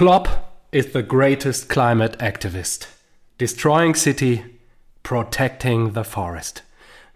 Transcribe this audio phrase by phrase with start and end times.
[0.00, 0.30] Klopp
[0.72, 2.86] is the greatest climate activist.
[3.36, 4.42] Destroying city,
[5.02, 6.62] protecting the forest.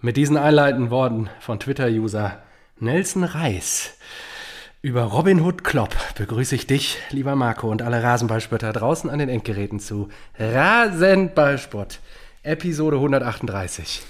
[0.03, 2.43] Mit diesen einleitenden Worten von Twitter-User
[2.79, 3.95] Nelson Reis
[4.83, 9.31] über Robin Hood Klopp begrüße ich dich, lieber Marco, und alle Rasenballspötter draußen an den
[9.31, 12.01] Endgeräten zu Rasenballsport,
[12.43, 14.03] Episode 138.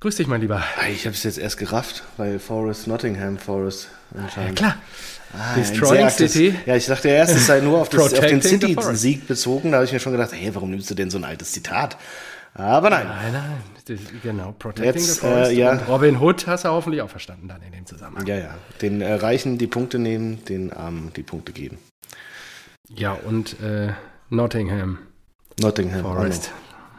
[0.00, 0.62] Grüß dich, mein Lieber.
[0.90, 3.88] Ich habe es jetzt erst gerafft, weil Forest, Nottingham Forest
[4.36, 4.74] Ja, klar.
[5.34, 6.54] Ah, Destroying City.
[6.66, 9.70] Ja, ich dachte erst, es sei nur auf, das, auf den City-Sieg bezogen.
[9.70, 11.96] Da habe ich mir schon gedacht, hey, warum nimmst du denn so ein altes Zitat?
[12.54, 13.06] Aber nein.
[13.06, 15.52] Nein, nein, das, genau, Protecting Jetzt, the Forest.
[15.52, 15.72] äh, ja.
[15.88, 18.26] Robin Hood hast du hoffentlich auch verstanden dann in dem Zusammenhang.
[18.26, 18.54] Ja, ja.
[18.82, 21.78] Den äh, Reichen die Punkte nehmen, den Armen die Punkte geben.
[22.90, 23.92] Ja, und äh,
[24.28, 24.98] Nottingham
[25.60, 26.02] Nottingham.
[26.02, 26.50] Forest.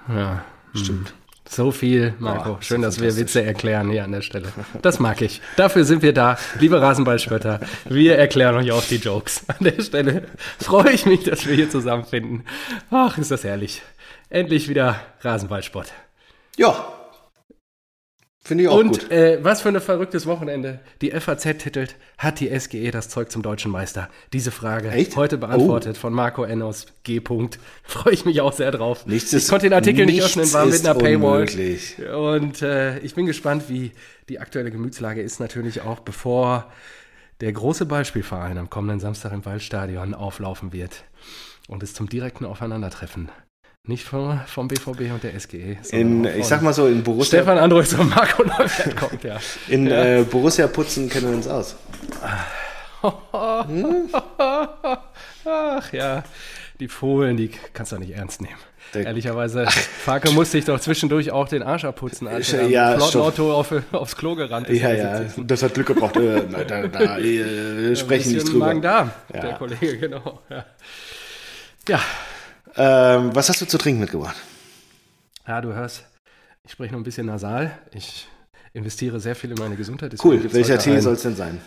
[0.10, 0.44] Ja,
[0.74, 1.14] Stimmt.
[1.48, 2.54] So viel, Marco.
[2.54, 3.16] Boah, Schön, so dass wir.
[3.18, 4.48] Witze erklären hier an der Stelle.
[4.82, 5.42] Das mag ich.
[5.58, 7.60] Dafür sind wir da, liebe Rasenballspötter.
[7.86, 9.44] Wir erklären euch auch die Jokes.
[9.48, 10.28] An der Stelle
[10.60, 12.46] freue ich mich, dass wir hier zusammenfinden.
[12.90, 13.82] Ach, ist das herrlich.
[14.30, 15.92] Endlich wieder Rasenballsport.
[16.58, 16.88] Ja.
[18.46, 19.12] Finde ich auch Und gut.
[19.12, 20.82] äh, was für ein verrücktes Wochenende.
[21.02, 24.10] Die FAZ titelt, hat die SGE das Zeug zum deutschen Meister?
[24.34, 25.16] Diese Frage Echt?
[25.16, 26.62] heute beantwortet von Marco N.
[26.62, 27.20] aus G.
[27.20, 27.58] -Punkt.
[27.84, 29.06] Freue ich mich auch sehr drauf.
[29.06, 31.44] Nichts ich ist- konnte den Artikel nicht öffnen, war mit einer Paywall.
[31.44, 31.96] unmöglich.
[32.14, 33.92] Und äh, ich bin gespannt, wie
[34.28, 35.40] die aktuelle Gemütslage ist.
[35.40, 36.70] Natürlich auch, bevor
[37.40, 41.06] der große Ballspielverein am kommenden Samstag im Waldstadion auflaufen wird
[41.70, 43.30] und es zum direkten Aufeinandertreffen.
[43.86, 45.76] Nicht vom, vom BVB und der SGE.
[45.92, 49.38] In, ich sag mal so, in Borussia, Stefan Andrus und Marco Neufeld kommt, ja.
[49.68, 51.76] in äh, Borussia putzen kennen wir uns aus.
[55.46, 56.24] Ach ja,
[56.80, 58.56] die Fohlen, die kannst du doch nicht ernst nehmen.
[58.94, 62.96] Der- Ehrlicherweise, Farke musste ich doch zwischendurch auch den Arsch abputzen, als er Ja, ja.
[62.98, 64.82] Flottenauto auf, aufs Klo gerannt ist.
[64.82, 66.16] Ja, ja, das hat Glück gebracht.
[66.16, 68.68] Äh, da, da, äh, sprechen nicht drüber.
[68.68, 69.42] Magen-Darm, Ja.
[69.42, 70.40] der Kollege, genau.
[70.50, 70.64] Ja.
[71.90, 72.00] ja.
[72.76, 74.36] Ähm, was hast du zu trinken mitgebracht?
[75.48, 76.06] ja, du hörst,
[76.66, 77.78] ich spreche noch ein bisschen nasal.
[77.94, 78.28] Ich
[78.74, 80.14] investiere sehr viel in meine Gesundheit.
[80.14, 80.54] deswegen Cool.
[80.54, 81.62] Welcher Tee soll es denn sein?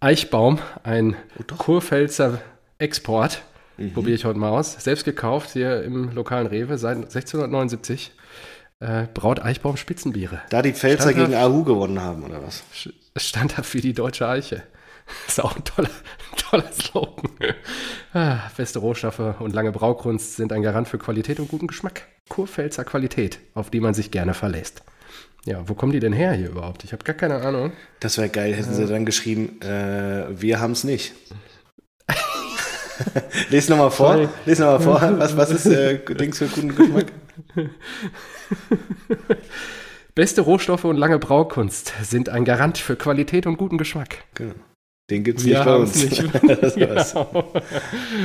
[0.00, 1.54] Eichbaum, ein Oh.
[1.56, 2.40] Kurpfälzer
[2.78, 3.42] Export.
[3.76, 3.92] Mhm.
[3.92, 4.72] Probiere ich heute mal aus.
[4.82, 8.12] Selbst gekauft hier im lokalen Rewe seit 1679.
[8.80, 10.40] Äh, braut Eichbaum Spitzenbiere.
[10.50, 11.30] Da die Pfälzer Standhaft.
[11.30, 12.62] gegen Ahu gewonnen haben, oder was?
[13.16, 14.62] Standhaft wie die deutsche Eiche.
[15.28, 15.90] Ist auch ein toller,
[16.36, 17.30] toller Slogan.
[18.12, 22.02] Ah, beste Rohstoffe und lange Braukunst sind ein Garant für Qualität und guten Geschmack.
[22.28, 24.82] Kurpfälzer Qualität, auf die man sich gerne verlässt.
[25.44, 26.82] Ja, wo kommen die denn her hier überhaupt?
[26.82, 27.72] Ich habe gar keine Ahnung.
[28.00, 31.14] Das wäre geil, hätten sie dann geschrieben, äh, wir haben es nicht.
[33.50, 34.14] Lies nochmal vor.
[34.14, 34.28] Sorry.
[34.44, 35.18] Lies nochmal vor.
[35.18, 37.12] Was, was ist äh, Dings für guten Geschmack?
[40.16, 44.24] Beste Rohstoffe und lange Braukunst sind ein Garant für Qualität und guten Geschmack.
[44.34, 44.54] Genau.
[45.10, 45.94] Den gibt es nicht bei uns.
[45.94, 46.22] nicht.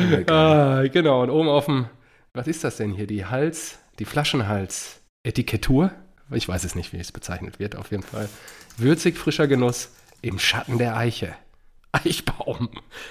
[0.09, 0.31] Genau.
[0.31, 1.85] ah, genau, und oben auf dem,
[2.33, 3.07] was ist das denn hier?
[3.07, 5.91] Die Hals, die Flaschenhals-Etikettur?
[6.31, 8.29] Ich weiß es nicht, wie es bezeichnet wird, auf jeden Fall.
[8.77, 11.35] Würzig frischer Genuss im Schatten der Eiche.
[11.91, 12.69] Eichbaum.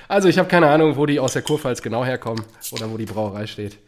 [0.09, 3.05] Also ich habe keine Ahnung, wo die aus der Kurpfalz genau herkommen oder wo die
[3.07, 3.79] Brauerei steht.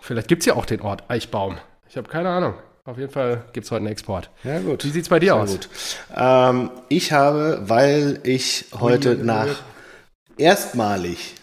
[0.00, 1.58] Vielleicht gibt es ja auch den Ort Eichbaum.
[1.88, 2.54] Ich habe keine Ahnung.
[2.86, 4.30] Auf jeden Fall gibt es heute einen Export.
[4.44, 4.84] Ja, gut.
[4.84, 5.50] Wie sieht's bei dir Sehr aus?
[5.50, 5.68] Gut.
[6.16, 9.48] Ähm, ich habe, weil ich heute nach
[10.38, 11.34] erstmalig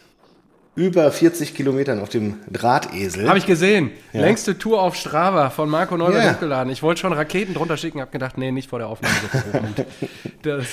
[0.76, 3.28] über 40 Kilometern auf dem Drahtesel.
[3.28, 3.92] Habe ich gesehen.
[4.12, 4.22] Ja.
[4.22, 6.34] Längste Tour auf Strava von Marco Neubert Ja.
[6.34, 6.72] hochgeladen.
[6.72, 9.14] Ich wollte schon Raketen drunter schicken, habe gedacht, nee, nicht vor der Aufnahme.
[10.42, 10.66] das,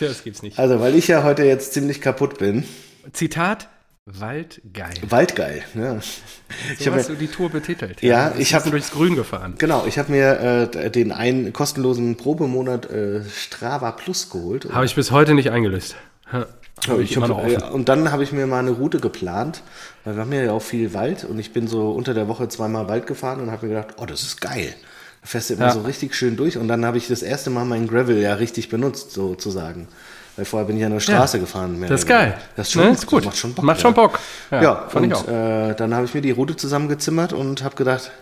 [0.00, 0.58] das gibt's nicht.
[0.58, 2.64] also, weil ich ja heute jetzt ziemlich kaputt bin.
[3.12, 3.68] Zitat,
[4.10, 4.94] Waldgeil.
[5.08, 5.62] Waldgeil.
[5.74, 5.96] Ja.
[5.98, 8.02] Ich So habe hast du die Tour betitelt.
[8.02, 9.54] Ja, Du ich bist hab- durchs Grün gefahren.
[9.58, 14.68] Genau, ich habe mir äh, den einen kostenlosen Probemonat äh, Strava Plus geholt.
[14.72, 15.96] Habe ich bis heute nicht eingelöst.
[16.32, 16.46] Ha,
[16.84, 19.62] Ja, Habe ich ich hab, äh, und dann habe ich mir mal eine Route geplant,
[20.04, 22.88] weil wir haben ja auch viel Wald und ich bin so unter der Woche zweimal
[22.88, 24.74] Wald gefahren und habe mir gedacht, oh, das ist geil.
[25.20, 25.72] Da fährst du immer Ja.
[25.72, 28.68] so richtig schön durch und dann habe ich das erste Mal meinen Gravel ja richtig
[28.68, 29.88] benutzt, sozusagen.
[30.38, 31.80] Weil vorher bin ich ja nur Straße gefahren.
[31.80, 32.38] mehr Das ist geil.
[32.54, 32.88] Das ist schon Ne?
[32.90, 32.98] gut.
[32.98, 33.18] Ist gut.
[33.18, 33.64] Das macht schon Bock.
[33.64, 34.20] Macht schon Bock.
[34.52, 35.26] Ja, Ja, fand und ich auch.
[35.26, 38.12] Äh, dann habe ich mir die Route zusammengezimmert und habe gedacht,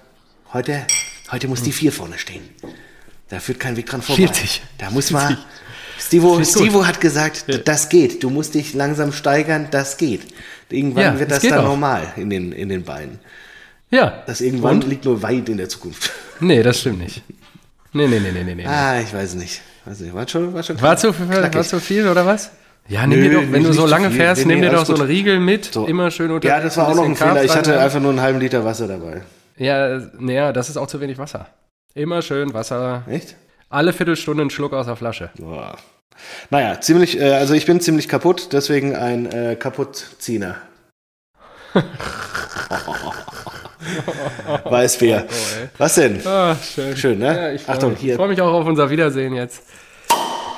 [0.54, 0.80] heute,
[1.30, 2.42] heute muss die vier vorne stehen.
[3.28, 4.22] Da führt kein Weg dran vorbei.
[4.28, 4.62] 40.
[4.78, 5.36] Da muss man.
[5.98, 6.42] Stivo.
[6.42, 8.22] Stivo hat gesagt, das geht.
[8.22, 10.22] Du musst dich langsam steigern, das geht.
[10.70, 11.64] Irgendwann Ja, wird das geht dann auch.
[11.68, 13.18] normal in den, in den Beinen.
[13.90, 14.22] Ja.
[14.26, 14.88] Das irgendwann Und?
[14.88, 16.10] liegt nur weit in der Zukunft.
[16.40, 17.22] Nee, das stimmt nicht.
[17.92, 18.54] Nee, nee, nee, nee, nee.
[18.54, 18.66] nee.
[18.66, 19.60] Ah, ich weiß nicht.
[19.86, 20.14] Weiß nicht.
[20.14, 21.54] War schon, war schon War zu, knackig.
[21.54, 22.50] war zu viel oder was?
[22.88, 24.18] Ja, nimm Nö, dir doch, wenn du so lange viel.
[24.20, 25.86] fährst, Nee, nimm dir doch so einen Riegel mit, So.
[25.86, 27.42] immer schön unter Ja, das war auch noch ein Fehler.
[27.42, 27.80] Ich hatte rein.
[27.80, 29.22] einfach nur einen halben Liter Wasser dabei.
[29.56, 31.46] Ja, naja, das ist auch zu wenig Wasser.
[31.94, 33.02] Immer schön Wasser.
[33.08, 33.34] Echt?
[33.70, 35.30] Alle Viertelstunde einen Schluck aus der Flasche.
[35.38, 35.76] Boah.
[36.50, 40.56] Naja, ziemlich, äh, also ich bin ziemlich kaputt, deswegen ein äh, Kaputtzieher.
[44.64, 45.24] Weiß wer.
[45.28, 45.32] Oh.
[45.78, 46.26] Was denn?
[46.26, 46.96] Ah, schön.
[46.96, 47.26] Schön, ne?
[47.26, 48.00] Ja, ich freue Achtung, mich.
[48.00, 48.12] hier.
[48.12, 49.62] Ich freue mich auch auf unser Wiedersehen jetzt.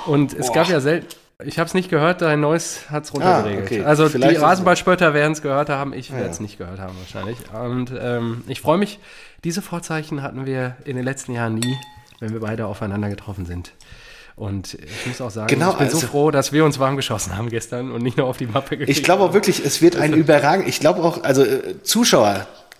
[0.06, 1.06] Und es gab ja selten.
[1.44, 3.62] Ich habe es nicht gehört, dein Neues hat es runtergeregelt.
[3.62, 3.84] Ah, okay.
[3.84, 6.30] Also Vielleicht die Rasenballspötter werden es gehört haben, ich werde ja.
[6.32, 7.38] es nicht gehört haben wahrscheinlich.
[7.52, 8.98] Und ähm, ich freue mich,
[9.44, 11.76] diese Vorzeichen hatten wir in den letzten Jahren nie,
[12.18, 13.70] wenn wir beide aufeinander getroffen sind.
[14.34, 16.96] Und ich muss auch sagen, Genau, ich bin so also- froh, dass wir uns warm
[16.96, 19.80] geschossen haben gestern und nicht nur auf die Mappe gekriegt Ich glaube auch wirklich, es
[19.80, 21.76] wird ein überragend, ich glaube auch, also äh,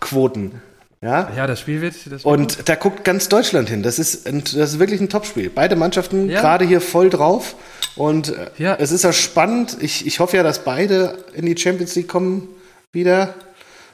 [0.00, 0.62] Zuschauerquoten,
[1.00, 1.30] ja.
[1.36, 1.94] Ja, das Spiel wird.
[1.94, 3.82] Das wird Und da guckt ganz Deutschland hin.
[3.82, 5.48] Das ist, das ist wirklich ein Topspiel.
[5.50, 6.40] Beide Mannschaften Ja.
[6.40, 7.54] gerade hier voll drauf.
[7.94, 8.74] Und äh, Ja.
[8.78, 9.76] es ist ja spannend.
[9.80, 12.48] Ich, ich hoffe ja, dass beide in die Champions League kommen
[12.92, 13.34] wieder.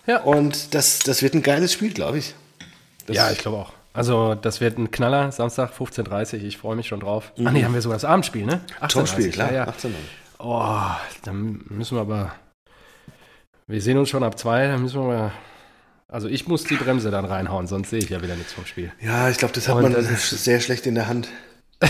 [0.06, 0.20] Ja.
[0.22, 2.34] Und das, das wird ein geiles Spiel, glaube ich.
[3.06, 3.72] Das Ja, ich glaube auch.
[3.92, 6.44] Also, das wird ein Knaller, Samstag 15.30 Uhr.
[6.44, 7.32] Ich freue mich schon drauf.
[7.44, 8.60] Ach nee, haben wir sogar das Abendspiel, ne?
[8.80, 9.48] 18:30, Topspiel, klar.
[9.50, 9.68] Ja, ja.
[9.68, 9.96] 18 Uhr.
[10.46, 10.72] Oh,
[11.22, 12.32] dann müssen wir aber.
[13.66, 15.32] Wir sehen uns schon ab zwei, dann müssen wir mal.
[16.14, 18.93] Also, ich muss die Bremse dann reinhauen, sonst sehe ich ja wieder nichts vom Spiel.
[19.00, 21.26] Ja, ich glaube, das hat Und man das sehr schlecht in der Hand.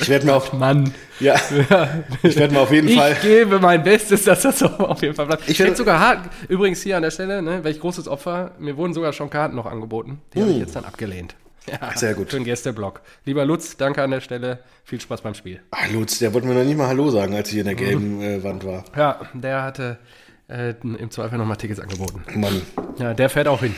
[0.00, 0.94] ich werde mir auf, Mann.
[1.20, 1.34] ja,
[2.22, 3.12] ich werde mir auf jeden Fall.
[3.12, 5.42] Ich gebe mein Bestes, dass das so auf jeden Fall bleibt.
[5.42, 8.52] Ich Ich hätte werd- sogar hart, übrigens hier an der Stelle, ne, welch großes Opfer,
[8.58, 10.22] mir wurden sogar schon Karten noch angeboten.
[10.34, 11.34] Die habe ich jetzt dann abgelehnt.
[11.68, 11.96] Ja, Uh.
[11.98, 12.30] Sehr gut.
[12.30, 13.00] Für den Gästeblock.
[13.24, 14.60] Lieber Lutz, danke an der Stelle.
[14.84, 15.60] Viel Spaß beim Spiel.
[15.72, 17.78] Ah, Lutz, der wollte mir noch nicht mal Hallo sagen, als ich in der Mhm.
[17.78, 18.84] gelben äh, Wand war.
[18.96, 19.98] Ja, der hatte
[20.48, 22.22] äh, im Zweifel nochmal Tickets angeboten.
[22.38, 22.62] Mann.
[22.98, 23.74] Ja, der fährt auch hin.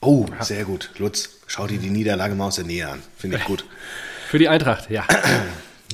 [0.00, 0.90] Oh, sehr gut.
[0.98, 3.00] Lutz, schau dir die Niederlage mal aus der Nähe an.
[3.16, 3.64] Finde ich gut.
[4.28, 5.04] Für die Eintracht, ja.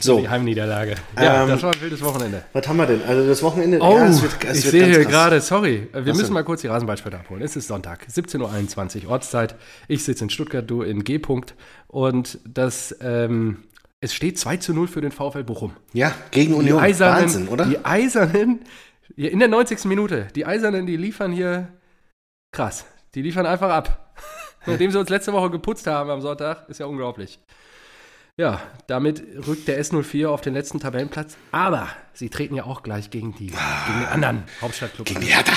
[0.01, 0.95] So, Die Heimniederlage.
[1.17, 2.43] Ja, Ähm, das war ein wildes Wochenende.
[2.55, 3.03] was haben wir denn?
[3.07, 6.25] Also das Wochenende, Oh, ja, es wird, es ich sehe hier gerade, sorry, wir müssen
[6.25, 6.33] denn?
[6.33, 7.43] mal kurz die Rasenballspötter abholen.
[7.43, 9.55] Es ist Sonntag, 17.21 Uhr Ortszeit.
[9.89, 11.19] Ich sitze in Stuttgart, du in G.
[11.19, 11.53] -Punkt.
[11.89, 13.59] Und das, ähm,
[14.01, 15.73] es steht 2 zu 0 für den VfL Bochum.
[15.93, 16.81] Ja, gegen Die Union.
[16.81, 17.67] Eisernen, Wahnsinn, oder?
[17.67, 18.61] Die Eisernen,
[19.17, 19.85] in der 90.
[19.85, 21.69] Minute, die Eisernen, die liefern hier
[22.53, 22.85] krass.
[23.15, 24.15] Die liefern einfach ab.
[24.67, 27.41] Nachdem sie uns letzte Woche geputzt haben am Sonntag, ist ja unglaublich.
[28.39, 31.37] Ja, damit rückt der S04 auf den letzten Tabellenplatz.
[31.51, 35.53] Aber sie treten ja auch gleich gegen, die, gegen den anderen Hauptstadtclub Gegen die Hertha.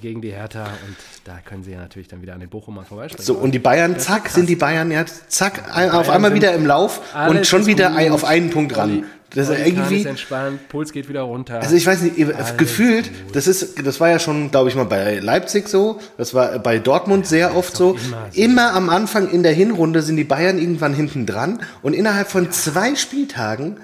[0.00, 0.64] Gegen die Hertha.
[0.64, 3.24] Und da können sie ja natürlich dann wieder an den Bochumern vorbeispringen.
[3.26, 6.54] So, und die Bayern, zack, sind die Bayern, ja, zack, ein, auf Bayern einmal wieder
[6.54, 8.10] im Lauf und Alles schon wieder gut.
[8.10, 9.04] auf einen Punkt ran.
[9.34, 11.58] Das ist irgendwie, ist entspannt, Puls geht wieder runter.
[11.60, 14.84] also ich weiß nicht, ihr- gefühlt, das ist, das war ja schon, glaube ich mal,
[14.84, 17.92] bei Leipzig so, das war bei Dortmund sehr oft so.
[17.94, 18.42] immer so.
[18.42, 22.50] Immer am Anfang in der Hinrunde sind die Bayern irgendwann hinten dran und innerhalb von
[22.52, 23.78] zwei Spieltagen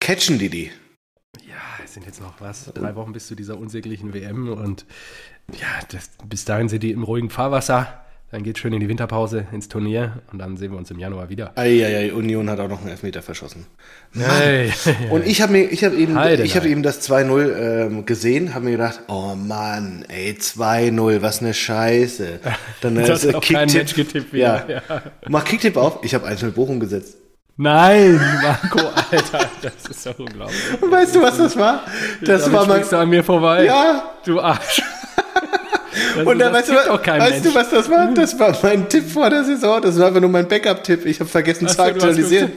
[0.00, 0.70] catchen die die.
[1.88, 4.84] Es sind jetzt noch was, drei Wochen bis zu dieser unsäglichen WM und
[5.58, 8.04] ja, das, bis dahin sind die im ruhigen Fahrwasser.
[8.30, 11.30] Dann geht schön in die Winterpause ins Turnier und dann sehen wir uns im Januar
[11.30, 11.52] wieder.
[11.56, 13.64] Eieiei, Union hat auch noch einen Elfmeter verschossen.
[14.12, 14.70] Hey,
[15.08, 17.56] Und ich habe mir, ich habe eben, Heide, ich habe eben das 2-0
[17.86, 22.40] ähm, gesehen, habe mir gedacht, oh Mann, ey, 2-0, was eine Scheiße.
[22.82, 24.66] Dann Das äh, hat auch kein Kicktipp- Mensch getippt Ja.
[24.68, 24.82] ja.
[25.26, 27.16] Mach Kicktipp auf, ich habe 1-0 Bochum gesetzt.
[27.60, 28.78] Nein, Marco,
[29.10, 30.56] Alter, das ist doch unglaublich.
[30.80, 31.82] Und weißt du, was das war?
[32.20, 33.64] Das Damit war mein, du an mir vorbei.
[33.64, 34.12] ja.
[34.24, 34.82] Du Arsch.
[36.14, 38.06] Das, Und dann, weißt, du, weißt du, was das war?
[38.14, 39.82] Das war mein Tipp vor der Saison.
[39.82, 41.04] Das war einfach nur mein Backup-Tipp.
[41.06, 42.52] Ich habe vergessen zu Ach hast aktualisieren.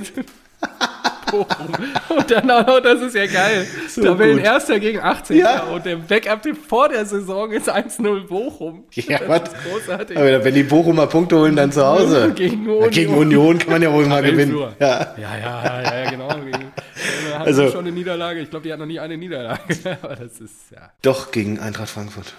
[1.32, 1.68] Bochum.
[2.10, 3.66] Und dann auch noch, das ist ja geil.
[3.88, 5.38] So Tabellenerster gegen 18.
[5.38, 5.62] Ja.
[5.64, 8.84] Und der Backup-Tipp vor der Saison ist 1-0 Bochum.
[8.92, 9.42] Ja, das was?
[9.44, 10.18] ist großartig.
[10.18, 12.34] Aber wenn die Bochumer Punkte holen, dann zu Hause.
[12.36, 12.90] Gegen Union.
[12.90, 14.58] gegen Union kann man ja wohl mal gewinnen.
[14.80, 15.16] Ja.
[15.18, 15.38] Ja, ja,
[15.82, 16.28] ja, ja, genau.
[16.28, 16.72] Gegen,
[17.40, 18.42] Also- schon eine Niederlage.
[18.42, 19.62] Ich glaube, die hat noch nie eine Niederlage.
[20.02, 20.92] Aber das ist, ja.
[21.02, 22.34] Doch, gegen Eintracht Frankfurt.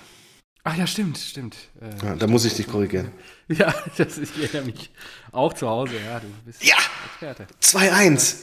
[0.64, 1.56] Ach ja, stimmt, stimmt.
[1.80, 3.10] Äh, Ja, da muss ich dich korrigieren.
[3.48, 4.90] ja, das, ich erinnere mich.
[5.32, 6.20] Auch zu Hause, ja.
[6.20, 6.76] Du bist Ja.
[7.06, 7.46] Experte.
[7.60, 8.36] 2-1.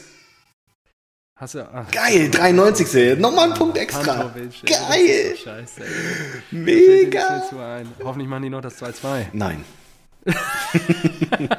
[1.36, 3.18] Hast du, ach, Geil, 93.
[3.18, 4.34] Nochmal ein Punkt extra.
[4.66, 5.32] Geil.
[5.34, 5.82] ist Scheiße.
[6.52, 7.40] Mega.
[7.42, 7.90] 4 zu 1.
[8.04, 9.28] Hoffentlich machen die noch das 2-2.
[9.32, 9.64] Nein.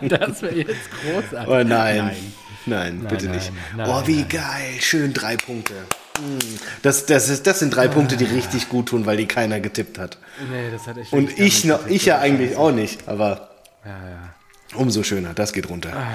[0.03, 1.49] Das wäre jetzt großartig.
[1.49, 1.97] Oh nein.
[2.05, 2.33] Nein.
[2.67, 3.53] Nein, bitte nein, nicht.
[3.75, 4.29] nein, oh, wie nein.
[4.29, 4.75] geil.
[4.81, 5.75] Schön drei Punkte.
[6.21, 6.39] Mm.
[6.83, 9.99] Das, das, ist, das sind drei Punkte, die richtig gut tun, weil die keiner getippt
[9.99, 10.19] hat.
[10.51, 13.51] Nee, das hat echt Und ich, noch, ich ja eigentlich auch nicht, aber
[13.85, 14.35] Ja, ja.
[14.77, 15.33] umso schöner.
[15.35, 15.91] Das geht runter.
[15.95, 16.15] Ah.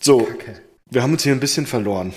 [0.00, 0.54] So, Okay.
[0.90, 2.12] wir haben uns hier ein bisschen verloren.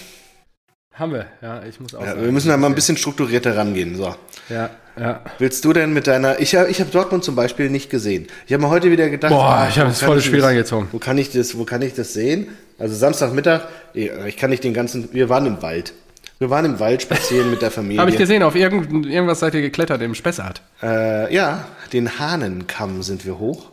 [0.93, 3.97] Haben wir, ja, ich muss auch Ja, wir müssen da mal ein bisschen strukturierter rangehen.
[3.97, 4.15] So.
[4.47, 5.21] Ja, ja.
[5.39, 6.39] Willst du denn mit deiner.
[6.39, 8.27] Ich habe ich hab Dortmund zum Beispiel nicht gesehen.
[8.47, 9.31] Ich habe mir heute wieder gedacht.
[9.33, 10.87] Boah, ah, ich habe wo das kann volle ich Spiel das- reingezogen.
[10.93, 12.47] Wo kann ich das, wo kann ich das sehen?
[12.79, 15.13] Also Samstagmittag, ich kann nicht den ganzen.
[15.13, 15.93] Wir waren im Wald.
[16.37, 18.01] Wir waren im Wald spazieren mit der Familie.
[18.01, 20.61] Habe ich gesehen, auf irgend, irgendwas seid ihr geklettert im Spessart.
[20.83, 23.67] Äh, ja, den Hahnenkamm sind wir hoch.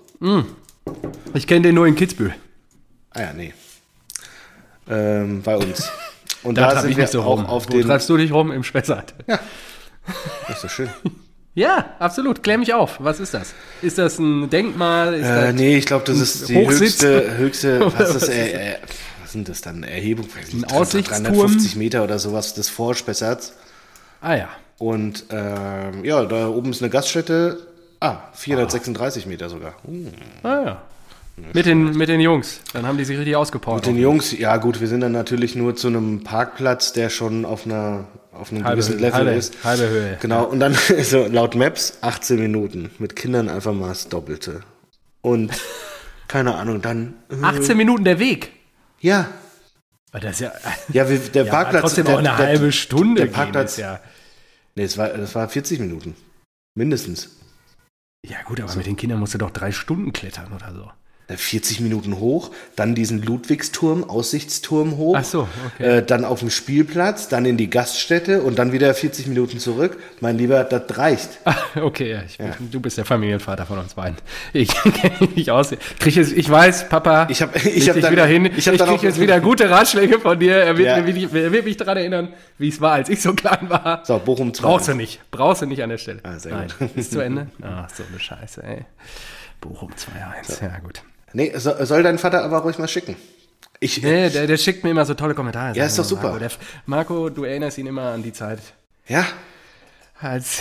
[1.35, 2.35] Ich kenne den nur in Kitzbühel.
[3.11, 3.53] Ah ja, nee.
[4.89, 5.91] Ähm, bei uns.
[6.45, 7.47] Und Da, da, sind ich wir so auch rum.
[7.47, 7.87] auf Wo den.
[7.87, 8.51] treibst du dich rum?
[8.53, 9.15] Im Spessart.
[9.27, 9.39] Ja.
[10.49, 10.89] Das ist doch schön.
[11.55, 12.43] Ja, absolut.
[12.43, 12.97] Klär mich auf.
[12.99, 13.55] Was ist das?
[13.83, 15.15] Ist das ein Denkmal?
[15.15, 16.81] Ist Äh, nee, ich glaube, das ist die Hochsitz?
[17.03, 18.77] höchste, höchste, was ist was das, ist äh, äh,
[19.33, 20.27] was sind das dann, Erhebung?
[20.27, 21.25] Weiß nicht, Ein Aussichtsturm?
[21.25, 23.55] 350 Meter oder sowas des Vorspessarts.
[24.21, 24.49] ah ja.
[24.77, 27.67] Und ähm, ja, da oben ist eine Gaststätte.
[28.01, 29.75] Ah, 436 Meter sogar.
[29.87, 30.09] Uh.
[30.43, 30.83] Ah ja.
[31.55, 32.61] Mit den, mit den Jungs.
[32.75, 33.87] Dann haben die sich richtig ausgepowert.
[33.87, 37.47] Mit den Jungs, ja gut, wir sind dann natürlich nur zu einem Parkplatz, der schon
[37.47, 39.65] auf einer auf einem halbe, gewissen Level halbe, ist.
[39.65, 40.19] halbe Höhe.
[40.21, 42.91] Genau, und dann so laut Maps 18 Minuten.
[42.99, 44.61] Mit Kindern einfach mal das Doppelte.
[45.23, 45.53] Und
[46.29, 47.15] keine Ahnung, dann.
[47.31, 48.51] äh, 18 Minuten der Weg.
[49.03, 49.31] Ja,
[50.11, 50.53] Aber Das ist ja,
[50.93, 51.83] ja, wir, der ja, Parkplatz.
[51.83, 53.27] trotzdem der, auch eine der, halbe Stunde.
[53.27, 54.01] der Parkplatz- ja.
[54.75, 56.15] Nee, es war, das war 40 Minuten.
[56.75, 57.37] Mindestens.
[58.27, 60.91] Ja gut, aber mit den Kindern musst du doch drei Stunden klettern oder so.
[61.33, 65.17] Äh, 40 Minuten hoch, dann diesen Ludwigsturm, Aussichtsturm hoch.
[65.19, 65.99] Ach so, okay.
[65.99, 69.99] Äh, dann auf dem Spielplatz, dann in die Gaststätte und dann wieder 40 Minuten zurück.
[70.21, 71.31] Mein Lieber, das reicht.
[71.45, 72.39] Ah, okay, ja, ich,
[72.71, 74.17] du bist der Familienvater von uns beiden.
[74.53, 75.71] Ich kenne mich nicht aus.
[75.99, 78.47] Krieg jetzt, ich weiß, Papa, Ich hab- ich hab dich dann- wieder hin.
[78.47, 80.55] ich Ich, hab ich dann krieg auch- jetzt wieder gute Ratschläge von dir.
[80.57, 81.01] Er wird, Ja.
[81.03, 84.03] mir, er wird mich daran erinnern, wie es war, als ich so klein war.
[84.05, 84.63] So, Bochum 2.
[84.63, 85.21] Brauchst du nicht.
[85.31, 86.21] Brauchst du nicht an der Stelle.
[86.23, 86.69] Ah, sehr Nein.
[86.79, 86.91] gut.
[86.97, 87.47] Ist zu Ende?
[87.63, 88.85] Ach, so eine Scheiße, ey.
[89.61, 90.63] Bochum 2-1.
[90.63, 91.03] Ja, gut.
[91.33, 93.17] Nee, so, soll dein Vater aber ruhig mal schicken.
[93.81, 95.77] Ich, Nee, der, der schickt mir immer so tolle Kommentare.
[95.77, 96.29] Ja, ist doch super.
[96.29, 96.51] Marco, der,
[96.87, 98.61] Marco, du erinnerst ihn immer an die Zeit,
[99.09, 99.27] ja,
[100.21, 100.61] als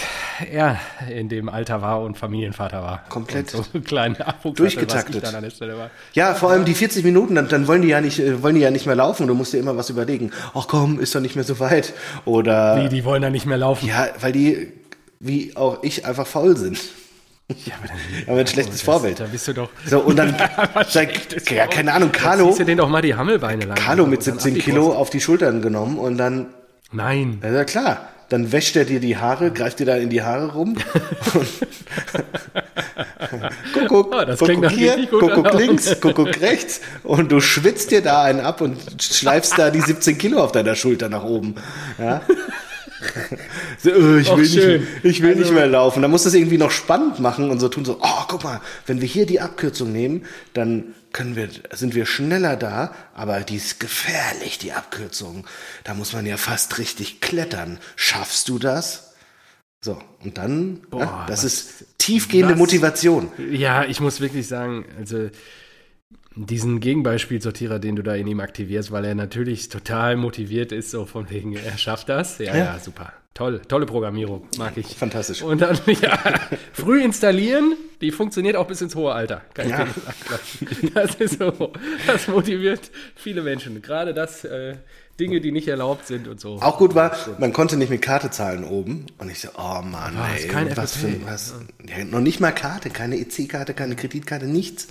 [0.51, 3.03] er in dem Alter war und Familienvater war.
[3.09, 3.53] Komplett.
[3.53, 4.17] Und so einen kleinen
[4.55, 4.97] Durchgetaktet.
[4.97, 5.91] Hatte, was ich dann an der Stelle war.
[6.13, 8.61] ja, vor allem die 40 Minuten, dann, dann wollen die ja nicht, äh, wollen die
[8.61, 9.27] ja nicht mehr laufen.
[9.27, 10.31] Du musst dir immer was überlegen.
[10.55, 11.93] Ach komm, ist doch nicht mehr so weit.
[12.25, 13.87] Oder Wie, die wollen da nicht mehr laufen.
[13.87, 14.73] ja, weil die,
[15.19, 16.79] wie auch ich, einfach faul sind.
[17.65, 19.19] Ja, aber dann, Aber ein schlechtes Vorbild.
[19.19, 19.69] Da bist du doch.
[19.85, 20.35] So, und dann,
[20.87, 21.09] sag,
[21.51, 23.77] ja, keine Ahnung, Carlo, ziehst du den doch mal die Hammelbeine lang.
[23.77, 26.47] Carlo mit Und dann 17 ab die Kilo auf die Schultern genommen und dann,
[26.91, 27.39] Nein.
[27.43, 30.53] ja ja, klar, dann wäscht er dir die Haare, greift dir da in die Haare
[30.53, 30.75] rum.
[33.73, 37.91] guck, guck, Ah, das guck, hier, guck, guck links, guck, guck rechts und du schwitzt
[37.91, 41.55] dir da einen ab und schleifst da die 17 Kilo auf deiner Schulter nach oben.
[41.99, 42.21] Ja?
[43.77, 44.43] So, äh, ich Och, will,
[44.79, 46.01] nicht, ich will nicht Also- mehr laufen.
[46.01, 48.61] Dann musst du es irgendwie noch spannend machen und so tun so, oh, guck mal,
[48.85, 53.57] wenn wir hier die Abkürzung nehmen, dann können wir, sind wir schneller da, aber die
[53.57, 55.45] ist gefährlich, die Abkürzung.
[55.83, 57.79] Da muss man ja fast richtig klettern.
[57.95, 59.13] Schaffst du das?
[59.83, 63.31] So, und dann, Boah, ja, das was- ist tiefgehende was- Motivation.
[63.51, 65.29] Ja, ich muss wirklich sagen, also
[66.35, 71.05] diesen Gegenbeispielsortierer, den du da in ihm aktivierst, weil er natürlich total motiviert ist, so
[71.05, 72.37] von wegen, er schafft das.
[72.39, 72.79] Ja, ja, Ja.
[72.79, 73.13] super.
[73.33, 74.87] Toll, tolle Programmierung, mag ich.
[74.87, 75.41] Fantastisch.
[75.41, 76.19] Und dann, ja,
[76.73, 79.41] früh installieren, die funktioniert auch bis ins hohe Alter.
[79.53, 79.77] Kann ich Ja.
[79.77, 80.91] sagen.
[80.93, 81.71] Das ist so,
[82.07, 83.81] das motiviert viele Menschen.
[83.81, 84.75] Gerade das, äh,
[85.19, 86.55] Dinge, die nicht erlaubt sind und so.
[86.61, 89.05] Auch gut war, man konnte nicht mit Karte zahlen oben.
[89.17, 91.53] Und ich so, oh Mann, Ah, ey, was für was.
[91.87, 94.87] Ja, noch nicht mal Karte, keine EC-Karte, keine Kreditkarte, nichts.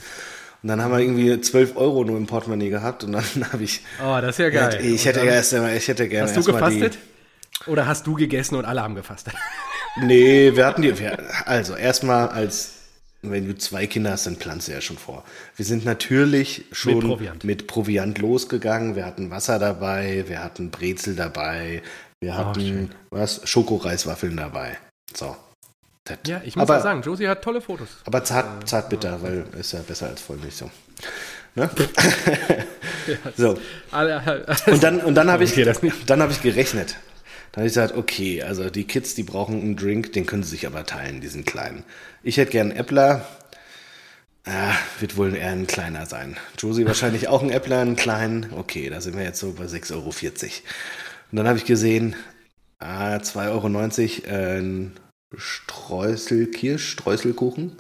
[0.63, 3.81] Und dann haben wir irgendwie 12 Euro nur im Portemonnaie gehabt und dann habe ich.
[4.03, 4.79] Oh, das ist ja geil.
[4.85, 6.79] Ich hätte erst einmal, ich hätte gerne Hast du mal die.
[6.81, 6.99] gefastet?
[7.67, 9.35] Oder hast du gegessen und alle haben gefastet?
[10.01, 10.95] Nee, wir hatten die.
[11.47, 12.75] Also erstmal als
[13.23, 15.25] wenn du zwei Kinder hast, dann planst du ja schon vor.
[15.57, 17.45] Wir sind natürlich schon Mit Proviant.
[17.45, 18.95] mit Proviant losgegangen.
[18.95, 21.83] Wir hatten Wasser dabei, wir hatten Brezel dabei,
[22.21, 22.91] wir hatten schön.
[23.11, 24.79] was Schokoreiswaffeln dabei.
[25.13, 25.37] So.
[26.05, 27.89] Das- Ja, ich muss aber, auch sagen, Josie hat tolle Fotos.
[28.05, 30.71] aber zart, zart bitter, weil ist ja besser als Vollmilch so.
[31.55, 31.69] Ne?
[33.37, 33.59] so.
[34.67, 35.55] Und dann, und dann habe ich,
[36.07, 36.97] dann habe ich gerechnet.
[37.53, 40.51] Dann habe ich gesagt, okay, also die Kids, die brauchen einen Drink, den können sie
[40.51, 41.85] sich aber teilen, diesen kleinen.
[42.23, 43.27] Ich hätte gern einen Äppler.
[44.47, 46.37] Ah, wird wohl eher ein kleiner sein.
[46.59, 48.53] Josie wahrscheinlich auch einen Äppler, einen kleinen.
[48.57, 50.07] Okay, da sind wir jetzt so bei 6,40 Euro.
[50.09, 52.17] Und dann habe ich gesehen,
[52.79, 54.93] ah, 2,90 Euro äh, ein
[55.37, 57.73] Streusel, Kirsch, Streuselkuchen.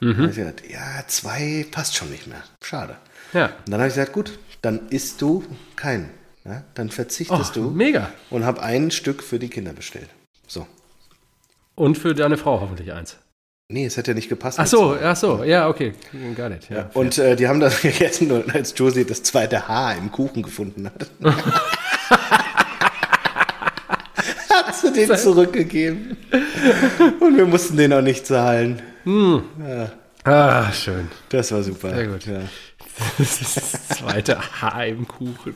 [0.00, 0.10] Mhm.
[0.12, 2.42] Da habe ich gedacht, ja, zwei passt schon nicht mehr.
[2.62, 2.96] Schade.
[3.32, 3.46] ja.
[3.46, 5.44] Und dann habe ich gesagt, gut, dann isst du
[5.76, 6.10] keinen.
[6.44, 6.62] Ja?
[6.74, 8.10] Dann verzichtest Oh, du mega.
[8.30, 10.08] und habe ein Stück für die Kinder bestellt.
[10.46, 10.66] So.
[11.74, 13.16] Und für deine Frau hoffentlich eins.
[13.68, 14.60] Nee, es hätte ja nicht gepasst.
[14.60, 15.92] Ach so, ach so, ja, okay.
[16.36, 16.68] Got it.
[16.70, 20.86] Ja, Und äh, die haben das gegessen, als Josie das zweite Haar im Kuchen gefunden
[20.86, 21.10] hat.
[24.96, 26.16] den zurückgegeben.
[27.20, 28.82] Und wir mussten den auch nicht zahlen.
[30.24, 31.08] ah, schön.
[31.28, 31.94] Das war super.
[31.94, 32.26] Sehr gut.
[32.26, 32.40] Ja.
[33.18, 35.54] Das ist das zweite Haar im Kuchen.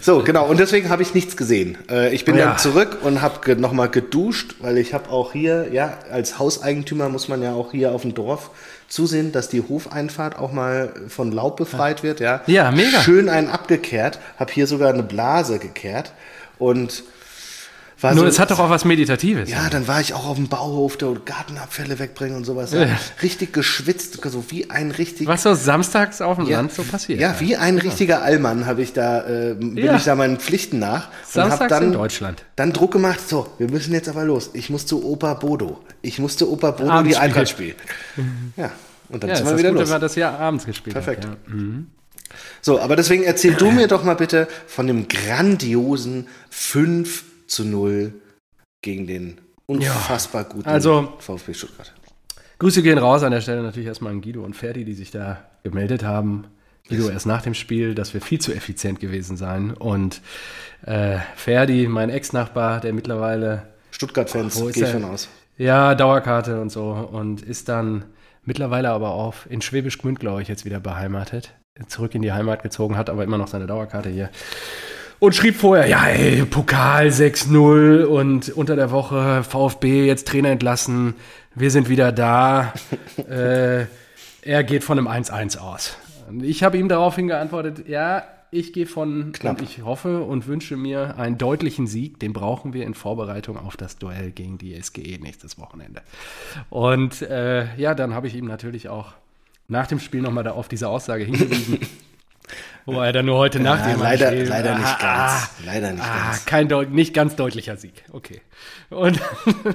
[0.00, 0.46] So, genau.
[0.46, 1.76] Und deswegen habe ich nichts gesehen.
[1.90, 2.50] Äh, ich bin Ja.
[2.50, 7.08] dann zurück und habe ge nochmal geduscht, weil ich habe auch hier, ja, als Hauseigentümer
[7.08, 8.50] muss man ja auch hier auf dem Dorf
[8.88, 12.20] zusehen, dass die Hofeinfahrt auch mal von Laub befreit wird.
[12.20, 13.00] Ja, Ja, mega.
[13.02, 14.20] Schön einen abgekehrt.
[14.38, 16.12] Habe hier sogar eine Blase gekehrt.
[16.58, 17.02] Und
[18.04, 19.50] war Nur so, es hat doch auch was Meditatives.
[19.50, 22.70] ja, dann war ich auch auf dem Bauhof, der Gartenabfälle wegbringen und sowas.
[22.72, 22.86] Ja.
[23.22, 26.58] Richtig geschwitzt, so wie ein richtig Was so samstags auf dem Ja.
[26.58, 27.18] Land so passiert.
[27.18, 29.96] Ja, wie ein richtiger Allmann habe ich da, äh, bin Ja.
[29.96, 32.44] ich da meinen Pflichten nach und Samstags habe dann, in Deutschland.
[32.54, 34.50] dann Druck gemacht, so, wir müssen jetzt aber los.
[34.52, 35.80] Ich muss zu Opa Bodo.
[36.02, 37.22] Ich muss zu Opa Bodo die Abendspiel.
[37.22, 37.74] Eintracht spielen.
[38.56, 38.70] Ja,
[39.08, 39.90] und dann Ja, sind das wir wieder das Gute los.
[39.90, 41.24] war, dass ihr abends gespielt Perfekt.
[41.26, 41.36] habt.
[41.48, 41.54] Ja.
[42.62, 48.12] So, aber deswegen erzähl du mir doch mal bitte von dem grandiosen 5 zu 0
[48.82, 51.94] gegen den unfassbar guten also- VfB Stuttgart.
[52.58, 55.44] Grüße gehen raus an der Stelle natürlich erstmal an Guido und Ferdi, die sich da
[55.64, 56.46] gemeldet haben.
[56.88, 59.72] Guido erst nach dem Spiel, dass wir viel zu effizient gewesen seien.
[59.72, 60.20] Und
[60.84, 65.28] äh, Ferdi, mein Ex-Nachbar, der mittlerweile Stuttgart-Fans, gehe ich von aus.
[65.56, 66.90] Ja, Dauerkarte und so.
[66.90, 68.04] Und ist dann
[68.44, 71.54] mittlerweile aber auf in Schwäbisch Gmünd, glaube ich, jetzt wieder beheimatet.
[71.88, 74.30] Zurück in die Heimat gezogen, hat aber immer noch seine Dauerkarte hier.
[75.18, 81.14] Und schrieb vorher, ja, ey, Pokal 6-0 und unter der Woche VfB jetzt Trainer entlassen.
[81.54, 82.74] Wir sind wieder da.
[83.28, 83.86] äh,
[84.42, 85.96] er geht von einem 1-1 aus.
[86.28, 89.60] Und Ich habe ihm daraufhin geantwortet, ja, ich gehe von, Knapp.
[89.60, 92.20] und ich hoffe und wünsche mir einen deutlichen Sieg.
[92.20, 96.02] Den brauchen wir in Vorbereitung auf das Duell gegen die SGE nächstes Wochenende.
[96.70, 99.12] Und äh, ja, dann habe ich ihm natürlich auch
[99.66, 101.80] nach dem Spiel nochmal da auf diese Aussage hingewiesen.
[102.86, 105.50] Wo er dann nur heute Nacht Ja, leider, schrieb, leider nicht ah, ganz.
[105.64, 106.44] leider nicht Ah, ganz.
[106.44, 108.04] kein Deut nicht ganz deutlicher Sieg.
[108.12, 108.42] Okay.
[108.90, 109.20] Und,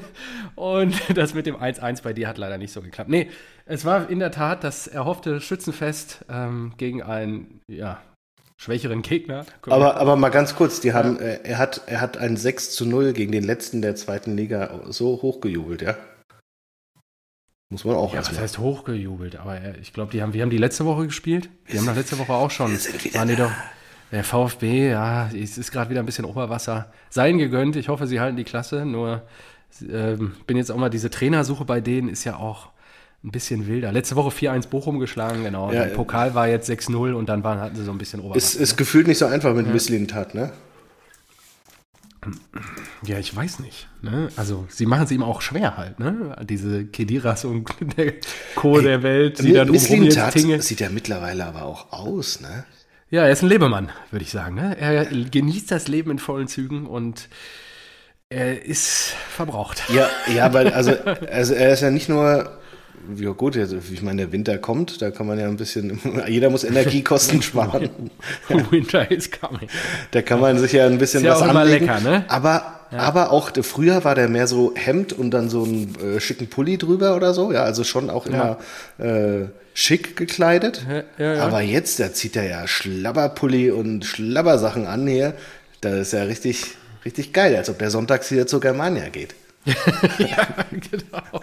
[0.56, 3.10] und das mit dem 1-1 bei dir hat leider nicht so geklappt.
[3.10, 3.30] Nee,
[3.66, 8.00] es war in der Tat das erhoffte Schützenfest ähm, gegen einen ja,
[8.58, 9.46] schwächeren Gegner.
[9.68, 12.86] Aber, aber mal ganz kurz, die haben, äh, er, hat, er hat ein 6 zu
[12.86, 15.96] 0 gegen den letzten der zweiten Liga so hochgejubelt, ja?
[17.72, 18.42] Muss man auch ja, erstmal.
[18.42, 19.36] heißt hochgejubelt?
[19.36, 21.50] Aber äh, ich glaube, die haben, wir haben die letzte Woche gespielt.
[21.72, 22.72] Die haben doch letzte Woche auch schon.
[22.72, 23.52] wir sind wieder waren die doch,
[24.12, 26.92] der VfB, ja, es ist gerade wieder ein bisschen Oberwasser.
[27.12, 27.76] Seien gegönnt.
[27.76, 28.86] Ich hoffe, sie halten die Klasse.
[28.86, 29.22] Nur
[29.88, 32.70] ähm, bin jetzt auch mal, diese Trainersuche bei denen ist ja auch
[33.24, 33.92] ein bisschen wilder.
[33.92, 35.72] Letzte Woche 4-1 Bochum geschlagen, genau.
[35.72, 38.26] Ja, Der Pokal war jetzt 6-0 und dann waren, hatten sie so ein bisschen Ist,
[38.26, 38.60] Oberwasser.
[38.62, 40.52] ist gefühlt nicht so einfach mit Misslintat, ne?
[43.04, 43.88] Ja, ich weiß nicht.
[44.02, 44.30] Ne?
[44.36, 46.36] Also, sie machen es ihm auch schwer halt, ne?
[46.44, 48.14] Diese Kediras und der
[48.56, 48.82] Co.
[48.82, 50.62] der Welt, die da drumherum jetzt Misslintat tingeln.
[50.62, 52.66] sieht ja mittlerweile aber auch aus, ne?
[53.12, 54.56] Ja, er ist ein Lebemann, würde ich sagen.
[54.56, 54.78] Ne?
[54.80, 57.28] Er genießt das Leben in vollen Zügen und
[58.30, 59.82] er ist verbraucht.
[59.90, 60.94] Ja, ja, aber also,
[61.32, 62.60] also er ist ja nicht nur,
[63.18, 66.50] ja gut, also ich meine, der Winter kommt, da kann man ja ein bisschen, jeder
[66.50, 67.90] muss Energiekosten sparen.
[68.72, 69.70] Winter is coming.
[70.12, 71.86] Da kann man sich ja ein bisschen Ist ja was auch immer anlegen.
[71.86, 72.26] lecker, ne?
[72.28, 76.48] Aber, aber auch früher war der mehr so Hemd und dann so einen äh, schicken
[76.48, 77.52] Pulli drüber oder so.
[77.52, 78.58] Ja, also schon auch immer
[78.98, 80.86] äh, schick gekleidet.
[80.90, 81.44] Ja, ja, ja.
[81.44, 85.34] Aber jetzt, da zieht er ja Schlabberpulli und Schlabbersachen an hier.
[85.82, 86.66] Das ist ja richtig,
[87.06, 89.36] richtig geil, als ob der sonntags wieder zur Germania geht.
[90.18, 91.42] Ja, genau.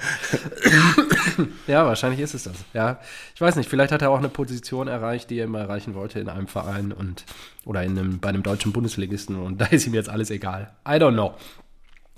[1.67, 2.57] ja, wahrscheinlich ist es das.
[2.73, 3.01] Ja,
[3.35, 6.21] ich weiß nicht, vielleicht hat er auch eine Position erreicht, die er immer erreichen wollte
[6.21, 7.25] in einem Verein und
[7.65, 10.73] oder in einem, bei einem deutschen Bundesligisten und da ist ihm jetzt alles egal.
[10.87, 11.35] I don't know.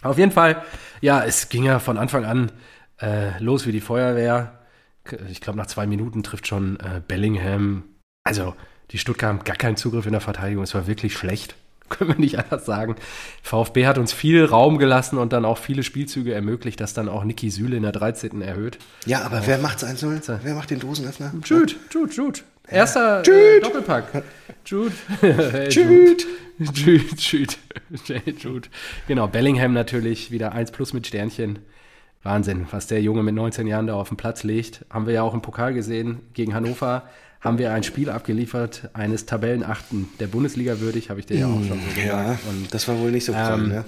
[0.03, 0.63] Auf jeden Fall,
[1.01, 2.53] ja, es ging ja von Anfang an
[3.01, 4.61] äh, los wie die Feuerwehr.
[5.29, 7.85] Ich glaube, nach zwei Minuten trifft schon äh, Bellingham.
[8.25, 8.55] Also,
[8.91, 10.63] die Stuttgart haben gar keinen Zugriff in der Verteidigung.
[10.63, 11.57] Es war wirklich schlecht.
[11.99, 12.97] Können wir nicht anders sagen.
[13.43, 17.25] VfB hat uns viel Raum gelassen und dann auch viele Spielzüge ermöglicht, dass dann auch
[17.25, 18.43] Niki Süle in der 13.
[18.43, 18.79] erhöht.
[19.07, 20.39] Ja, aber wer macht's 1-0?
[20.43, 21.33] Wer macht den Dosenöffner?
[21.45, 22.41] Jude, Jude, Jude.
[22.71, 24.23] Erster äh, Doppelpack.
[24.67, 24.93] Jude.
[25.21, 26.25] Hey, Jude.
[26.59, 27.55] Jude, Jude.
[28.07, 28.69] Hey, Jude.
[29.07, 31.61] Genau, Bellingham natürlich wieder 1 plus mit Sternchen.
[32.23, 34.85] Wahnsinn, was der Junge mit 19 Jahren da auf den Platz legt.
[34.91, 36.21] Haben wir ja auch im Pokal gesehen.
[36.35, 37.05] Gegen Hannover
[37.41, 41.63] haben wir ein Spiel abgeliefert, eines Tabellenachten der Bundesliga würdig, habe ich dir ja auch
[41.65, 42.07] schon so gesagt.
[42.07, 43.85] Ja, Und das war wohl nicht so prall, Ähm, ne?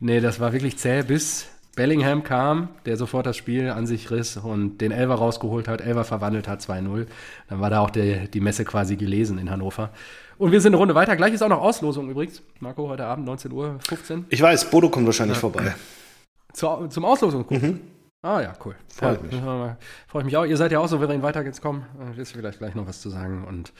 [0.00, 4.36] Nee, das war wirklich zäh, bis Bellingham kam, der sofort das Spiel an sich riss
[4.36, 7.06] und den Elver rausgeholt hat, Elver verwandelt hat, 2-0.
[7.48, 9.90] Dann war da auch der, die Messe quasi gelesen in Hannover.
[10.38, 11.14] Und wir sind eine Runde weiter.
[11.16, 12.42] Gleich ist auch noch Auslosung übrigens.
[12.60, 13.78] Marco, heute Abend 19.15 Uhr.
[14.28, 15.74] Ich weiß, Bodo kommt wahrscheinlich vorbei.
[16.52, 17.80] Zur, zum Auslosung gucken.
[18.22, 18.74] Ah ja, cool.
[18.92, 19.70] Freut ja, mich.
[19.70, 19.76] äh,
[20.08, 20.44] Freut mich auch.
[20.44, 21.82] Ihr seid ja auch souverän weitergekommen.
[22.00, 23.44] Äh, Willst du vielleicht gleich noch was zu sagen?
[23.44, 23.72] Und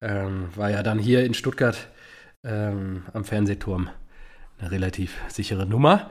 [0.00, 1.88] ähm, war ja dann hier in Stuttgart
[2.44, 3.90] ähm, am Fernsehturm
[4.58, 6.10] eine relativ sichere Nummer.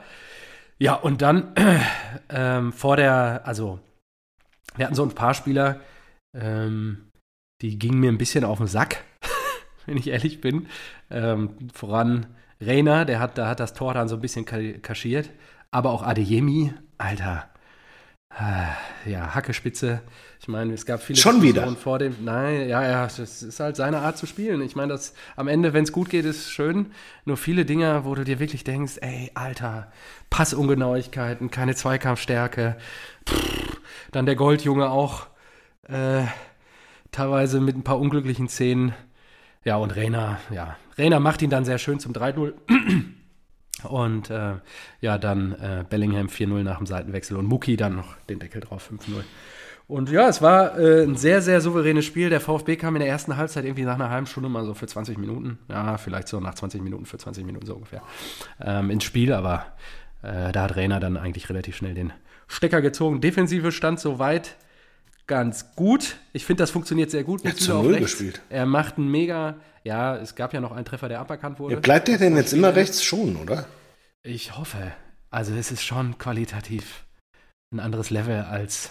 [0.78, 1.54] Ja, und dann
[2.28, 3.80] ähm, vor der, also
[4.76, 5.80] wir hatten so ein paar Spieler,
[6.36, 7.10] ähm,
[7.62, 9.04] die gingen mir ein bisschen auf den Sack,
[9.86, 10.66] wenn ich ehrlich bin.
[11.10, 12.26] Ähm, voran
[12.60, 15.30] Reiner, der hat, da hat das Tor dann so ein bisschen ka- kaschiert.
[15.70, 17.48] Aber auch Adeyemi, Alter,
[19.06, 20.02] ja, Hackespitze.
[20.40, 21.66] Ich meine, es gab viele Schon wieder?
[21.76, 22.16] Vor dem.
[22.24, 24.62] Nein, ja, ja, das ist halt seine Art zu spielen.
[24.62, 26.92] Ich meine, das am Ende, wenn es gut geht, ist schön.
[27.24, 29.92] Nur viele Dinge, wo du dir wirklich denkst, ey, Alter,
[30.30, 32.76] Passungenauigkeiten, keine Zweikampfstärke.
[33.28, 33.80] Pff,
[34.12, 35.26] dann der Goldjunge auch
[35.88, 36.22] äh,
[37.12, 38.94] teilweise mit ein paar unglücklichen Szenen.
[39.64, 42.54] Ja, und Rainer, ja, Rainer macht ihn dann sehr schön zum 3-0.
[43.84, 44.54] Und äh,
[45.00, 48.90] ja, dann äh, Bellingham 4-0 nach dem Seitenwechsel und Muki dann noch den Deckel drauf,
[48.90, 49.22] 5-0.
[49.90, 52.30] Und ja, es war äh, ein sehr, sehr souveränes Spiel.
[52.30, 54.86] Der VfB kam in der ersten Halbzeit irgendwie nach einer halben Stunde mal so für
[54.86, 55.58] 20 Minuten.
[55.68, 58.02] Ja, vielleicht so nach 20 Minuten für 20 Minuten so ungefähr
[58.60, 59.32] ähm, ins Spiel.
[59.32, 59.66] Aber
[60.22, 62.12] äh, da hat Rainer dann eigentlich relativ schnell den
[62.46, 63.20] Stecker gezogen.
[63.20, 64.56] Defensive stand soweit
[65.30, 66.16] ganz gut.
[66.32, 67.44] Ich finde, das funktioniert sehr gut.
[67.44, 68.42] Er hat zu Null gespielt.
[68.50, 71.74] Er macht einen mega, ja, es gab ja noch einen Treffer, der aberkannt wurde.
[71.74, 73.66] Ja, bleibt er denn jetzt immer rechts schon, oder?
[74.24, 74.92] Ich hoffe.
[75.30, 77.04] Also es ist schon qualitativ
[77.72, 78.90] ein anderes Level als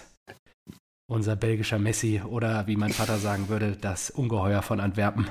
[1.11, 5.27] unser belgischer Messi oder wie mein Vater sagen würde, das Ungeheuer von Antwerpen.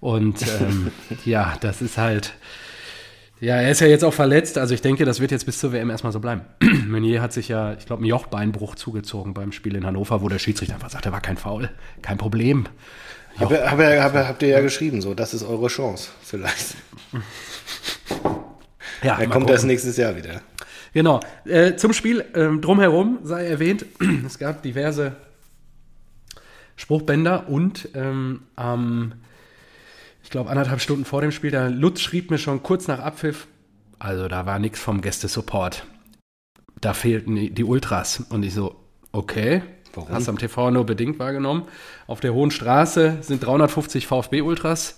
[0.00, 0.90] Und ähm,
[1.24, 2.34] ja, das ist halt.
[3.42, 5.72] Ja, er ist ja jetzt auch verletzt, also ich denke, das wird jetzt bis zur
[5.72, 6.42] WM erstmal so bleiben.
[6.86, 10.38] Meunier hat sich ja, ich glaube, einen Jochbeinbruch zugezogen beim Spiel in Hannover, wo der
[10.38, 11.68] Schiedsrichter einfach sagt, er war kein Foul,
[12.02, 12.66] kein Problem.
[13.40, 16.76] Hab, hab, hab, habt ihr ja geschrieben, so, das ist eure Chance, vielleicht.
[19.02, 20.40] Ja, er kommt erst nächstes Jahr wieder.
[20.92, 21.18] Genau.
[21.44, 23.86] Äh, zum Spiel ähm, drumherum sei erwähnt,
[24.24, 25.16] es gab diverse
[26.76, 29.14] Spruchbänder und ähm, am,
[30.32, 33.46] glaube, anderthalb Stunden vor dem Spiel, der Lutz schrieb mir schon kurz nach Abpfiff,
[34.00, 35.86] also da war nichts vom Gästesupport.
[36.80, 38.24] Da fehlten die Ultras.
[38.30, 38.74] Und ich so,
[39.12, 39.62] okay,
[39.94, 40.08] Warum?
[40.10, 41.64] Hast am TV nur bedingt wahrgenommen.
[42.06, 44.96] Auf der Hohen Straße sind 350 VfB-Ultras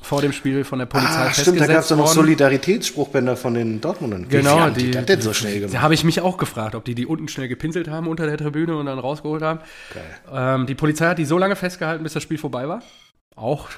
[0.00, 3.54] vor dem Spiel von der Polizei ah, Stimmt, da gab es doch noch Solidaritätsspruchbänder von
[3.54, 4.28] den Dortmundern.
[4.28, 5.74] Genau, die, die das denn so schnell gemacht?
[5.74, 8.38] Da habe ich mich auch gefragt, ob die die unten schnell gepinselt haben unter der
[8.38, 9.60] Tribüne und dann rausgeholt haben.
[10.32, 12.82] Ähm, die Polizei hat die so lange festgehalten, bis das Spiel vorbei war.
[13.34, 13.68] Auch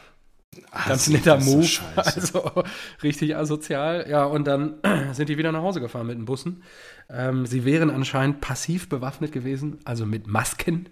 [0.71, 1.65] Ach, ganz netter Move.
[1.65, 2.53] So also
[3.03, 4.07] richtig asozial.
[4.09, 4.75] Ja, und dann
[5.13, 6.63] sind die wieder nach Hause gefahren mit den Bussen.
[7.11, 10.89] Ähm, sie wären anscheinend passiv bewaffnet gewesen, also mit Masken.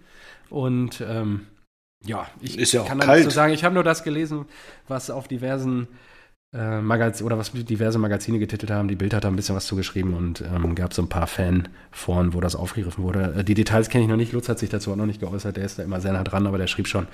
[0.50, 1.46] Und ähm,
[2.04, 3.52] ja, ich ist ja kann da nichts zu sagen.
[3.52, 4.46] Ich habe nur das gelesen,
[4.88, 5.88] was auf diversen
[6.54, 8.88] äh, Magaz oder was diverse Magazine getitelt haben.
[8.88, 12.34] Die Bild hat da ein bisschen was zugeschrieben und ähm, gab so ein paar Fanforen,
[12.34, 13.34] wo das aufgegriffen wurde.
[13.38, 14.32] Äh, die Details kenne ich noch nicht.
[14.32, 15.56] Lutz hat sich dazu auch noch nicht geäußert.
[15.56, 17.08] Der ist da immer sehr nah dran, aber der schrieb schon,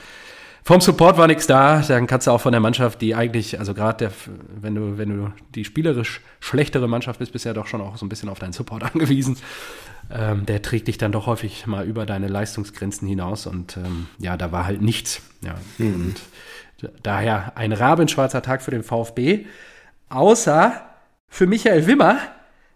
[0.64, 1.80] vom Support war nichts da.
[1.80, 4.12] Dann kannst du auch von der Mannschaft, die eigentlich, also gerade
[4.60, 8.08] wenn du, wenn du die spielerisch schlechtere Mannschaft bist, ja doch schon auch so ein
[8.08, 9.36] bisschen auf deinen Support angewiesen.
[10.10, 14.36] Ähm, der trägt dich dann doch häufig mal über deine Leistungsgrenzen hinaus und ähm, ja,
[14.36, 15.22] da war halt nichts.
[15.40, 15.54] Ja.
[15.78, 15.94] Mhm.
[16.80, 19.46] Und daher ein rabenschwarzer Tag für den VfB,
[20.10, 20.82] außer
[21.28, 22.18] für Michael Wimmer,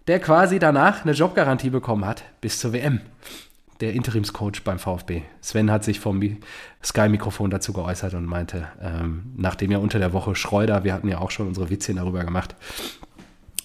[0.08, 3.00] der quasi danach eine Jobgarantie bekommen hat bis zur WM
[3.80, 5.22] der Interimscoach beim VfB.
[5.40, 6.20] Sven hat sich vom
[6.82, 11.18] Sky-Mikrofon dazu geäußert und meinte, ähm, nachdem ja unter der Woche Schreuder, wir hatten ja
[11.18, 12.54] auch schon unsere Witzchen darüber gemacht,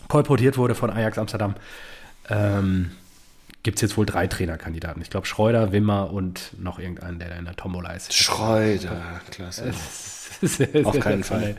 [0.08, 1.56] kolportiert wurde von Ajax Amsterdam,
[2.30, 2.92] ähm,
[3.64, 5.02] gibt es jetzt wohl drei Trainerkandidaten.
[5.02, 8.14] Ich glaube Schreuder, Wimmer und noch irgendeinen, der da in der Tombola ist.
[8.14, 9.64] Schreuder, klasse.
[9.64, 9.74] Sehr,
[10.48, 11.56] sehr, Auf keinen Fall.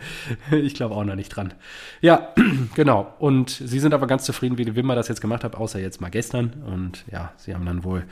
[0.50, 1.54] Ich glaube auch noch nicht dran.
[2.00, 2.34] Ja,
[2.74, 3.14] genau.
[3.18, 6.10] Und sie sind aber ganz zufrieden, wie Wimmer das jetzt gemacht hat, außer jetzt mal
[6.10, 6.52] gestern.
[6.66, 8.04] Und ja, sie haben dann wohl.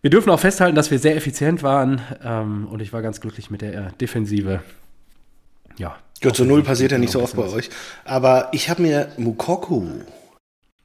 [0.00, 2.00] Wir dürfen auch festhalten, dass wir sehr effizient waren.
[2.22, 4.60] Ähm, und ich war ganz glücklich mit der Defensive.
[5.76, 5.96] Ja.
[6.22, 7.70] Gut, zu Null passiert ja nicht so oft bei euch.
[8.04, 9.86] Aber ich habe mir Mukoku,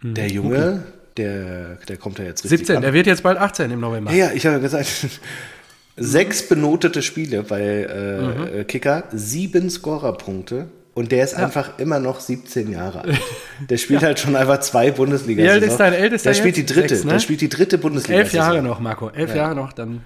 [0.01, 0.93] hm, der Junge, okay.
[1.17, 2.81] der, der kommt ja jetzt richtig 17, an.
[2.81, 4.11] der wird jetzt bald 18 im November.
[4.11, 4.87] Ja, ich habe gesagt,
[5.99, 8.67] Sechs benotete Spiele bei äh, mhm.
[8.67, 11.39] Kicker, sieben Scorerpunkte und der ist ja.
[11.39, 13.21] einfach immer noch 17 Jahre alt.
[13.69, 14.07] Der spielt ja.
[14.07, 15.43] halt schon einfach zwei Bundesliga.
[15.43, 16.31] Wie alt ist dein ältester?
[16.31, 16.89] Der spielt die dritte.
[16.89, 17.11] Sechs, ne?
[17.11, 18.19] Der spielt die dritte Bundesliga.
[18.19, 19.09] Elf Jahre noch, Marco.
[19.09, 19.37] Elf ja.
[19.37, 20.01] Jahre noch, dann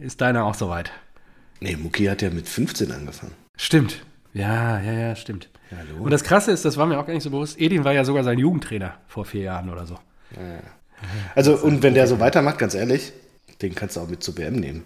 [0.00, 0.92] ist deiner auch soweit.
[1.60, 3.32] Nee, Muki hat ja mit 15 angefangen.
[3.56, 4.04] Stimmt.
[4.32, 5.48] Ja, ja, ja, stimmt.
[5.70, 6.04] Hallo.
[6.04, 8.04] Und das Krasse ist, das war mir auch gar nicht so bewusst, Edin war ja
[8.04, 9.98] sogar sein Jugendtrainer vor vier Jahren oder so.
[11.34, 13.12] Also, und wenn der so weitermacht, ganz ehrlich,
[13.62, 14.84] den kannst du auch mit zur WM nehmen.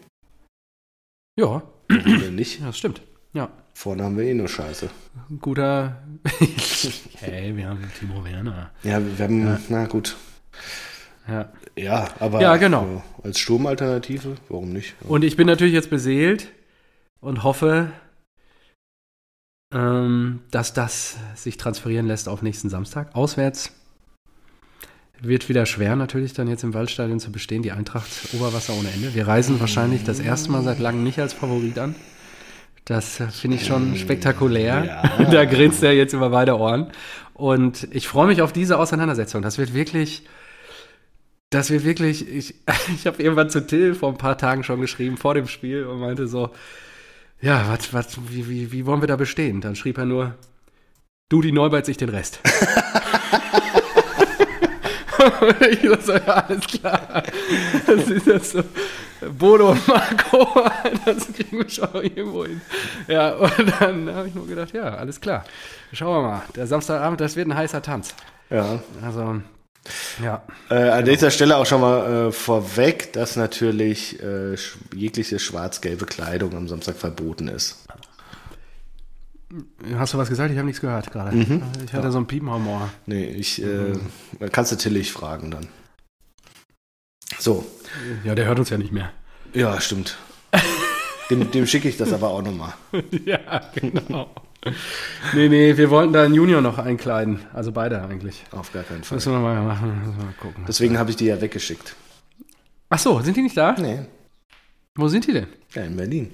[1.37, 1.63] Ja.
[1.89, 2.61] Warum nicht?
[2.61, 3.03] Ja, das stimmt.
[3.33, 3.51] Ja.
[3.75, 4.89] Vorne haben wir eh nur Scheiße.
[5.41, 6.03] Guter.
[7.17, 8.71] hey, wir haben Timo Werner.
[8.85, 9.47] Ja, wir haben.
[9.47, 9.61] Ja.
[9.69, 10.17] Na gut.
[11.27, 11.53] Ja.
[11.77, 13.03] Ja, aber ja, genau.
[13.25, 14.95] als Sturmalternative, warum nicht?
[15.01, 16.53] Und ich bin natürlich jetzt beseelt
[17.21, 17.91] und hoffe,
[19.73, 23.17] ähm, dass das sich transferieren lässt auf nächsten Samstag.
[23.17, 23.73] Auswärts
[25.27, 27.63] wird wieder schwer natürlich dann jetzt im Waldstadion zu bestehen.
[27.63, 29.15] Die Eintracht Oberwasser ohne Ende.
[29.15, 31.95] Wir reisen wahrscheinlich das erste Mal seit langem nicht als Favorit an.
[32.85, 34.85] Das finde ich schon spektakulär.
[34.85, 35.25] Ja.
[35.31, 36.91] da grinst er jetzt über beide Ohren.
[37.33, 39.43] Und ich freue mich auf diese Auseinandersetzung.
[39.43, 40.27] Das wird wirklich.
[41.51, 42.55] dass wir wirklich, ich,
[42.95, 46.01] ich habe irgendwann zu Till vor ein paar Tagen schon geschrieben, vor dem Spiel, und
[46.01, 46.51] meinte so,
[47.41, 49.61] ja, was, was, wie, wie, wie wollen wir da bestehen?
[49.61, 50.35] Dann schrieb er nur,
[51.29, 52.41] du, die Neubert sich den Rest.
[55.71, 57.23] ich so, ja, alles klar.
[57.87, 58.63] Das ist ja so.
[59.39, 60.47] Bodo und Marco,
[61.05, 62.61] das kriegen wir schon irgendwo hin.
[63.09, 65.45] Ja, und dann habe ich nur gedacht, ja, alles klar.
[65.93, 66.43] Schauen wir mal.
[66.57, 68.15] Der Samstagabend, das wird ein heißer Tanz.
[68.51, 68.81] Ja.
[69.03, 69.41] Also,
[70.23, 70.43] ja.
[70.71, 74.57] Äh, an dieser Stelle auch schon mal äh, vorweg, dass natürlich äh,
[74.95, 77.84] jegliche schwarz-gelbe Kleidung am Samstag verboten ist.
[79.97, 80.51] Hast du was gesagt?
[80.51, 81.37] Ich habe nichts gehört gerade.
[81.85, 82.89] Ich hatte so einen Piepenhumor.
[83.07, 83.93] Nee, ich, äh,
[84.51, 85.69] kannst du Tillich fragen dann.
[87.39, 87.65] So,
[88.25, 89.11] Ja, der hört uns ja nicht mehr.
[89.53, 90.17] ja, stimmt.
[91.31, 92.75] Dem, dem schicke ich das aber auch nochmal.
[93.25, 94.29] ja, genau.
[95.35, 97.41] nee, nee, wir wollten da einen Junior noch einkleiden.
[97.55, 98.45] Also beide eigentlich.
[98.51, 99.17] Auf gar keinen Fall.
[99.17, 99.99] Müssen wir mal machen.
[100.01, 100.65] Müssen wir mal gucken.
[100.69, 101.97] Deswegen habe ich die ja weggeschickt.
[102.91, 103.73] Ach so, sind die nicht da?
[103.79, 104.01] Nee,
[104.97, 105.47] Wo sind die denn?
[105.75, 106.31] ja, in Berlin.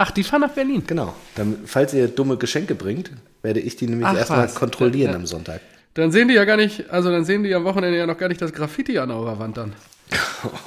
[0.00, 0.84] Ach, die fahren nach Berlin.
[0.86, 1.12] Genau.
[1.34, 3.10] Dann, falls ihr dumme Geschenke bringt,
[3.42, 4.54] werde ich die nämlich Ach, erstmal was.
[4.54, 5.16] kontrollieren Ja, ja.
[5.18, 5.60] am Sonntag.
[5.94, 8.28] Dann sehen die ja gar nicht, also dann sehen die am Wochenende ja noch gar
[8.28, 9.72] nicht das Graffiti an eurer Wand dann.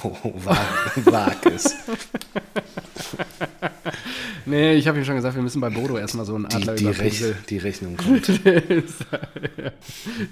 [0.04, 0.58] Oh, wag,
[1.06, 1.74] wag es.
[4.46, 6.74] Nee, ich habe ihm schon gesagt, wir müssen bei Bodo erstmal so einen Die, Adler
[6.74, 8.28] die, über Rech die Rechnung kommt.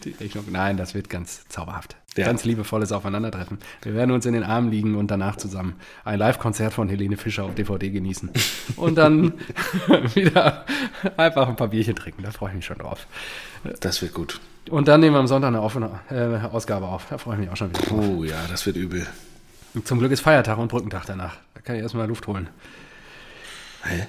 [0.04, 0.44] Die Rechnung.
[0.50, 1.96] Nein, das wird ganz zauberhaft.
[2.16, 2.26] Ja.
[2.26, 3.58] Ganz liebevolles Aufeinandertreffen.
[3.82, 7.44] Wir werden uns in den Armen liegen und danach zusammen ein Live-Konzert von Helene Fischer
[7.44, 8.30] auf DVD genießen.
[8.76, 9.34] Und dann
[10.14, 10.64] wieder
[11.16, 12.22] einfach ein paar Bierchen trinken.
[12.24, 13.06] Da freue ich mich schon drauf.
[13.80, 14.40] Das wird gut.
[14.68, 17.06] Und dann nehmen wir am Sonntag eine offene äh, Ausgabe auf.
[17.08, 18.04] Da freue ich mich auch schon wieder drauf.
[18.04, 19.06] Oh ja, das wird übel.
[19.84, 21.36] Zum Glück ist Feiertag und Brückentag danach.
[21.54, 22.48] Da kann ich erstmal Luft holen.
[23.84, 24.06] Hä?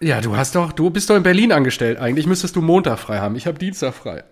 [0.00, 1.98] Ja, du hast doch, du bist doch in Berlin angestellt.
[1.98, 3.34] Eigentlich müsstest du Montag frei haben.
[3.36, 4.24] Ich habe Dienstag frei.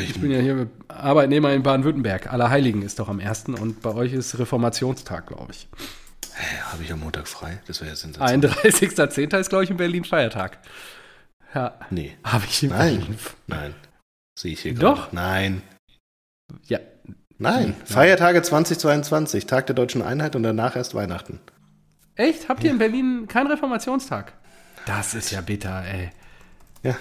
[0.00, 2.32] Ich bin ja hier Arbeitnehmer in Baden-Württemberg.
[2.32, 3.44] Allerheiligen ist doch am 1.
[3.60, 5.68] und bei euch ist Reformationstag, glaube ich.
[6.72, 7.60] Habe ich am Montag frei?
[7.66, 8.50] Das wäre ja sensationell.
[8.50, 9.38] 31.10.
[9.38, 10.58] ist, glaube ich, in Berlin Feiertag.
[11.54, 12.16] Ja, Nee.
[12.24, 12.98] habe ich in Nein.
[13.00, 13.18] Berlin.
[13.46, 13.74] Nein.
[14.38, 15.10] Sehe ich hier Doch.
[15.10, 15.14] gerade.
[15.14, 15.62] Nein.
[16.68, 16.78] Ja,
[17.38, 17.74] Nein.
[17.84, 21.38] Feiertage 2022, Tag der deutschen Einheit und danach erst Weihnachten.
[22.16, 22.48] Echt?
[22.48, 24.32] Habt ihr in Berlin keinen Reformationstag?
[24.86, 26.10] Das ist ja bitter, ey.
[26.82, 26.96] Ja.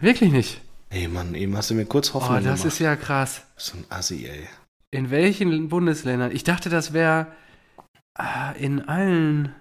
[0.00, 0.60] Wirklich nicht.
[0.90, 2.64] Ey Mann, eben hast du mir kurz Oh, Hoffnung das gemacht.
[2.64, 3.46] ist ja krass.
[3.56, 4.46] so ein Assi, ey.
[4.90, 6.32] In welchen Bundesländern?
[6.32, 7.28] Ich dachte, das wäre
[8.18, 9.54] ah, in allen.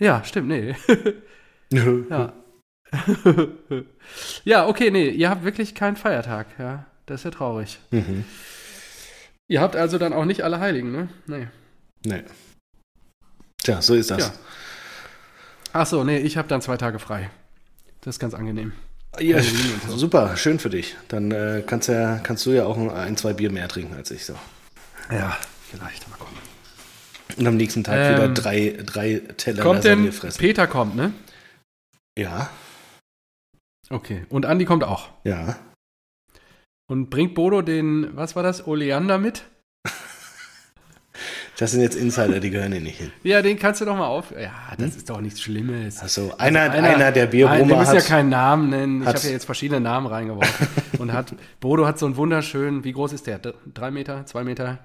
[0.00, 0.76] Ja, stimmt, nee.
[1.72, 2.32] ja.
[4.44, 6.86] ja, okay, nee, ihr habt wirklich keinen Feiertag, ja.
[7.06, 7.78] Das ist ja traurig.
[7.90, 8.24] Mhm.
[9.52, 11.08] Ihr habt also dann auch nicht alle Heiligen, ne?
[11.26, 11.46] Nee.
[12.06, 12.22] Nee.
[13.62, 14.18] Tja, so ist das.
[14.28, 14.32] Ja.
[15.74, 17.28] Ach so, nee, ich habe dann zwei Tage frei.
[18.00, 18.72] Das ist ganz angenehm.
[19.20, 19.96] Ja, und so.
[19.98, 20.96] super, schön für dich.
[21.08, 24.24] Dann äh, kannst, ja, kannst du ja auch ein, zwei Bier mehr trinken als ich
[24.24, 24.36] so.
[25.10, 25.36] Ja,
[25.70, 26.08] vielleicht.
[26.08, 26.38] Mal gucken.
[27.36, 30.38] Und am nächsten Tag Ähm, wieder drei, drei Teller Kommt denn, fressen.
[30.38, 31.12] Peter kommt, ne?
[32.18, 32.48] Ja,
[33.90, 34.24] Okay.
[34.30, 35.10] Und Andi kommt auch.
[35.24, 35.56] ja.
[36.92, 39.44] Und bringt Bodo den, was war das, Oleander mit?
[41.56, 43.10] Das sind jetzt Insider, die gehören hier nicht hin.
[43.22, 44.30] Ja, den kannst du doch mal auf.
[44.32, 46.00] Ja, das ist doch nichts Schlimmes.
[46.00, 49.00] Also einer, einer- einer, der Bierbrummer wir müssen ja keinen Namen nennen.
[49.00, 50.68] Ich habe ja jetzt verschiedene Namen reingeworfen.
[50.98, 53.38] und hat, Bodo hat so einen wunderschönen, wie groß ist der?
[53.38, 54.78] Drei Meter, zwei Meter?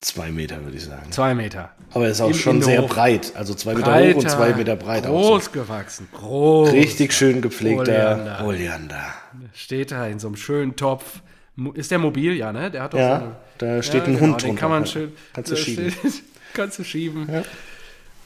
[0.00, 1.10] Zwei Meter, würde ich sagen.
[1.10, 1.70] Zwei Meter.
[1.92, 3.32] Aber er ist auch Im schon sehr breit.
[3.34, 5.06] Also zwei Meter hoch und zwei Meter breit.
[5.06, 6.08] Auch Groß gewachsen.
[6.12, 6.70] Groß.
[6.70, 6.74] so.
[6.76, 8.44] Richtig schön gepflegter Oleander.
[8.44, 9.04] Oleander.
[9.54, 11.20] Steht da in so einem schönen Topf.
[11.74, 12.34] Ist der mobil?
[12.34, 12.70] Ja, ne?
[12.70, 14.60] Der hat doch so Ja, eine, da steht Ja, ein genau, Hund Den drunter.
[14.60, 15.12] kann man schön.
[15.32, 15.90] Kannst du schieben.
[15.90, 17.28] steht- kannst du schieben.
[17.32, 17.42] Ja.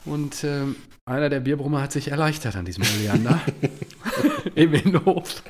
[0.05, 3.39] Und ähm, einer der Bierbrummer hat sich erleichtert an diesem Oleander.
[4.55, 5.43] Im Innenhof.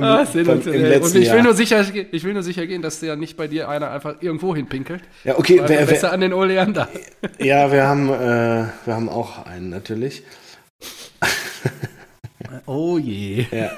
[0.00, 1.00] ah, sensationell.
[1.00, 3.68] Und ich will, nur sicher, ich will nur sicher gehen, dass ja nicht bei dir
[3.68, 5.02] einer einfach irgendwo hinpinkelt.
[5.24, 6.88] Ja, okay, Weil wer, besser wer, an den Oleander.
[7.38, 10.22] ja, wir haben, äh, wir haben auch einen natürlich.
[12.66, 13.46] Oh je.
[13.50, 13.70] Ja.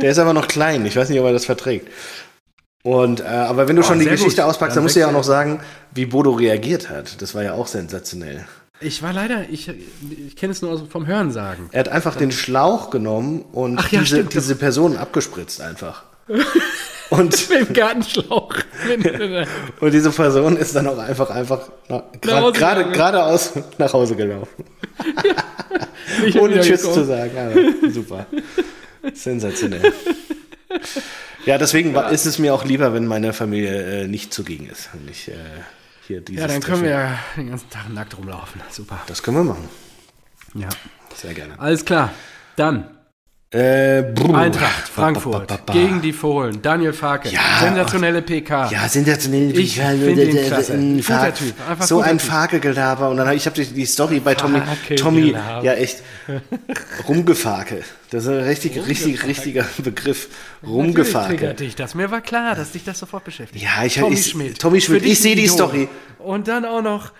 [0.00, 0.84] Der ist aber noch klein.
[0.84, 1.88] Ich weiß nicht, ob er das verträgt.
[2.82, 4.50] Und, äh, aber wenn du Oh, schon die Geschichte gut.
[4.50, 5.60] auspackst, Dann dann musst du ja auch noch sagen,
[5.92, 7.20] wie Bodo reagiert hat.
[7.22, 8.44] Das war ja auch sensationell.
[8.80, 9.68] Ich war leider, ich,
[10.26, 11.68] ich kenne es nur vom Hörensagen.
[11.72, 14.34] Er hat einfach den Schlauch genommen und Ach ja, diese, stimmt.
[14.34, 16.04] diese Person abgespritzt einfach.
[17.08, 18.52] Und, Mit dem Gartenschlauch.
[19.80, 21.70] und diese Person ist dann auch einfach, einfach
[22.20, 24.64] gerade geradeaus nach Hause gelaufen.
[26.24, 26.94] Ich Ohne Tschüss gekommen.
[26.94, 27.32] zu sagen.
[27.82, 28.26] Ja, super.
[29.12, 29.92] Sensationell.
[31.44, 34.88] Ja, deswegen war, ist es mir auch lieber, wenn meine Familie äh, nicht zugegen ist.
[34.94, 35.34] Und ich äh,
[36.06, 38.60] hier dieses Ja, dann können Treffen- wir ja den ganzen Tag nackt rumlaufen.
[38.70, 39.00] Super.
[39.06, 39.68] Das können wir machen.
[40.54, 40.68] Ja.
[41.14, 41.58] Sehr gerne.
[41.58, 42.10] Alles klar.
[42.56, 42.95] Dann
[43.52, 44.02] Äh.
[44.34, 47.40] Eintracht, Frankfurt, Ba, ba, ba, gegen die Fohlen, Daniel Farke, Ja.
[47.60, 48.70] sensationelle PK.
[48.72, 49.56] Ja, sensationell.
[49.56, 50.72] Ich Ja, find der- ihn klasse.
[50.74, 52.28] ein Guter Typ, einfach So guter ein Typ.
[52.28, 53.08] Fakelgelaber.
[53.08, 54.60] Und dann habe ich habe die, die Story bei Tommy.
[54.96, 55.30] Tommy,
[55.62, 56.02] ja echt,
[57.08, 57.84] rumgefakel.
[58.10, 60.28] Das ist ein richtig, richtig, richtiger Begriff.
[60.62, 61.94] Triggert dich das.
[61.94, 63.64] Mir war klar, dass dich das sofort beschäftigt.
[63.64, 64.58] Ja, ich- Tommy ich- Schmidt.
[64.58, 65.46] Tommy Schmidt, ich seh ein die.
[65.48, 65.88] Story.
[66.18, 67.12] Und dann auch noch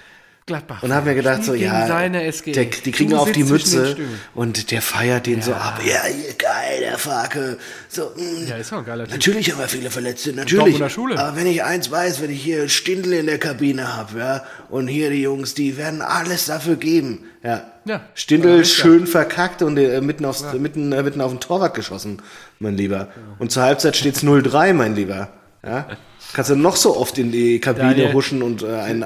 [0.47, 0.81] Gladbach.
[0.85, 3.97] Und habe mir gedacht, so, ja, der, die kriegen Du auf die Mütze
[4.33, 5.81] und der feiert den so ab.
[5.85, 6.03] Ja,
[6.39, 7.59] geil, der Fakel.
[7.89, 8.49] So, mh.
[8.49, 9.15] Ja, ist auch ein geiler Typ.
[9.15, 10.57] Natürlich haben wir viele Verletzte, natürlich.
[10.57, 11.19] Dortmunder Schule.
[11.19, 14.87] Aber wenn ich eins weiß, wenn ich hier Stindl in der Kabine habe, ja, und
[14.87, 17.25] hier die Jungs, die werden alles dafür geben.
[17.43, 17.65] Ja.
[17.85, 18.03] Ja.
[18.15, 22.23] Stindl Ja, schön verkackt und äh, mitten, aufs, mitten, äh, mitten auf den Torwart geschossen,
[22.61, 23.09] mein Lieber.
[23.41, 25.29] Und zur Halbzeit steht's 0-3, mein Lieber.
[25.65, 25.89] Ja.
[26.35, 28.13] Kannst du noch so oft in die Kabine Daniel.
[28.13, 29.03] huschen und äh, einen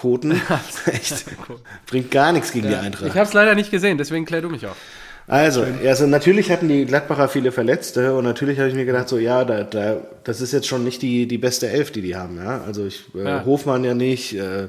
[0.00, 0.32] abkoten.
[0.86, 1.24] Echt.
[1.86, 3.10] Bringt gar nichts gegen die Ich Eintracht.
[3.10, 4.76] habe es leider nicht gesehen, deswegen klär du mich auf.
[5.26, 9.16] Also, also natürlich hatten die Gladbacher viele Verletzte und natürlich habe ich mir gedacht, so
[9.16, 12.36] ja, da, da, das ist jetzt schon nicht die, die beste Elf, die die haben.
[12.38, 12.62] Ja?
[12.66, 13.44] Also ich, äh, Ja.
[13.44, 14.66] Hofmann ja nicht, äh,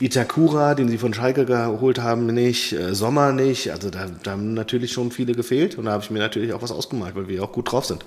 [0.00, 3.70] Itakura, den sie von Schalke geholt haben, nicht, äh, Sommer nicht.
[3.70, 6.62] Also da, da haben natürlich schon viele gefehlt und da habe ich mir natürlich auch
[6.62, 8.04] was ausgemalt, weil wir auch gut drauf sind.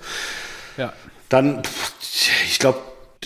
[0.76, 0.92] Ja.
[1.30, 1.62] Dann,
[2.44, 2.78] ich glaube,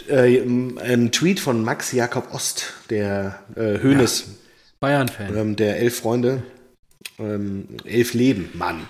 [0.08, 4.26] äh, ein Tweet von Max Jakob Ost, der äh, Hönes,
[4.80, 5.36] Bayern-Fan.
[5.36, 6.42] ähm, der Elf Freunde,
[7.18, 8.88] ähm, Elf Leben, Mann.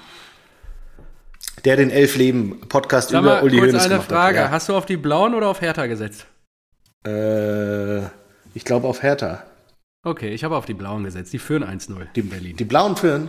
[1.64, 4.44] Der den Elf Leben Podcast Sag über mal, Uli kurz Hoeneß eine gemacht Frage.
[4.44, 4.50] hat.
[4.50, 6.26] Hast du auf die Blauen oder auf Hertha gesetzt?
[7.06, 7.98] Ja.
[7.98, 8.02] Äh,
[8.54, 9.44] ich glaube auf Hertha.
[10.02, 11.32] Okay, ich habe auf die Blauen gesetzt.
[11.32, 12.56] Die führen 1-0 Die, in Berlin.
[12.56, 13.28] die Blauen führen.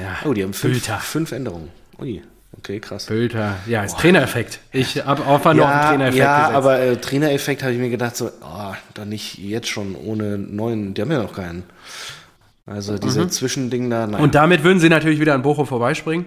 [0.00, 0.16] ja.
[0.24, 1.68] Oh, die haben fünf, fünf Änderungen.
[1.98, 2.22] Ui,
[2.58, 3.06] okay, krass.
[3.06, 3.56] Bülter.
[3.66, 4.60] Ja, ist Trainereffekt.
[4.72, 6.56] Ich habe einfach nur auf den Ja, Trainereffekt ja gesetzt.
[6.56, 10.94] aber äh, Trainereffekt habe ich mir gedacht, so, oh, dann nicht jetzt schon ohne neuen,
[10.94, 11.64] die haben ja noch keinen.
[12.66, 14.18] Also diese Zwischending da, nein.
[14.18, 14.24] Mhm.
[14.24, 16.26] Und damit würden sie natürlich wieder an Bochum vorbeispringen,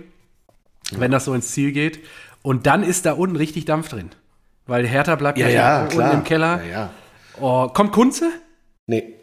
[0.91, 1.99] wenn das so ins Ziel geht.
[2.43, 4.09] Und dann ist da unten richtig Dampf drin.
[4.67, 6.61] Weil Hertha bleibt ja, ja, ja, unten im Keller.
[6.63, 6.89] Ja, ja.
[7.39, 8.29] Oh, kommt Kunze?
[8.85, 9.15] Nee,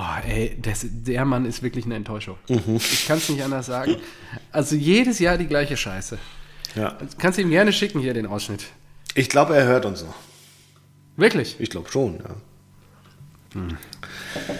[0.00, 2.36] Oh, ey, das, der Mann ist wirklich eine Enttäuschung.
[2.48, 2.76] Mhm.
[2.76, 3.96] Ich kann es nicht anders sagen.
[4.52, 6.18] Also jedes Jahr die gleiche Scheiße.
[6.76, 6.96] ja.
[7.18, 8.66] Kannst du ihm gerne schicken hier den Ausschnitt.
[9.14, 10.14] Ich glaube, er hört uns noch.
[11.16, 11.56] Wirklich?
[11.58, 13.60] Ich glaube schon, ja.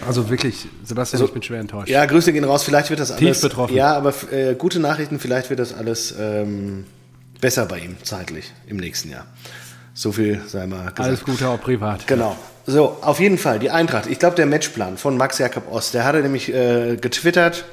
[0.05, 1.89] Also wirklich, Sebastian, ich bin schwer enttäuscht.
[1.89, 2.63] Ja, Grüße gehen raus.
[2.63, 3.39] Vielleicht wird das alles.
[3.39, 3.75] betroffen.
[3.75, 5.19] Ja, aber äh, gute Nachrichten.
[5.19, 6.85] Vielleicht wird das alles ähm,
[7.39, 9.25] besser bei ihm zeitlich im nächsten Jahr.
[9.93, 10.99] So viel sei mal gesagt.
[10.99, 12.07] Alles Gute auch privat.
[12.07, 12.37] Genau.
[12.69, 14.05] So, auf jeden Fall die Eintracht.
[14.05, 17.65] Ich glaube, der Matchplan von Max Jakob Ost, der hatte nämlich äh, getwittert.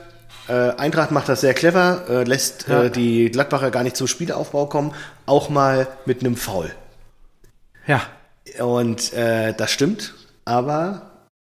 [0.49, 2.85] Äh, Eintracht macht das sehr clever, äh, lässt Ja.
[2.85, 4.95] äh, die Gladbacher gar nicht zum Spielaufbau kommen,
[5.27, 6.71] auch mal mit einem Foul.
[7.87, 8.01] Ja.
[8.59, 10.15] Und äh, das stimmt,
[10.47, 11.11] aber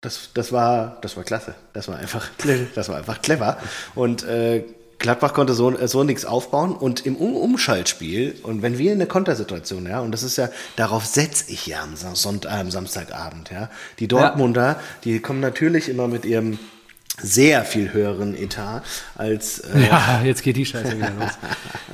[0.02, 1.54] das, das, war, das war klasse.
[1.74, 2.30] Das war einfach,
[2.74, 3.58] das war einfach clever.
[3.94, 4.64] Und äh,
[5.08, 6.74] Gladbach konnte so, so nichts aufbauen.
[6.76, 10.50] Und im um Umschaltspiel, und wenn wir in eine Kontersituation, ja, und das ist ja,
[10.76, 13.70] darauf setze ich ja am, Sam- Sonnt, äh, am Samstagabend, ja.
[14.00, 16.60] Die Dortmunder, die kommen natürlich immer mit ihrem
[17.22, 18.84] sehr viel höheren Etat
[19.16, 21.32] als äh, Ja, jetzt geht die Scheiße wieder los.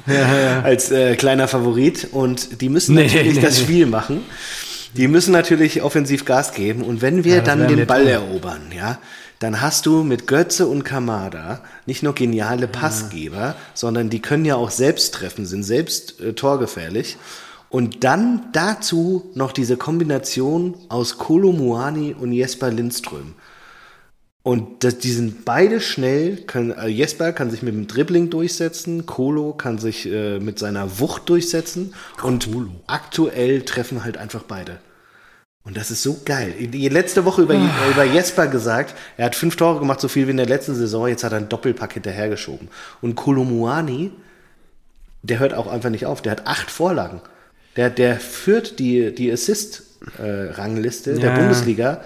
[0.64, 3.64] als äh, kleiner Favorit und die müssen Nee, natürlich nee, das nee.
[3.64, 4.24] Spiel machen.
[4.96, 8.10] Die müssen natürlich offensiv Gas geben und wenn wir Ja, dann den Ball tun.
[8.10, 9.00] erobern, ja,
[9.44, 14.56] dann hast du mit Götze und Kamada nicht nur geniale Passgeber, sondern die können ja
[14.56, 17.18] auch selbst treffen, sind selbst äh, torgefährlich.
[17.70, 23.34] Und dann dazu noch diese Kombination aus Kolo Muani und Jesper Lindström.
[24.44, 26.38] Und das, die sind beide schnell.
[26.38, 31.00] Können, äh, Jesper kann sich mit dem Dribbling durchsetzen, Kolo kann sich äh, mit seiner
[31.00, 32.50] Wucht durchsetzen und
[32.86, 34.80] aktuell treffen halt einfach beide.
[35.66, 36.54] Und das ist so geil.
[36.60, 37.56] Die letzte Woche über,
[37.92, 41.08] über Jesper gesagt, er hat fünf Tore gemacht, so viel wie in der letzten Saison,
[41.08, 42.70] jetzt hat er einen Doppelpack hinterhergeschoben.
[43.02, 44.12] Und Kolomuani,
[45.22, 47.22] der hört auch einfach nicht auf, der hat acht Vorlagen.
[47.78, 51.38] Der, der führt die, die Assist-Rangliste der Ja.
[51.40, 52.04] Bundesliga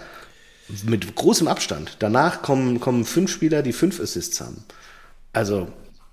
[0.86, 1.98] mit großem Abstand.
[2.00, 4.64] Danach kommen, kommen fünf Spieler, die fünf Assists haben.
[5.34, 5.68] Also,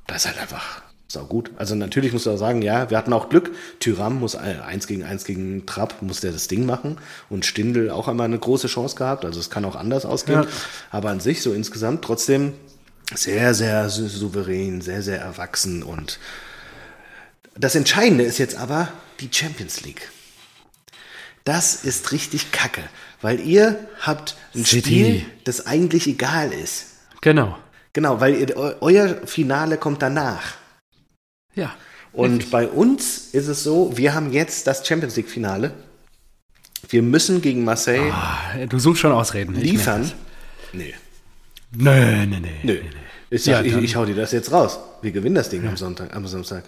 [0.07, 0.83] das ist halt einfach
[1.14, 1.50] sau gut.
[1.57, 3.50] Also natürlich muss man auch sagen, ja, wir hatten auch Glück.
[3.81, 6.98] Tyram muss äh, eins gegen eins gegen Trapp, muss der das Ding machen.
[7.31, 9.24] Und Stindl auch einmal eine große Chance gehabt.
[9.24, 10.42] Also es kann auch anders ausgehen.
[10.42, 10.48] Ja.
[10.90, 12.53] Aber an sich so insgesamt trotzdem
[13.14, 15.82] sehr, sehr sou- souverän, sehr, sehr erwachsen.
[15.82, 16.18] Und
[17.57, 18.89] das Entscheidende ist jetzt aber
[19.20, 20.11] die Champions League.
[21.45, 22.80] Das ist richtig kacke,
[23.20, 24.80] weil ihr habt ein City.
[24.80, 26.86] Spiel, das eigentlich egal ist.
[27.20, 27.59] Genau.
[27.93, 30.55] Genau, weil ihr, eu- euer Finale kommt danach.
[31.55, 31.74] Ja.
[32.12, 35.72] Und bei uns ist es so, wir haben jetzt das Champions League Finale.
[36.88, 38.38] Wir müssen gegen Marseille Ah,
[38.68, 39.55] Du suchst schon Ausreden.
[39.55, 40.02] liefern.
[40.02, 40.14] das.
[40.72, 40.94] Nee.
[41.76, 42.48] Nö, nö, nö.
[42.62, 42.78] Nö.
[43.30, 44.78] Ich, Ja, ich, ich hau dir das jetzt raus.
[45.02, 46.64] Wir gewinnen das Ding am Sonntag, am Samstag.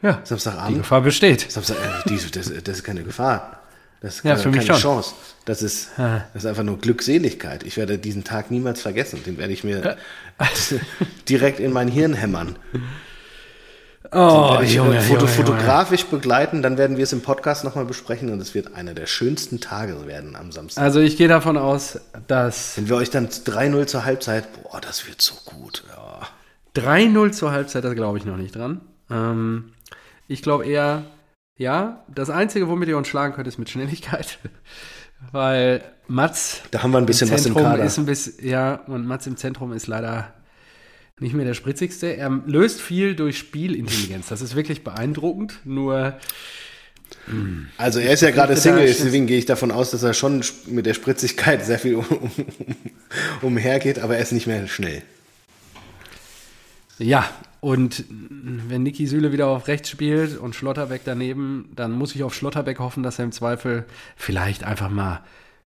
[0.00, 0.78] Ja, die Samstagabend.
[0.78, 1.50] Gefahr besteht.
[1.50, 3.60] Samstag, äh, die, das, das ist keine Gefahr.
[4.00, 4.94] Das ist Ja, keine, für mich keine schon.
[5.02, 5.14] Chance.
[5.44, 6.26] Das ist, Ja.
[6.32, 7.62] das ist einfach nur Glückseligkeit.
[7.64, 9.22] Ich werde diesen Tag niemals vergessen.
[9.24, 9.96] Den werde ich mir
[11.28, 12.56] direkt in mein Hirn hämmern.
[14.10, 18.32] Oh, ich Junge, foto, Junge, fotografisch begleiten, dann werden wir es im Podcast nochmal besprechen
[18.32, 20.82] und es wird einer der schönsten Tage werden am Samstag.
[20.82, 25.06] Also ich gehe davon aus, dass Wenn wir euch dann 3-0 zur Halbzeit, boah, das
[25.06, 25.84] wird so gut.
[25.96, 26.28] Ja.
[26.82, 28.80] 3-0 zur Halbzeit, da glaube ich noch nicht dran.
[29.08, 29.72] Ähm,
[30.26, 31.04] ich glaube eher,
[31.56, 34.38] ja, das Einzige, womit ihr uns schlagen könnt, ist mit Schnelligkeit.
[35.30, 37.84] Weil Mats Da haben wir ein bisschen was im Kader.
[37.84, 40.32] ist ein bisschen, ja, und Mats im Zentrum ist leider
[41.20, 42.16] nicht mehr der spritzigste.
[42.16, 44.28] Er löst viel durch Spielintelligenz.
[44.28, 45.60] Das ist wirklich beeindruckend.
[45.64, 46.18] Nur
[47.76, 50.86] Also er ist ja gerade Single, deswegen gehe ich davon aus, dass er schon mit
[50.86, 52.30] der Spritzigkeit sehr viel um, um,
[53.42, 55.02] umhergeht, aber er ist nicht mehr schnell.
[56.98, 57.28] Ja,
[57.60, 62.34] und wenn Niki Süle wieder auf rechts spielt und Schlotterbeck daneben, dann muss ich auf
[62.34, 63.84] Schlotterbeck hoffen, dass er im Zweifel
[64.16, 65.22] vielleicht einfach mal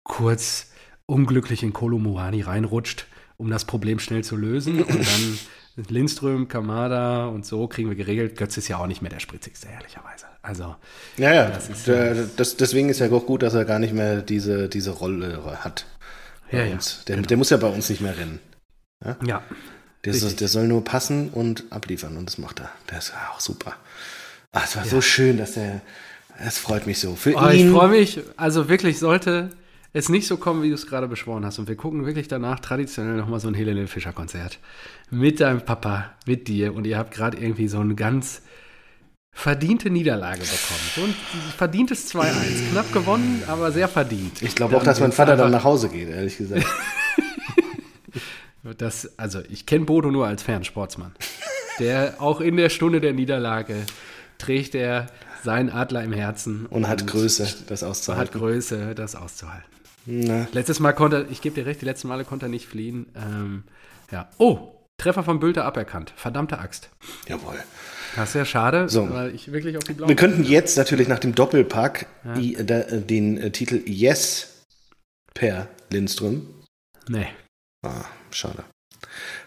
[0.03, 0.71] kurz
[1.05, 3.07] unglücklich in Kolomuani reinrutscht,
[3.37, 4.81] um das Problem schnell zu lösen.
[4.83, 5.39] Und dann
[5.89, 8.35] Lindström, Kamada und so kriegen wir geregelt.
[8.37, 10.25] Götz ist ja auch nicht mehr der spritzigste, ehrlicherweise.
[10.41, 10.75] Also,
[11.17, 13.93] Ja, ja, Das ist, der, das, deswegen ist ja auch gut, dass er gar nicht
[13.93, 15.85] mehr diese, diese Rolle hat.
[16.51, 17.03] Bei Ja, ja, uns.
[17.05, 18.39] Der, der muss ja bei uns nicht mehr rennen.
[19.23, 19.43] ja.
[20.05, 22.69] Der, soll, der soll nur passen und abliefern und das macht er.
[22.89, 23.75] Der ist auch super.
[24.53, 25.81] Ach, es war so schön, dass er.
[26.39, 27.15] Es freut mich so.
[27.15, 27.73] Für Oh, ich ihn.
[27.73, 29.49] freue mich, also wirklich sollte
[29.97, 31.59] es nicht so kommen, wie du es gerade beschworen hast.
[31.59, 34.59] Und wir gucken wirklich danach traditionell nochmal so ein Helene Fischer Konzert.
[35.09, 36.73] Mit deinem Papa, mit dir.
[36.75, 38.41] Und ihr habt gerade irgendwie so eine ganz
[39.31, 40.89] verdiente Niederlage bekommen.
[40.95, 41.15] So ein
[41.57, 42.71] verdientes 2-1.
[42.71, 44.41] Knapp gewonnen, aber sehr verdient.
[44.41, 46.65] Ich glaube auch, dass mein Vater dann nach Hause geht, ehrlich gesagt.
[48.77, 51.13] Das, also ich kenne Bodo nur als Fernsportsmann.
[51.79, 53.75] Der auch in der Stunde der Niederlage
[54.39, 55.07] trägt er
[55.43, 58.37] seinen Adler im Herzen Und hat Größe, das hat auszuhalten.
[58.37, 59.76] Größe, das auszuhalten.
[60.09, 63.07] Na, Letztes Mal konnte, ich gebe dir recht, die letzten Male konnte er nicht fliehen.
[63.15, 63.63] Ähm,
[64.11, 64.29] ja.
[64.37, 66.11] Oh, Treffer von Bülter aberkannt.
[66.15, 66.89] Verdammte Axt.
[67.27, 67.55] jawohl.
[68.15, 69.07] Das ist ja schade, So.
[69.11, 70.07] weil ich wirklich auf die blauen.
[70.09, 74.63] Wir könnten jetzt natürlich nach dem Doppelpack i, da, äh, den äh, Titel Yes
[75.35, 76.47] per Lindström.
[77.09, 77.27] Nee.
[77.85, 78.63] Ah, schade.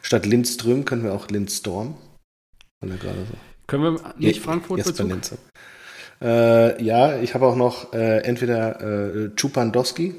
[0.03, 1.97] Statt Lindström können wir auch Lindstorm.
[2.85, 3.35] Oder gerade so.
[3.67, 5.09] Können wir nicht Je- Frankfurt Jesper Bezug?
[5.11, 5.39] Lindström.
[6.23, 10.15] Äh, ja, ich habe auch noch äh, entweder äh, Chupandowski.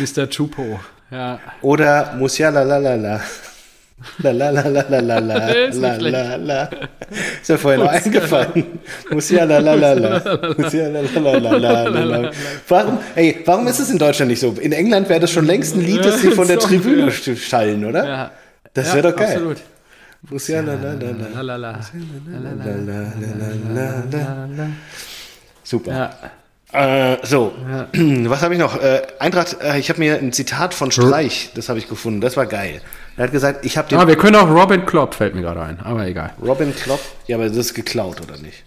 [0.00, 0.28] Mr.
[0.28, 0.80] Chupo.
[1.10, 1.38] Ja.
[1.62, 3.20] Oder Musiala la la la.
[4.22, 5.38] La la la la la la la
[5.68, 6.70] la la la.
[7.42, 8.80] Ist ja vorhin noch eingefallen.
[9.10, 10.54] Musiala la la la.
[10.56, 12.30] Musiala la la la la la la.
[12.66, 14.52] Warum, ey, warum ist es in Deutschland nicht so?
[14.58, 18.06] In England wäre das schon längst ein Lied, das sie von der Tribüne schallen, oder?
[18.06, 18.30] ja.
[18.72, 19.32] Das wäre doch geil.
[19.32, 19.58] Absolut.
[20.30, 21.40] Musiala la la la.
[21.42, 21.74] La la la
[23.74, 24.66] la la la.
[25.62, 25.92] Super.
[25.92, 26.10] Ja.
[26.72, 27.52] Äh, so,
[27.92, 28.80] was habe ich noch?
[28.80, 32.36] Äh, Eintracht, äh, ich habe mir ein Zitat von Streich, das habe ich gefunden, das
[32.36, 32.80] war geil.
[33.16, 35.62] Er hat gesagt, ich habe den Ah, wir können auch Robin Klopp, fällt mir gerade
[35.62, 36.32] ein, aber egal.
[36.40, 38.62] Robin Klopp, ja, aber das ist geklaut, oder nicht?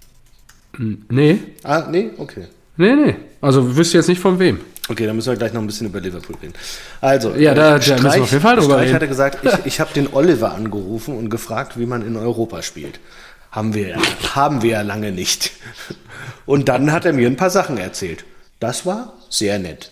[1.09, 2.47] Nee, Ah, nee, okay.
[2.77, 3.15] nee, nee.
[3.41, 4.59] Also wüsste jetzt nicht von wem.
[4.89, 6.53] Okay, dann müssen wir gleich noch ein bisschen über Liverpool reden.
[6.99, 8.95] Also, Ja, da- da müssen wir Streich, auf jeden Fall drüber Streich reden.
[8.95, 12.99] hatte gesagt, ich, ich habe den Oliver angerufen und gefragt, wie man in Europa spielt.
[13.53, 13.97] Haben wir, ja-
[14.35, 15.51] haben wir ja lange nicht.
[16.45, 18.25] Und dann hat er mir ein paar Sachen erzählt.
[18.59, 19.91] Das war sehr nett.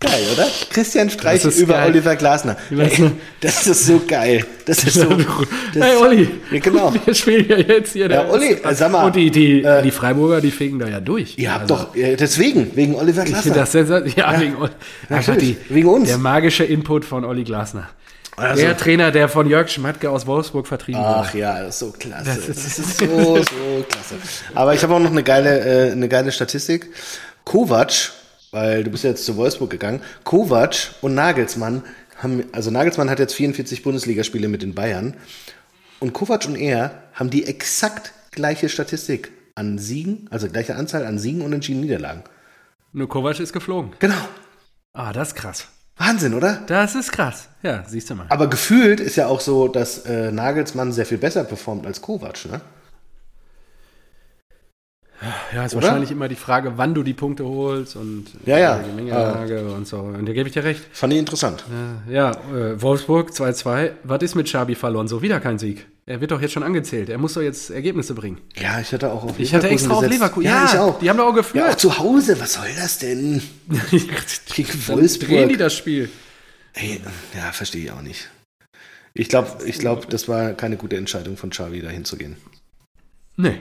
[0.00, 0.48] Geil, oder?
[0.70, 1.90] Christian Streich ist über geil.
[1.90, 2.56] Oliver Glasner.
[2.76, 4.44] Ey, das ist so geil.
[4.66, 5.04] Das ist so.
[5.08, 5.26] Das,
[5.74, 6.92] hey Olli, Ja, genau.
[7.04, 8.10] wir spielen ja jetzt hier.
[8.10, 10.98] Ja, Olli, äh, sag mal, Und die, die, äh, die Freiburger, die fegen da ja
[10.98, 11.34] durch.
[11.38, 13.42] Ihr habt Also, doch, äh, deswegen, wegen Oliver Ich Glasner.
[13.42, 14.56] finde das sensa- ja, wegen,
[15.38, 16.08] die, wegen uns.
[16.08, 17.88] Der magische Input von Olli Glasner.
[18.36, 21.38] Also- der Trainer, der von Jörg Schmatke aus Wolfsburg vertrieben Ach wurde.
[21.38, 22.24] ja, das ist so klasse.
[22.24, 24.14] Das Das ist, ist- so, so klasse.
[24.54, 26.90] Aber ich habe auch noch eine geile, äh, eine geile Statistik.
[27.44, 28.12] Kovac,
[28.50, 31.82] weil du bist ja jetzt zu Wolfsburg gegangen, Kovac und Nagelsmann
[32.18, 35.14] haben, also Nagelsmann hat jetzt 44 Bundesligaspiele mit den Bayern
[36.00, 41.18] und Kovac und er haben die exakt gleiche Statistik an Siegen, also gleiche Anzahl an
[41.18, 42.22] Siegen und entschiedenen Niederlagen.
[42.92, 43.92] Nur Kovac ist geflogen.
[43.98, 44.14] Genau.
[44.94, 45.66] Ah, das ist krass.
[46.04, 46.60] Wahnsinn, oder?
[46.66, 47.48] Das ist krass.
[47.62, 48.26] Ja, siehst du mal.
[48.28, 52.44] Aber gefühlt ist ja auch so, dass äh, Nagelsmann sehr viel besser performt als Kovac,
[52.50, 52.60] ne?
[55.54, 55.84] Ja, ist Oder?
[55.84, 58.78] wahrscheinlich immer die Frage, wann du die Punkte holst und Ja, ja.
[58.78, 59.98] die Gemengelage und so.
[59.98, 60.82] Und da gebe ich dir recht.
[60.92, 61.64] Fand ich interessant.
[62.10, 63.92] Ja, äh, Wolfsburg 2-2.
[64.02, 65.06] Was ist mit Xabi verloren?
[65.06, 65.86] So wieder kein Sieg.
[66.06, 67.08] Er wird doch jetzt schon angezählt.
[67.08, 68.38] Er muss doch jetzt Ergebnisse bringen.
[68.60, 70.14] Ja, ich hatte auch auf Ich hatte extra auf gesetzt.
[70.18, 70.48] Leverkusen.
[70.48, 70.98] Ja, ich auch.
[70.98, 71.78] Die haben doch auch Ja, auch geführt.
[71.80, 72.40] zu Hause.
[72.40, 73.40] Was soll das denn?
[74.54, 75.28] Gegen Wolfsburg.
[75.28, 76.10] drehen die das Spiel.
[76.74, 77.00] Ey,
[77.36, 78.28] ja, verstehe ich auch nicht.
[79.14, 82.36] Ich glaube, ich glaub, das war keine gute Entscheidung von Xavi, da hinzugehen.
[83.36, 83.60] Nee.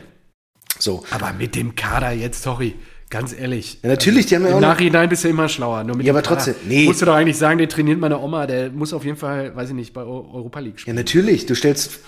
[0.82, 1.04] So.
[1.12, 2.76] Aber mit dem Kader jetzt, sorry,
[3.10, 3.80] ganz ehrlich.
[3.84, 5.84] Ja, natürlich, die haben ja Im auch noch- Nachhinein bist du immer schlauer.
[5.84, 6.86] Nur mit Ja, aber trotzdem, Kader nee.
[6.86, 9.70] Musst du doch eigentlich sagen, der trainiert meine Oma, der muss auf jeden Fall, weiß
[9.70, 10.96] ich nicht, bei Eu- Europa League Ja, spielen.
[10.96, 11.46] natürlich.
[11.46, 12.00] Du stellst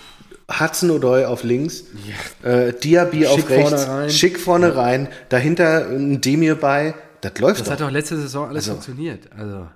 [0.60, 1.84] Hudson Odoi auf links,
[2.42, 4.10] äh, Diaby auf rechts, vorne rein.
[4.10, 6.94] schick vorne rein, dahinter ein Demir bei.
[7.22, 7.72] Das läuft Das doch.
[7.74, 8.72] hat doch letzte Saison alles Also.
[8.72, 9.28] funktioniert.
[9.36, 9.68] Also,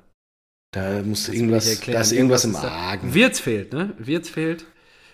[0.73, 3.15] Da muss irgendwas, da ist irgendwas im Argen.
[3.15, 3.95] Wirtz fehlt, ne?
[3.99, 4.67] Wirtz fehlt.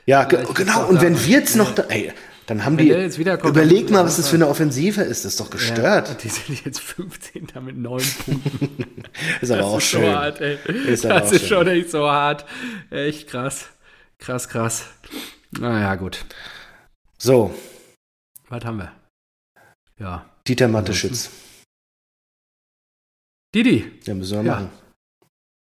[0.07, 0.87] Ja, Vielleicht genau.
[0.89, 1.24] Und wenn.
[1.26, 2.12] Wirtz noch da, ey,
[2.47, 5.24] dann haben Wenn die, jetzt wiederkommt, überleg mal, was das für eine Offensive ist.
[5.24, 6.22] Das ist doch Ja, gestört.
[6.22, 7.49] die sind jetzt 15.
[7.62, 9.05] mit 9 Punkten.
[9.40, 10.03] Ist aber Das auch ist schön.
[10.03, 10.59] so hart, ey.
[10.86, 11.49] Ist das ist schön.
[11.49, 12.45] schon echt so hart.
[12.90, 13.68] Echt krass.
[14.18, 14.86] Krass, krass.
[15.53, 16.24] Naja, gut.
[17.18, 17.55] So,
[18.49, 18.92] Was haben wir?
[19.99, 20.28] Ja.
[20.47, 21.30] Dieter Mateschitz.
[23.55, 24.55] Didi, Ja, müssen wir Ja.
[24.57, 24.70] machen.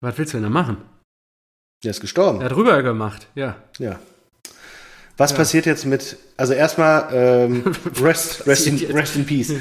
[0.00, 0.78] was willst du denn da machen?
[1.84, 2.40] Der ist gestorben.
[2.40, 3.56] Er hat rüber gemacht, ja.
[3.78, 4.00] Ja.
[5.16, 5.36] Was Ja.
[5.36, 9.52] passiert jetzt mit, also erstmal, ähm, rest, rest, in, rest in Peace.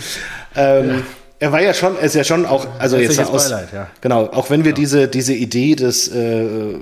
[0.55, 1.03] Ähm,
[1.39, 3.89] Er war ja schon, er ist ja schon auch, also jetzt aus, Beileid, ja.
[3.99, 6.75] genau, auch wenn wir diese, diese Idee des, äh,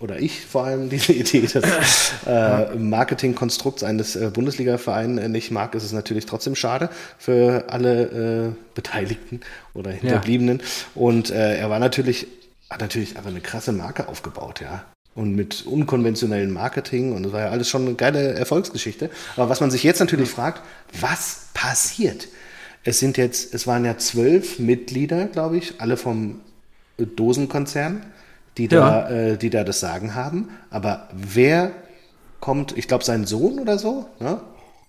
[0.00, 1.54] oder ich vor allem diese Idee des
[2.26, 8.48] äh, Marketingkonstrukts eines äh, Bundesliga-Vereins äh, nicht mag, ist es natürlich trotzdem schade für alle
[8.50, 9.40] äh, Beteiligten
[9.74, 10.60] oder Hinterbliebenen.
[10.96, 12.26] Und äh, er war natürlich,
[12.68, 14.84] hat natürlich aber eine krasse Marke aufgebaut, ja.
[15.14, 19.10] Und mit unkonventionellem Marketing und das war ja alles schon eine geile Erfolgsgeschichte.
[19.36, 20.62] Aber was man sich jetzt natürlich fragt,
[20.98, 22.28] was passiert?
[22.82, 26.40] Es sind jetzt, es waren ja zwölf Mitglieder, glaube ich, alle vom
[26.96, 28.06] Dosenkonzern,
[28.56, 30.48] die da, äh, die da das Sagen haben.
[30.70, 31.72] Aber wer
[32.40, 34.40] kommt, ich glaube, sein Sohn oder so, ne?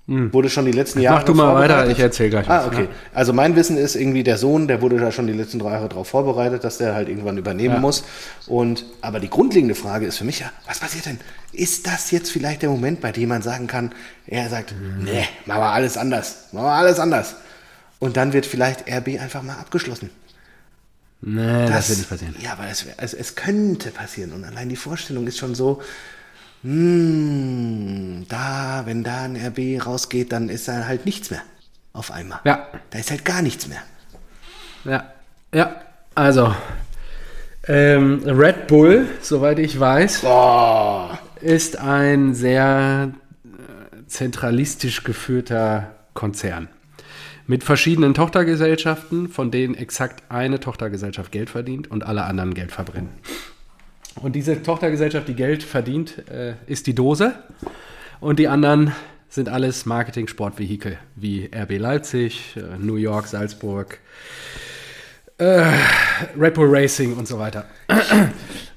[0.05, 1.15] Wurde schon die letzten Jahre.
[1.15, 1.21] Hm.
[1.21, 2.83] Mach du mal weiter, ich erzähl gleich Ah, okay.
[2.83, 2.87] ja.
[3.13, 5.87] Also mein Wissen ist irgendwie der Sohn, der wurde da schon die letzten drei Jahre
[5.87, 7.79] darauf vorbereitet, dass der halt irgendwann übernehmen Ja.
[7.79, 8.03] muss.
[8.47, 11.19] Und aber die grundlegende Frage ist für mich ja, was passiert denn?
[11.53, 13.93] Ist das jetzt vielleicht der Moment, bei dem man sagen kann,
[14.27, 15.05] er sagt, Mhm.
[15.05, 17.35] nee, machen wir alles anders, machen wir alles anders.
[17.99, 20.09] Und dann wird vielleicht RB einfach mal abgeschlossen.
[21.21, 22.35] Nee, das, wird nicht passieren.
[22.41, 24.33] Ja, aber es, also es könnte passieren.
[24.33, 25.81] Und allein die Vorstellung ist schon so,
[26.63, 31.41] hm, da, wenn da ein RB rausgeht, dann ist da halt nichts mehr.
[31.91, 32.39] Auf einmal.
[32.43, 32.67] Ja.
[32.89, 33.81] Da ist halt gar nichts mehr.
[34.85, 35.13] Ja,
[35.53, 35.75] ja,
[36.15, 36.53] also
[37.67, 41.19] ähm, Red Bull, soweit ich weiß, Boah.
[41.39, 43.13] ist ein sehr
[43.45, 46.67] äh, zentralistisch geführter Konzern
[47.45, 53.09] mit verschiedenen Tochtergesellschaften, von denen exakt eine Tochtergesellschaft Geld verdient und alle anderen Geld verbrennen.
[54.21, 57.35] Und diese Tochtergesellschaft, die Geld verdient, äh, ist die Dose
[58.19, 58.93] und die anderen
[59.27, 63.99] sind alles Marketing-Sportvehikel wie RB Leipzig, äh, New York, Salzburg,
[65.39, 65.65] äh,
[66.39, 67.65] Red Bull Racing und so weiter.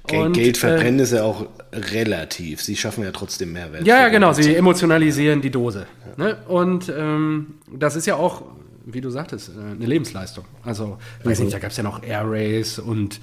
[0.07, 2.63] Geld, Und, Geld äh, verbrennen ist ja auch relativ.
[2.63, 3.87] Sie schaffen ja trotzdem Mehrwert.
[3.87, 4.33] Ja, ja, genau.
[4.33, 5.87] Sie emotionalisieren die Dose.
[6.17, 6.37] Ne?
[6.49, 8.43] Und ähm, das ist ja auch,
[8.85, 10.45] wie du sagtest, äh, eine Lebensleistung.
[10.63, 13.21] Also, weiß nicht, da gab es ja noch Air Race und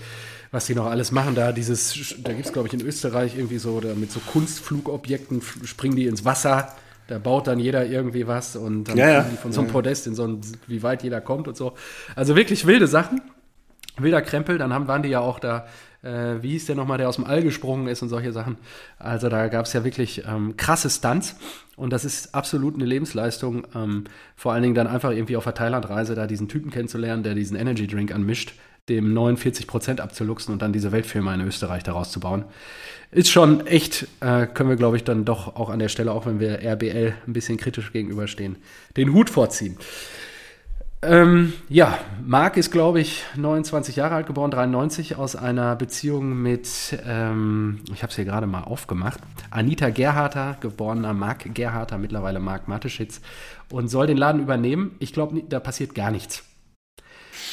[0.53, 1.35] was die noch alles machen.
[1.35, 5.41] Da dieses, da gibt es, glaube ich, in Österreich irgendwie so, da mit so Kunstflugobjekten
[5.65, 6.73] springen die ins Wasser.
[7.07, 9.23] Da baut dann jeder irgendwie was und dann Ja, ja.
[9.23, 11.73] von so einem Podest in so ein, wie weit jeder kommt und so.
[12.15, 13.19] Also wirklich wilde Sachen
[13.97, 14.57] wilder Krempel.
[14.57, 15.65] Dann haben, waren die ja auch da,
[16.01, 18.57] äh, wie hieß der nochmal, der aus dem All gesprungen ist und solche Sachen.
[18.97, 21.35] Also da gab es ja wirklich ähm, krasse Stunts
[21.75, 23.67] und das ist absolut eine Lebensleistung.
[23.75, 27.35] Ähm, vor allen Dingen dann einfach irgendwie auf der Thailandreise da diesen Typen kennenzulernen, der
[27.35, 28.53] diesen Energy Drink anmischt,
[28.89, 32.43] dem 49 Prozent abzuluxen und dann diese Weltfirma in Österreich daraus zu bauen.
[33.11, 36.25] Ist schon echt, äh, können wir glaube ich dann doch auch an der Stelle, auch
[36.25, 38.57] wenn wir RBL ein bisschen kritisch gegenüberstehen,
[38.97, 39.77] den Hut vorziehen.
[41.01, 46.97] Ähm, ja, Marc ist, glaube ich, 29 Jahre alt geworden, 93, aus einer Beziehung mit,
[47.05, 49.19] ähm, ich habe es hier gerade mal aufgemacht,
[49.49, 53.19] Anita Gerharter, geborener Marc Gerharter, mittlerweile Marc Mateschitz,
[53.69, 54.95] und soll den Laden übernehmen.
[54.99, 56.43] Ich glaube, da passiert gar nichts.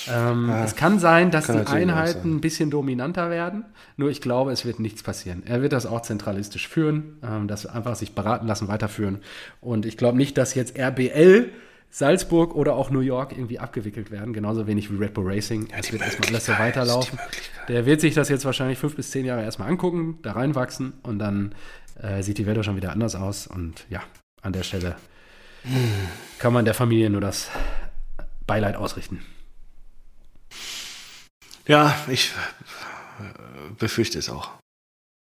[0.09, 2.34] Ähm, Ah, es kann sein, dass kann die Einheiten sein.
[2.36, 3.64] ein bisschen dominanter werden,
[3.96, 5.42] nur ich glaube, es wird nichts passieren.
[5.46, 9.18] Er wird das auch zentralistisch führen, ähm, das einfach sich beraten lassen, weiterführen.
[9.61, 11.51] Und ich glaube nicht, dass jetzt RBL,
[11.92, 15.66] Salzburg oder auch New York irgendwie abgewickelt werden, genauso wenig wie Red Bull Racing.
[15.72, 17.18] Ja, es wird erstmal alles so weiterlaufen.
[17.66, 21.18] Der wird sich das jetzt wahrscheinlich fünf bis zehn Jahre erstmal angucken, da reinwachsen und
[21.18, 21.53] dann
[22.01, 23.48] äh, sieht die Welt auch schon wieder anders aus.
[23.48, 24.01] Und ja,
[24.40, 24.94] an der Stelle
[26.38, 27.51] kann man der Familie nur das
[28.46, 29.20] Beileid ausrichten.
[31.71, 32.33] Ja, ich
[33.21, 34.51] äh, befürchte es auch.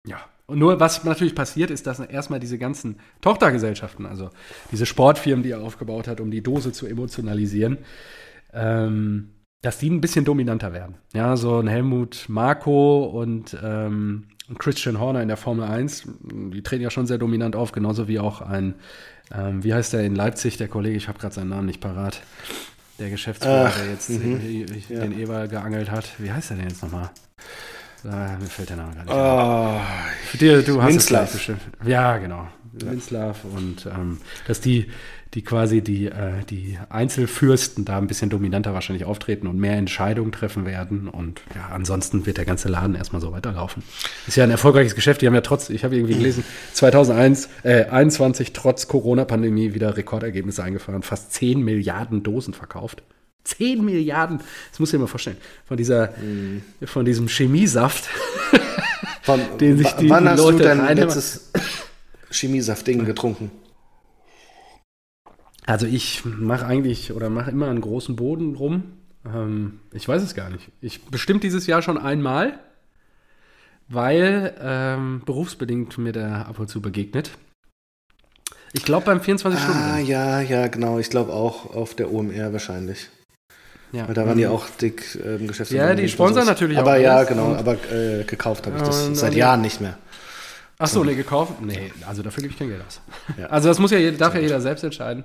[0.07, 0.17] Ja.
[0.45, 4.29] Und nur was natürlich passiert, ist, dass erstmal diese ganzen Tochtergesellschaften, also
[4.71, 7.79] diese Sportfirmen, die er aufgebaut hat, um die Dose zu emotionalisieren,
[8.53, 9.31] ähm,
[9.63, 10.99] dass die ein bisschen dominanter werden.
[11.15, 14.25] Ja, so ein Helmut Marko und ähm,
[14.59, 18.19] Christian Horner in der Formel 1, die treten ja schon sehr dominant auf, genauso wie
[18.19, 18.75] auch ein,
[19.33, 22.21] ähm, wie heißt der in Leipzig, der Kollege, ich habe gerade seinen Namen nicht parat,
[22.99, 24.39] der Geschäftsführer, Ach, der jetzt mhm.
[24.89, 25.19] den.
[25.19, 26.07] Eber geangelt hat.
[26.17, 27.09] Wie heißt der denn jetzt nochmal?
[28.05, 29.13] Ah, mir fällt der Name gar nicht.
[29.13, 31.27] Oh, dir, du hast Winslav.
[31.27, 31.61] es bestimmt.
[31.85, 32.47] Ja, genau.
[32.81, 32.91] Ja.
[32.91, 34.87] Winslav und ähm, dass die
[35.35, 40.31] die quasi die, äh, die Einzelfürsten da ein bisschen dominanter wahrscheinlich auftreten und mehr Entscheidungen
[40.31, 41.09] treffen werden.
[41.09, 43.83] Und ja, ansonsten wird der ganze Laden erstmal so weiterlaufen.
[44.27, 45.21] Ist ja ein erfolgreiches Geschäft.
[45.21, 50.63] Die haben ja trotz, ich habe irgendwie gelesen, 2001, äh, 21 trotz Corona-Pandemie wieder Rekordergebnisse
[50.63, 51.03] eingefahren.
[51.03, 53.03] Fast 10 Milliarden Dosen verkauft.
[53.45, 54.39] 10 Milliarden,
[54.69, 56.63] das muss ich mir vorstellen, von dieser, mhm.
[56.83, 58.09] von diesem Chemiesaft,
[59.21, 61.51] von, den sich die, wann Leute hast du dein letztes
[62.31, 63.51] Chemiesaft-Ding getrunken?
[65.65, 68.83] Also ich mache eigentlich oder mache immer einen großen Boden rum.
[69.25, 70.71] Ähm, ich weiß es gar nicht.
[70.81, 72.59] Ich bestimmt dieses Jahr schon einmal,
[73.87, 77.31] weil ähm, berufsbedingt mir der ab und zu begegnet.
[78.73, 79.79] Ich glaube beim 24 Stunden.
[79.79, 80.99] Ah, ja, ja, genau.
[80.99, 83.09] Ich glaube auch auf der OMR wahrscheinlich.
[83.91, 84.07] Ja.
[84.07, 84.51] Weil da waren die mhm.
[84.51, 85.71] auch dick äh, im Geschäft.
[85.71, 86.93] Ja, die sponsern natürlich aber auch.
[86.93, 87.55] Aber ja, genau.
[87.55, 89.97] Aber äh, gekauft habe ich das seit Jahren nicht mehr.
[90.77, 91.61] Ach so, nee, gekauft?
[91.61, 92.99] Nee, also dafür gebe ich kein Geld aus.
[93.39, 93.47] Ja.
[93.47, 95.23] Also das muss ja, darf ja jeder selbst entscheiden.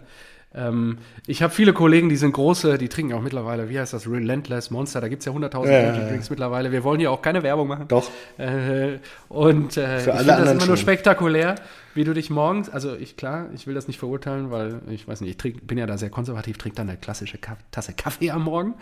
[0.53, 4.09] Ähm, ich habe viele Kollegen, die sind große, die trinken auch mittlerweile, wie heißt das,
[4.09, 6.72] Relentless Monster, da gibt es ja 100.000 ja, Energy Drinks mittlerweile.
[6.72, 7.86] Wir wollen hier auch keine Werbung machen.
[7.86, 8.11] Doch.
[8.36, 8.98] Äh,
[9.28, 10.68] und äh, Für ich finde das immer schon.
[10.68, 11.55] nur spektakulär,
[11.94, 15.20] wie du dich morgens, also ich, klar, ich will das nicht verurteilen, weil ich weiß
[15.20, 18.32] nicht, ich trink, bin ja da sehr konservativ, trinke dann eine klassische Ka Tasse Kaffee
[18.32, 18.74] am Morgen.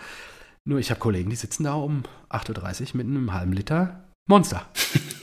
[0.65, 4.67] Nur ich habe Kollegen, die sitzen da um 8.30 Uhr mit einem halben Liter Monster.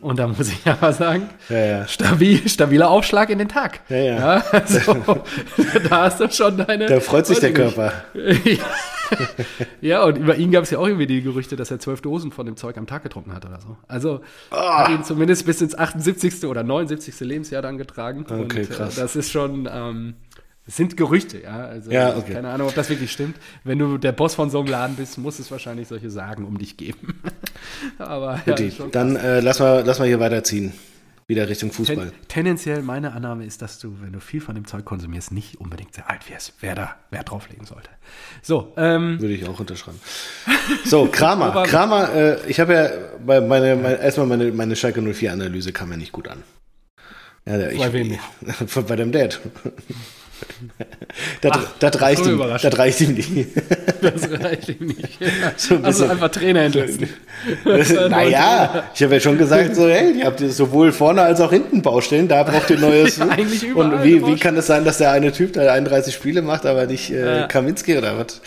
[0.00, 1.88] Und da muss ich aber sagen, ja, ja.
[1.88, 3.80] Stabil, stabiler Aufschlag in den Tag.
[3.88, 4.44] Ja, ja.
[4.52, 4.96] Also,
[5.88, 6.86] da hast du schon deine.
[6.86, 7.92] Da freut sich der Körper.
[9.80, 12.32] ja, und über ihn gab es ja auch irgendwie die Gerüchte, dass er zwölf Dosen
[12.32, 13.76] von dem Zeug am Tag getrunken hat oder so.
[13.88, 14.20] Also
[14.50, 14.56] oh.
[14.56, 16.44] hat ihn zumindest bis ins 78.
[16.44, 17.20] oder 79.
[17.20, 18.26] Lebensjahr dann getragen.
[18.28, 18.98] Okay, und, äh, krass.
[18.98, 19.68] Äh, das ist schon.
[19.72, 20.14] Ähm,
[20.66, 21.66] es sind Gerüchte, ja.
[21.66, 22.34] Also ja, okay.
[22.34, 23.36] keine Ahnung, ob das wirklich stimmt.
[23.64, 26.56] Wenn du der Boss von so einem Laden bist, muss es wahrscheinlich solche Sagen um
[26.56, 27.20] dich geben.
[27.98, 28.54] Aber ja,
[28.92, 30.72] dann äh, lass, mal, lass mal hier weiterziehen.
[31.26, 32.10] Wieder Richtung Fußball.
[32.10, 35.58] Ten, tendenziell meine Annahme ist, dass du, wenn du viel von dem Zeug konsumierst, nicht
[35.60, 36.54] unbedingt sehr alt wirst.
[36.60, 37.88] Wer da Wert drauflegen sollte.
[38.42, 40.00] So, ähm, Würde ich auch unterschreiben.
[40.84, 41.62] So, Kramer.
[41.66, 42.90] Kramer, äh, ich habe ja
[43.24, 46.42] bei meine, meine, erstmal meine, meine Schalke 04-Analyse kam ja nicht gut an.
[47.46, 48.18] Ja, ich, bei wem
[48.86, 49.40] bei deinem Dad
[51.40, 53.48] das, Ach, das, reicht ihm, das reicht ihm nicht.
[54.00, 55.18] Das reicht ihm nicht.
[55.56, 57.08] so ein also einfach Trainer entlassen.
[58.10, 61.82] naja, ich habe ja schon gesagt, so, hey, ihr habt sowohl vorne als auch hinten
[61.82, 63.16] Baustellen, da braucht ihr neues.
[63.16, 63.26] ja,
[63.74, 66.86] Und wie, wie kann es sein, dass der eine Typ da 31 Spiele macht, aber
[66.86, 67.46] nicht äh, ja.
[67.46, 68.40] Kaminski oder was?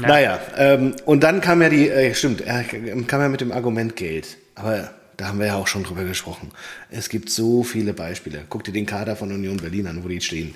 [0.00, 0.08] Ja.
[0.08, 3.96] Naja, ähm, und dann kam ja die, äh, stimmt, er kam ja mit dem Argument
[3.96, 4.36] Geld.
[4.54, 6.52] Aber da haben wir ja auch schon drüber gesprochen.
[6.90, 8.44] Es gibt so viele Beispiele.
[8.48, 10.54] Guck dir den Kader von Union Berlin an, wo die stehen.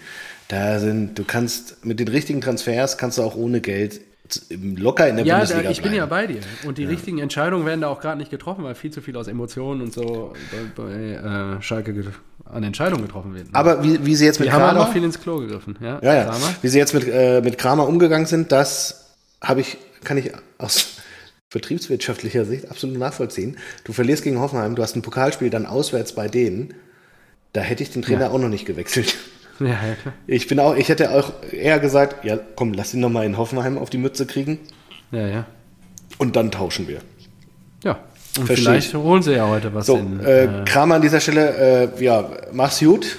[0.52, 4.02] Da sind, du kannst mit den richtigen Transfers kannst du auch ohne Geld
[4.60, 5.92] locker in der ja, Bundesliga Ja, ich bleiben.
[5.92, 6.40] bin ja bei dir.
[6.66, 6.90] Und die ja.
[6.90, 9.94] richtigen Entscheidungen werden da auch gerade nicht getroffen, weil viel zu viel aus Emotionen und
[9.94, 10.34] so
[10.76, 11.94] bei, bei äh, Schalke
[12.44, 13.46] an Entscheidungen getroffen wird.
[13.54, 14.66] Aber wie, wie sie jetzt mit die Kramer...
[14.66, 15.78] haben auch viel ins Klo gegriffen.
[15.80, 16.36] Ja, ja, ja.
[16.60, 19.06] Wie sie jetzt mit, äh, mit Kramer umgegangen sind, das
[19.40, 20.98] habe ich, kann ich aus
[21.50, 23.56] betriebswirtschaftlicher Sicht absolut nachvollziehen.
[23.84, 26.74] Du verlierst gegen Hoffenheim, du hast ein Pokalspiel dann auswärts bei denen.
[27.54, 29.16] Da hätte ich den Trainer auch noch nicht gewechselt.
[29.68, 30.12] Ja, ja.
[30.26, 33.38] Ich bin auch, ich hätte auch eher gesagt, ja, komm, lass ihn noch mal in
[33.38, 34.58] Hoffenheim auf die Mütze kriegen.
[35.10, 35.46] Ja, ja.
[36.18, 37.00] Und dann tauschen wir.
[37.84, 37.98] Ja.
[38.38, 38.94] Und Verstehe vielleicht ich.
[38.94, 40.20] holen sie ja heute was so, in.
[40.20, 43.18] Äh, äh, Kramer an dieser Stelle, äh, ja, mach's gut,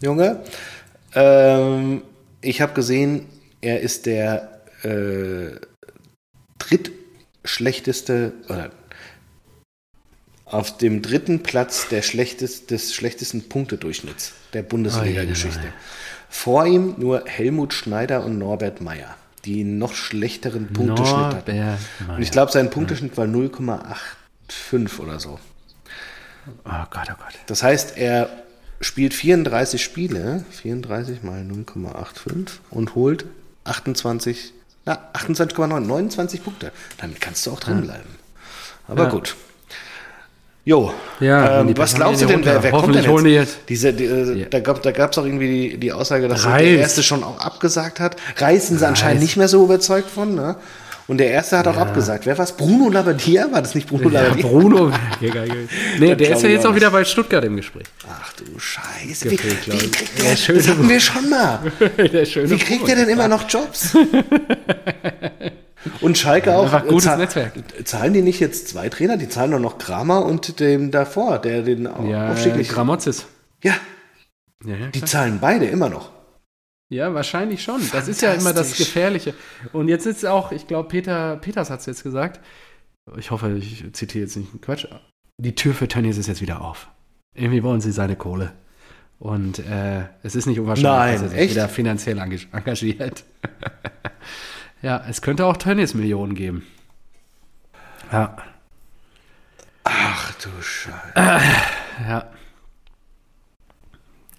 [0.00, 0.40] Junge.
[1.14, 2.02] Ähm,
[2.40, 3.26] ich habe gesehen,
[3.60, 5.58] er ist der äh,
[6.58, 8.70] drittschlechteste, oder
[10.54, 15.58] auf dem dritten Platz der schlechtest, des schlechtesten Punktedurchschnitts der Bundesliga-Geschichte.
[15.60, 15.72] Oh, ja,
[16.28, 22.14] Vor ihm nur Helmut Schneider und Norbert Meyer, die noch schlechteren Punkteschnitt Norbert hatten.
[22.16, 25.40] Und ich glaube, sein Punkteschnitt war 0,85 oder so.
[26.64, 27.34] Oh Gott, oh Gott.
[27.46, 28.30] Das heißt, er
[28.80, 33.24] spielt 34 Spiele, 34 mal 0,85 und holt
[33.64, 34.52] 28,
[34.84, 36.70] na, 28,9, 29 Punkte.
[36.98, 38.10] Damit kannst du auch drin bleiben.
[38.86, 39.34] Aber gut.
[40.66, 43.26] Jo, ja, ähm, was glaubst du denn, wer, wer kommt denn jetzt?
[43.26, 43.58] jetzt?
[43.68, 44.46] Diese, die, äh, ja.
[44.48, 48.00] Da gab es da auch irgendwie die, die Aussage, dass der Erste schon auch abgesagt
[48.00, 48.16] hat.
[48.36, 50.34] Reis sind sie anscheinend nicht mehr so überzeugt von.
[50.34, 50.56] Ne?
[51.06, 51.72] Und der Erste hat ja.
[51.72, 52.24] auch abgesagt.
[52.24, 52.52] Wer war es?
[52.52, 53.52] Bruno Labbadia?
[53.52, 54.46] War das nicht Bruno ja, Labbadia?
[54.46, 54.90] Bruno.
[55.98, 57.84] nee, der ist ja jetzt auch wieder bei Stuttgart im Gespräch.
[58.08, 59.26] Ach du Scheiße.
[59.26, 61.60] Wie, wie kriegt der, der das hatten wir schon mal.
[61.96, 63.94] wie kriegt der denn immer noch Jobs?
[66.00, 66.64] Und Schalke auch.
[66.64, 67.52] Einfach gutes zahl- Netzwerk.
[67.86, 69.16] Zahlen die nicht jetzt zwei Trainer?
[69.16, 72.70] Die zahlen doch noch Kramer und dem davor, der den Ja, Aufstieg nicht.
[72.70, 73.26] Gramozis.
[73.62, 73.74] Ja,
[74.64, 76.10] Ja, ja, die zahlen beide immer noch.
[76.90, 77.80] ja, wahrscheinlich schon.
[77.92, 78.76] Das ist ja immer das.
[78.76, 79.34] Gefährliche.
[79.72, 82.40] Und jetzt ist auch, ich glaube, Peter, Peters hat es jetzt gesagt.
[83.18, 84.86] Ich hoffe, ich zitiere jetzt nicht Quatsch.
[85.38, 86.88] Die Tür für Tönnies ist jetzt wieder auf.
[87.34, 88.52] Irgendwie wollen sie seine Kohle.
[89.18, 91.50] Und äh, es ist nicht unwahrscheinlich, Nein, dass er sich echt?
[91.54, 93.24] wieder finanziell engagiert.
[94.84, 96.66] ja, es könnte auch Tönnies Millionen geben.
[98.12, 98.36] Ja,
[99.86, 101.12] Ach du Scheiße.
[102.08, 102.30] ja.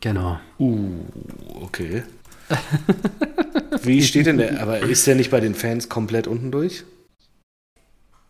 [0.01, 0.39] Genau.
[0.59, 1.05] Uh,
[1.61, 2.03] okay.
[3.83, 4.61] Wie steht denn der?
[4.61, 6.83] Aber ist der nicht bei den Fans komplett unten durch?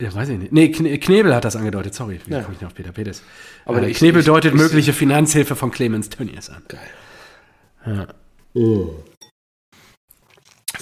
[0.01, 0.51] Ja, weiß ich nicht.
[0.51, 2.20] Nee, Kne- Knebel hat das angedeutet, sorry.
[2.26, 2.41] Wie Ja.
[2.41, 3.22] komme ich noch auf Peter Peters?
[3.66, 6.63] Aber äh, ich- Knebel ich- deutet ich- mögliche Finanzhilfe von Clemens Tönnies an.
[6.68, 6.89] Geil.
[7.86, 8.07] Ja.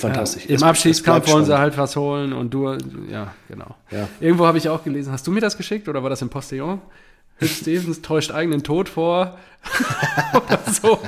[0.07, 0.45] Fantastisch.
[0.45, 2.77] Ja, Im bleibt wollen sie halt was holen und du,
[3.09, 3.75] ja, genau.
[3.91, 4.07] Ja.
[4.19, 6.81] Irgendwo habe ich auch gelesen, hast du mir das geschickt oder war das im Postillon?
[7.37, 9.37] Hübsch Stevens täuscht eigenen Tod vor.
[10.33, 10.99] oder so.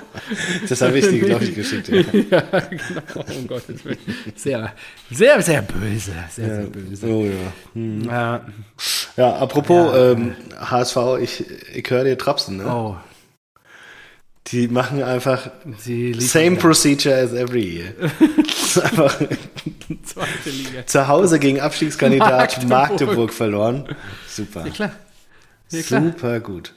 [0.67, 1.89] Das habe ich dir, glaube ich, geschickt.
[2.31, 2.43] Ja.
[2.51, 3.37] ja, genau.
[3.37, 3.97] Um Gottes Willen.
[4.35, 4.73] Sehr,
[5.11, 6.13] sehr, sehr böse.
[6.29, 7.07] Sehr, sehr böse.
[7.07, 7.81] Oh ja.
[8.05, 8.45] Ja.
[9.17, 12.65] Ja, apropos ähm, HSV, ich, ich höre dir Trapsen, ne?
[12.67, 12.95] Oh,
[14.47, 15.49] Die machen einfach
[16.19, 17.93] same procedure as every year.
[18.83, 19.17] Einfach
[20.03, 20.85] Zweite Liga.
[20.85, 22.69] zu Hause gegen Abstiegskandidat Magdeburg.
[22.69, 23.95] Magdeburg, verloren.
[24.27, 24.65] Super.
[24.65, 24.91] Ja, klar.
[25.71, 26.03] Ja, klar.
[26.03, 26.73] Super gut.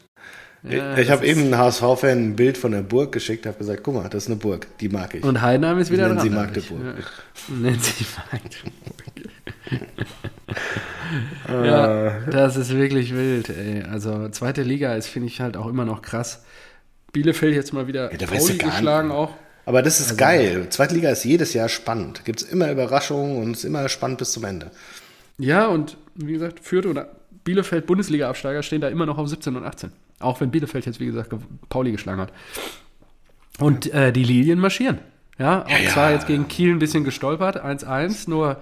[0.62, 3.94] Ja, ich habe eben einem HSV-Fan ein Bild von der Burg geschickt, habe gesagt, guck
[3.94, 5.22] mal, das ist eine Burg, die mag ich.
[5.22, 6.28] Und Heidenheim ist wieder Nennen dran.
[6.28, 6.34] sie.
[6.34, 6.80] Magdeburg.
[7.48, 7.54] Ja.
[7.54, 9.30] Nennen sie Magdeburg.
[11.48, 13.82] ja, das ist wirklich wild, ey.
[13.82, 16.44] Also zweite Liga ist, finde ich, halt auch immer noch krass.
[17.12, 19.16] Bielefeld jetzt mal wieder Ja, Pauli geschlagen nicht.
[19.16, 19.34] auch.
[19.66, 20.66] Aber das Also- ist geil.
[20.70, 22.24] Zweitliga ist jedes Jahr spannend.
[22.24, 24.70] Gibt es immer Überraschungen und es ist immer spannend bis zum Ende.
[25.38, 27.09] Ja, und wie gesagt, Fürth oder
[27.44, 29.92] Bielefeld Bundesliga-Absteiger stehen da immer noch auf 17 und 18.
[30.20, 31.38] Auch wenn Bielefeld jetzt, wie gesagt, ge-
[31.68, 32.32] Pauli geschlagen hat.
[33.59, 34.98] Und äh, die Lilien marschieren.
[35.38, 35.90] Ja, auch ja.
[35.90, 38.61] zwar jetzt gegen Kiel ein bisschen gestolpert, 1-1, nur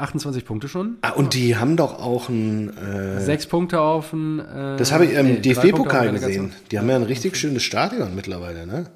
[0.00, 0.98] 28 Punkte schon.
[1.02, 2.76] Ah, und die haben doch auch ein.
[2.76, 4.38] Äh, Sechs Punkte auf den.
[4.40, 6.52] Äh, das habe ich im nee, Punkte auf DFB-Pokal gesehen.
[6.70, 8.86] Die haben ja ein richtig schönes Stadion mittlerweile, ne?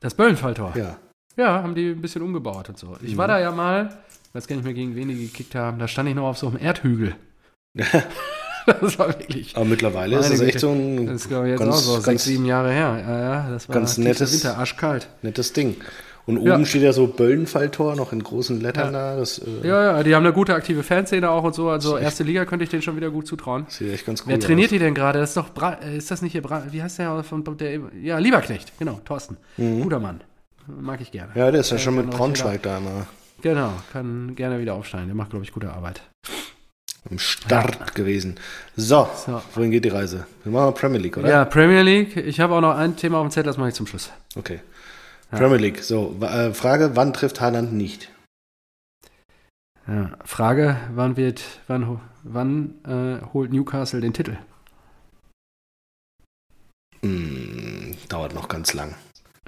[0.00, 0.72] Das Böllenfalltor.
[0.76, 0.96] Ja.
[1.36, 1.62] Ja.
[1.62, 2.88] haben die ein bisschen umgebaut und so.
[2.88, 2.96] Mhm.
[3.02, 3.98] Ich war da ja mal,
[4.32, 6.48] weiß gar nicht mehr, gegen wen die gekickt haben, da stand ich noch auf so
[6.48, 7.14] einem Erdhügel.
[8.66, 9.56] das war wirklich.
[9.56, 11.92] Aber mittlerweile ist das echt so ein Das ist, glaube ich, jetzt ganz- auch so
[11.94, 13.02] ganz- sechs, sieben Jahre her.
[13.06, 15.08] Ja, ja, das war ganz nettes- Winter, arschkalt.
[15.22, 15.76] nettes Ding.
[16.26, 16.64] Und oben Ja.
[16.64, 19.16] steht ja so Böllenfalltor noch in großen Lettern da.
[19.16, 21.68] Das äh, Ja, ja, die haben eine gute aktive Fanszene auch und so.
[21.70, 23.66] Also erste Liga könnte ich denen schon wieder gut zutrauen.
[23.68, 24.72] sieht echt ganz cool Wer trainiert aus.
[24.72, 25.18] die denn gerade?
[25.18, 27.80] Das ist doch Bra äh, ist das nicht hier Bra wie heißt der von der
[28.02, 29.36] ja Lieberknecht, genau, Thorsten.
[29.56, 30.20] Guter Mann.
[30.66, 31.32] Mag ich gerne.
[31.34, 31.38] Mhm.
[31.40, 33.06] Ja, der ist ja schon kann mit Braunschweig da immer
[33.42, 35.06] Genau, kann gerne wieder aufsteigen.
[35.06, 36.02] Der macht glaube ich gute Arbeit.
[37.10, 38.34] im Start gewesen.
[38.76, 39.40] So, So.
[39.54, 40.26] wohin geht die Reise?
[40.44, 41.28] Wir machen Premier League, oder?
[41.30, 42.14] Ja, Premier League.
[42.18, 44.10] Ich habe auch noch ein Thema auf dem Zettel, das mache ich zum Schluss.
[44.36, 44.60] Okay.
[45.30, 45.82] Premier League.
[45.82, 48.10] So, äh, Frage, wann trifft Haaland nicht?
[49.86, 54.36] Ja, Frage, wann wird wann wann äh, holt Newcastle den Titel?
[57.02, 58.94] Hm, dauert noch ganz lang.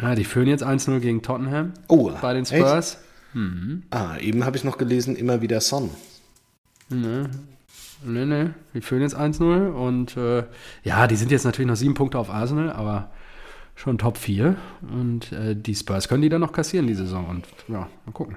[0.00, 2.46] Ja, die führen jetzt 1-0 gegen Tottenham Oh, bei den?
[2.46, 2.98] Spurs.
[3.34, 3.84] Mhm.
[3.90, 5.90] Ah, eben habe ich noch gelesen, immer wieder Son.
[6.88, 7.30] Ne,
[8.04, 8.54] ne, ne.
[8.74, 10.44] Die führen jetzt 1-0 und äh,
[10.82, 13.10] ja, die sind jetzt natürlich noch sieben Punkte auf Arsenal, aber
[13.82, 14.54] schon Top 4
[14.92, 18.36] und äh, die Spurs können die dann noch kassieren die Saison und ja, mal gucken,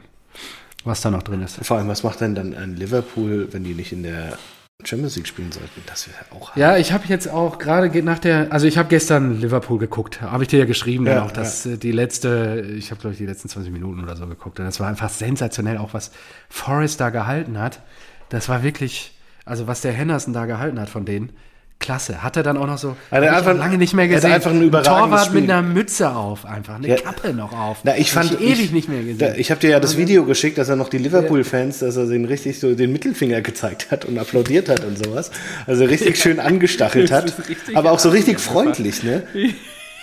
[0.84, 1.64] was da noch drin ist.
[1.66, 4.38] Vor allem, was macht denn dann ein Liverpool, wenn die nicht in der
[4.84, 5.82] Champions League spielen sollten?
[5.86, 8.90] Das wäre auch Ja, ich habe jetzt auch gerade ge- nach der, also ich habe
[8.90, 12.66] gestern Liverpool geguckt, habe ich dir ja geschrieben, Ja, dann auch, dass äh, die letzte,
[12.76, 15.10] ich habe glaube ich die letzten 20 Minuten oder so geguckt und das war einfach
[15.10, 16.12] sensationell, auch was
[16.50, 17.82] Forrest da gehalten hat.
[18.30, 19.16] Das war wirklich,
[19.46, 21.32] also was der Henderson da gehalten hat von denen,
[21.80, 22.24] klasse.
[22.24, 24.32] Hat er dann auch noch so, Er ich einfach- lange nicht mehr er hat gesehen,
[24.34, 25.52] einfach ein Torwart mit Spiel.
[25.52, 26.96] einer Mütze auf, einfach eine Ja.
[26.96, 27.78] Kappe noch auf.
[27.84, 29.18] Na, ich fand ewig ich, nicht mehr gesehen.
[29.20, 32.06] Da, ich habe dir ja das Video geschickt, dass er noch die Liverpool-Fans, dass er
[32.08, 35.32] den richtig so den Mittelfinger gezeigt hat und applaudiert hat und sowas.
[35.68, 37.34] Also richtig schön angestachelt hat.
[37.76, 39.24] Aber auch so richtig freundlich, ne?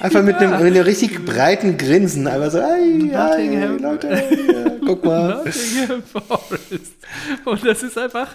[0.00, 2.26] Einfach mit einem, mit einem richtig breiten Grinsen.
[2.26, 3.66] Einfach so, ei, ei.
[3.80, 5.44] Leute, guck mal.
[5.44, 6.94] Nottingham Forest.
[7.44, 8.28] Und das ist einfach,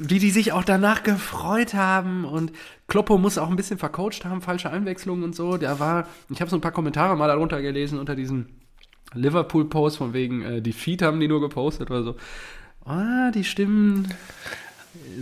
[0.00, 2.24] wie die sich auch danach gefreut haben.
[2.24, 2.52] Und
[2.86, 5.56] Kloppo muss auch ein bisschen vercoacht haben, falsche Einwechslungen und so.
[5.56, 8.48] Der war, ich habe so ein paar Kommentare mal darunter gelesen unter diesen
[9.14, 12.16] Liverpool-Post, von wegen, äh, die Feed haben die nur gepostet oder so.
[12.84, 14.08] Ah, die Stimmen.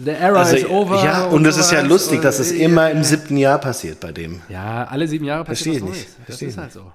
[0.05, 1.05] The era Also, is over.
[1.05, 4.13] ja, und es ist ja lustig, dass es immer äh, im siebten Jahr passiert bei
[4.13, 4.41] dem.
[4.49, 6.07] Ja, alle sieben Jahre passiert Verstehe nicht.
[6.19, 6.93] Das Verstehe ist halt so.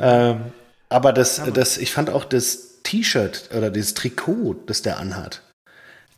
[0.00, 0.40] Ähm,
[0.88, 5.42] aber das, das, ich fand auch das T-Shirt oder dieses Trikot, das der anhat,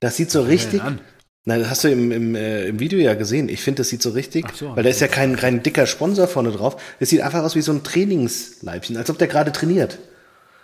[0.01, 0.83] Das sieht so richtig.
[0.83, 1.01] an?
[1.49, 3.49] Nein, das hast du im, im, äh, im Video ja gesehen.
[3.49, 6.27] Ich finde, das sieht so richtig, so, weil da ist ja kein, kein dicker Sponsor
[6.27, 6.77] vorne drauf.
[6.99, 9.99] Das sieht einfach aus wie so ein Trainingsleibchen, als ob der gerade trainiert.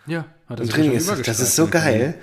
[0.06, 2.14] Ja, hat er Training ist, das ist so geil.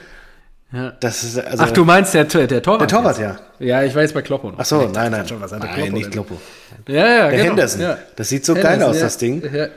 [0.71, 0.91] Ja.
[0.99, 2.81] Das ist, also, Ach, du meinst der, der Torwart?
[2.81, 3.39] Der Torwart, jetzt?
[3.59, 3.65] ja.
[3.65, 4.59] Ja, ich weiß bei Kloppo noch.
[4.59, 5.27] Ach so, nein, nein.
[5.27, 6.11] Schon, was hat der nein, Kloppo nicht?
[6.11, 6.41] Kloppo.
[6.87, 7.43] Ja, ja, Der genau.
[7.45, 7.81] Henderson.
[7.81, 7.97] Ja.
[8.15, 9.03] Das sieht so geil Henderson, aus, ja.
[9.03, 9.41] das Ding.
[9.51, 9.67] Ja.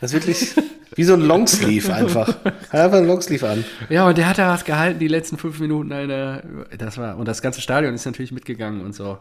[0.00, 0.54] Das ist wirklich
[0.94, 2.28] wie so ein Longsleeve einfach.
[2.44, 3.64] Hat einfach ein Longsleeve an.
[3.88, 6.42] Ja, und der hat da was gehalten, die letzten fünf Minuten, Alter.
[6.76, 9.18] Das war, und das ganze Stadion ist natürlich mitgegangen und so.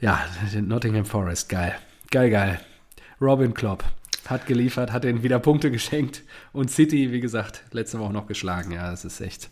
[0.00, 0.20] Ja,
[0.60, 1.74] Nottingham Forest, geil.
[2.10, 2.60] Geil, geil.
[3.20, 3.84] Robin Klopp
[4.26, 6.22] hat geliefert, hat denen wieder Punkte geschenkt.
[6.52, 8.72] Und City, wie gesagt, letzte Woche noch geschlagen.
[8.72, 9.50] Ja, das ist echt.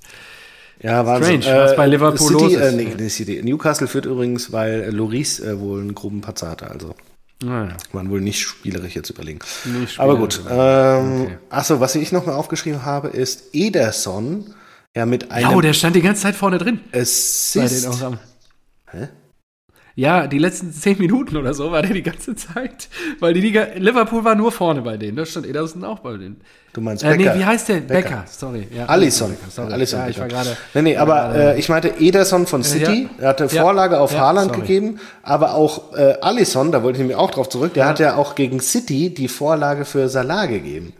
[0.80, 1.42] Ja, Wahnsinn.
[1.42, 2.60] Strange, was bei Liverpool City, los ist.
[2.60, 3.42] Äh, nee, nee, City.
[3.42, 6.70] Newcastle führt übrigens, weil Loris äh, wohl einen groben Patzer hatte.
[6.70, 6.94] Also
[7.42, 9.40] Naja, man wohl nicht spielerisch jetzt überlegen.
[9.64, 10.40] Nicht Aber gut.
[10.40, 11.38] spielerisch Ähm, Okay.
[11.50, 14.54] Achso, was ich noch mal aufgeschrieben habe, ist Ederson.
[14.94, 16.80] Ja, mit ja, einem oh, der stand die ganze Zeit vorne drin.
[16.92, 18.04] Bei den Assist.
[18.90, 19.08] Hä?
[19.94, 22.88] Ja, die letzten zehn Minuten oder so war der die ganze Zeit.
[23.20, 25.16] Weil die Liga, Liverpool war nur vorne bei denen.
[25.16, 26.40] Da stand Ederson auch bei denen.
[26.72, 27.38] Du meinst Äh, nee, Becker.
[27.38, 27.74] wie heißt der?
[27.80, 28.08] Becker.
[28.08, 28.66] Becker, sorry.
[28.74, 29.30] Ja, Alisson.
[29.32, 29.72] Becker, sorry.
[29.74, 30.42] Alisson ja, ich war Becker.
[30.44, 30.56] gerade.
[30.74, 33.22] Nee, nee, aber äh, ich meinte Ederson von City, ja.
[33.24, 33.48] er hatte.
[33.50, 34.60] Vorlage auf Ja, Haaland sorry.
[34.66, 38.16] gegeben, aber auch äh, Alisson, da wollte ich mir auch drauf zurück, der hat ja
[38.16, 40.94] auch gegen City die Vorlage für Salah gegeben.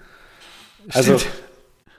[0.93, 1.33] Also, Stimmt.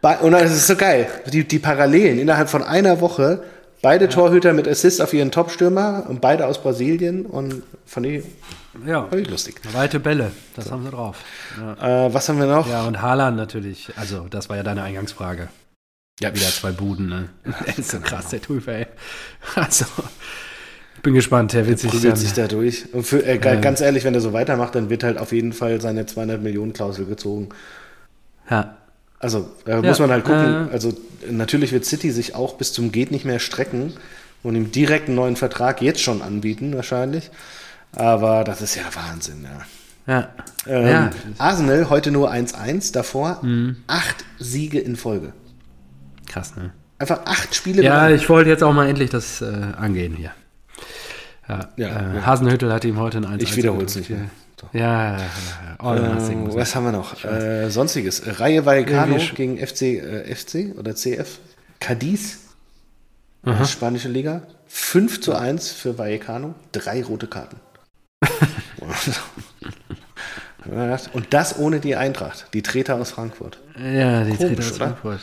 [0.02, 3.42] bei, und das ist so geil, die, die Parallelen innerhalb von einer Woche,
[3.84, 8.24] beide Torhüter mit Assist auf ihren Topstürmer und beide aus Brasilien und fand ich,
[8.88, 9.62] Ja, fand ich lustig.
[9.74, 11.18] weite Bälle, das haben sie drauf.
[11.60, 12.08] Ja.
[12.08, 12.68] Äh, was haben wir noch?
[12.68, 13.92] ja, und Haaland natürlich.
[13.98, 15.50] Also, das war ja deine Eingangsfrage.
[16.20, 17.30] Ja, Wieder zwei Buden, ne?
[17.68, 18.86] Der ist so krass, der Typ, ey.
[19.56, 19.86] Also,
[20.96, 22.94] ich bin gespannt, der wird sich dann, sich da durch.
[22.94, 25.52] Und für, äh, ga- ganz ehrlich, wenn er so weitermacht, dann wird halt auf jeden
[25.54, 27.50] Fall seine 200 Millionen Klausel gezogen.
[28.50, 28.78] Ja,
[29.24, 30.68] Also äh, muss man halt gucken.
[30.68, 30.74] äh.
[30.74, 30.94] Also
[31.30, 33.94] natürlich wird City sich auch bis zum geht nicht mehr strecken
[34.44, 37.32] und ihm direkt einen neuen Vertrag jetzt schon anbieten wahrscheinlich.
[37.96, 39.46] Aber das ist ja Wahnsinn,
[40.08, 40.14] ja.
[40.14, 40.28] ja.
[40.68, 41.10] Ähm, ja.
[41.38, 43.78] Arsenal heute nur 1-1, davor Mhm.
[43.88, 45.32] acht Siege in Folge.
[46.28, 46.72] Krass, ne?
[47.00, 49.46] Einfach acht Spiele Ja, ich wollte jetzt auch mal endlich das äh,
[49.78, 50.32] angehen hier.
[51.48, 52.26] Ja, Ja, äh, ja.
[52.26, 54.30] Hasenhüttel hat ihm heute ein 1 Ich wiederhole es nicht mehr.
[54.72, 55.18] Ja, ja, ja.
[55.18, 55.26] ja.
[55.84, 57.22] Oh, Ähm, was haben wir noch?
[57.26, 58.40] Äh, sonstiges.
[58.40, 61.40] Reihe Vallecano sch- gegen FC, äh, FC oder CF.
[61.80, 62.40] Cadiz.
[63.66, 64.44] Spanische Liga.
[64.68, 66.56] 5 zu 1 für Vallecano.
[66.72, 67.58] Drei rote Karten.
[71.14, 72.48] Und das ohne die Eintracht.
[72.54, 73.60] Die Treter aus Frankfurt.
[73.78, 74.78] Ja, die Komisch, Treter aus oder?
[74.86, 75.20] Frankfurt.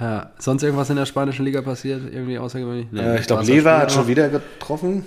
[0.00, 2.02] Ja, sonst irgendwas in der spanischen Liga passiert?
[2.12, 2.88] Irgendwie außergewöhnlich?
[2.90, 5.04] Nee, Äh, ich glaube, Lever hat schon wieder getroffen.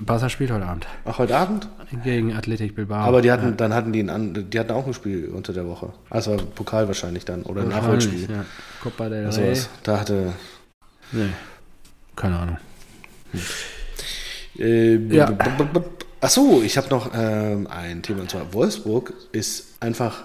[0.00, 0.86] Barca spielt heute Abend.
[1.04, 1.68] Auch heute Abend.
[2.04, 3.00] Gegen Athletic Bilbao.
[3.00, 5.90] Aber die hatten, dann hatten die, ein, die hatten auch ein Spiel unter der Woche.
[6.10, 7.42] Also Pokal wahrscheinlich dann.
[7.42, 8.28] Oder ein Nachholspiel.
[8.30, 8.44] Ja.
[8.82, 9.50] Copa del Also Rey.
[9.52, 9.68] was.
[9.82, 10.32] Da hatte
[11.12, 11.28] Nee.
[12.16, 12.56] Keine Ahnung.
[14.58, 15.26] Äh, Ja.
[15.26, 15.86] b- b- b-
[16.24, 20.22] Ach so, ich habe noch ähm, ein Thema und zwar Wolfsburg ist einfach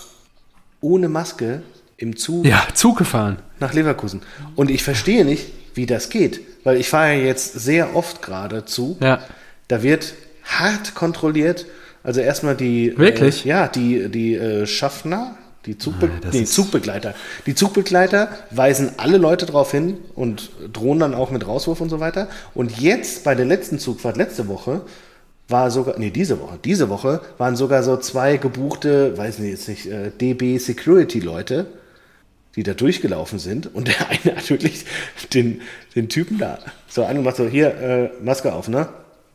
[0.79, 1.63] ohne Maske
[1.97, 3.37] im Zug Ja, Zug gefahren.
[3.59, 4.21] nach Leverkusen
[4.55, 8.63] und ich verstehe nicht, wie das geht, weil ich fahre ja jetzt sehr oft gerade
[8.65, 9.01] Zug.
[9.01, 9.21] Ja.
[9.67, 10.13] Da wird
[10.43, 11.65] hart kontrolliert.
[12.03, 13.45] Also erstmal die Wirklich?
[13.45, 17.13] Äh, ja, die die äh, Schaffner, die Zugbe Ah, nee, Zugbegleiter.
[17.45, 21.99] Die Zugbegleiter weisen alle Leute darauf hin und drohen dann auch mit Rauswurf und so
[21.99, 22.29] weiter.
[22.53, 24.81] Und jetzt bei der letzten Zugfahrt letzte Woche
[25.49, 29.67] war sogar, nee, diese Woche, diese Woche waren sogar so zwei gebuchte, weiß nicht, jetzt
[29.69, 31.67] nicht, äh, DB Security Leute,
[32.55, 34.85] die da durchgelaufen sind und der eine hat wirklich
[35.33, 35.61] den,
[35.95, 38.87] den Typen da so angemacht, so hier, äh, Maske auf, ne?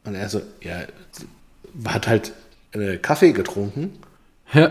[0.05, 0.82] Und er so, ja,
[1.86, 2.32] hat halt
[2.72, 3.92] äh, Kaffee getrunken
[4.53, 4.70] Ja.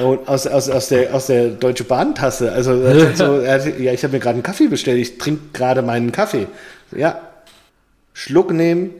[0.00, 2.52] und aus, aus, aus, der, aus der Deutsche Bahn-Tasse.
[2.52, 5.18] Also er hat so, er hat, ja, ich habe mir gerade einen Kaffee bestellt, ich
[5.18, 6.46] trinke gerade meinen Kaffee.
[6.92, 7.20] Ja,
[8.12, 8.90] Schluck nehmen,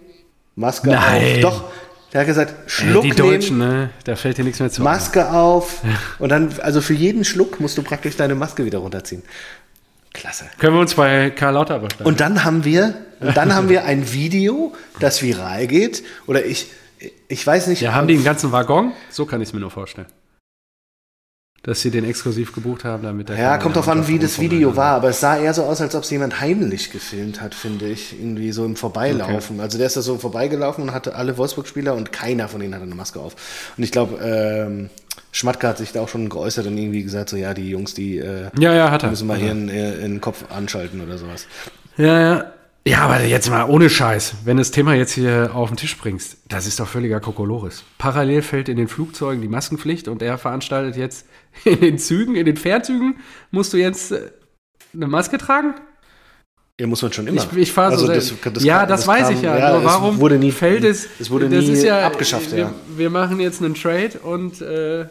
[0.56, 1.44] Maske Nein.
[1.44, 1.60] auf.
[1.60, 1.64] Doch,
[2.12, 3.90] der hat gesagt, Äh, Schluck die nehmen, Deutschen, ne?
[4.04, 4.82] Da fällt dir nichts mehr zu.
[4.82, 5.82] Maske auf.
[6.18, 9.22] Und dann, also für jeden Schluck musst du praktisch deine Maske wieder runterziehen.
[10.14, 10.46] Klasse.
[10.58, 12.04] Können wir uns bei Karl Lauterbach bleiben?
[12.06, 16.02] Und dann haben wir, und dann haben wir ein Video, das viral geht.
[16.26, 16.68] Oder ich,
[17.28, 17.82] ich weiß nicht.
[17.82, 18.92] Ja, haben die einen ganzen Waggon?
[19.10, 20.06] So kann ich es mir nur vorstellen.
[21.64, 24.76] Dass sie den exklusiv gebucht haben, damit der Ja, kommt drauf an, wie das Video
[24.76, 27.86] war, aber es sah eher so aus, als ob es jemand heimlich gefilmt hat, finde
[27.88, 28.12] ich.
[28.12, 29.60] Irgendwie so im Vorbeilaufen.
[29.60, 32.84] Also der ist da so vorbeigelaufen und hatte alle Wolfsburg-Spieler und keiner von denen hatte
[32.84, 33.34] eine Maske auf.
[33.76, 34.90] Und ich glaube, ähm,
[35.34, 38.18] Schmatke hat sich da auch schon geäußert und irgendwie gesagt, so ja, die Jungs, die
[38.18, 39.10] äh, Ja, ja, hat er.
[39.10, 39.46] müssen mal er.
[39.48, 41.46] ihren, äh, ihren Kopf anschalten oder sowas.
[41.96, 42.52] Ja, ja.
[42.86, 45.96] Ja, aber jetzt mal ohne Scheiß, wenn du das Thema jetzt hier auf den Tisch
[45.96, 47.82] bringst, das ist doch völliger Kokolores.
[47.96, 51.26] Parallel fällt in den Flugzeugen die Maskenpflicht und er veranstaltet jetzt
[51.64, 53.16] in den Zügen, in den Fährzügen,
[53.50, 54.30] musst du jetzt äh,
[54.94, 55.74] eine Maske tragen?
[56.80, 57.40] Ja, muss man schon immer.
[57.52, 59.56] Ich, ich fahre Also so das- das ja, kam- das, das weiß kam- ich ja.
[59.56, 61.06] ja, warum wurde nie- fällt es?
[61.20, 62.72] es wurde nie ist ja, abgeschafft, wir, ja.
[62.96, 65.06] Wir machen jetzt einen Trade und äh, äh,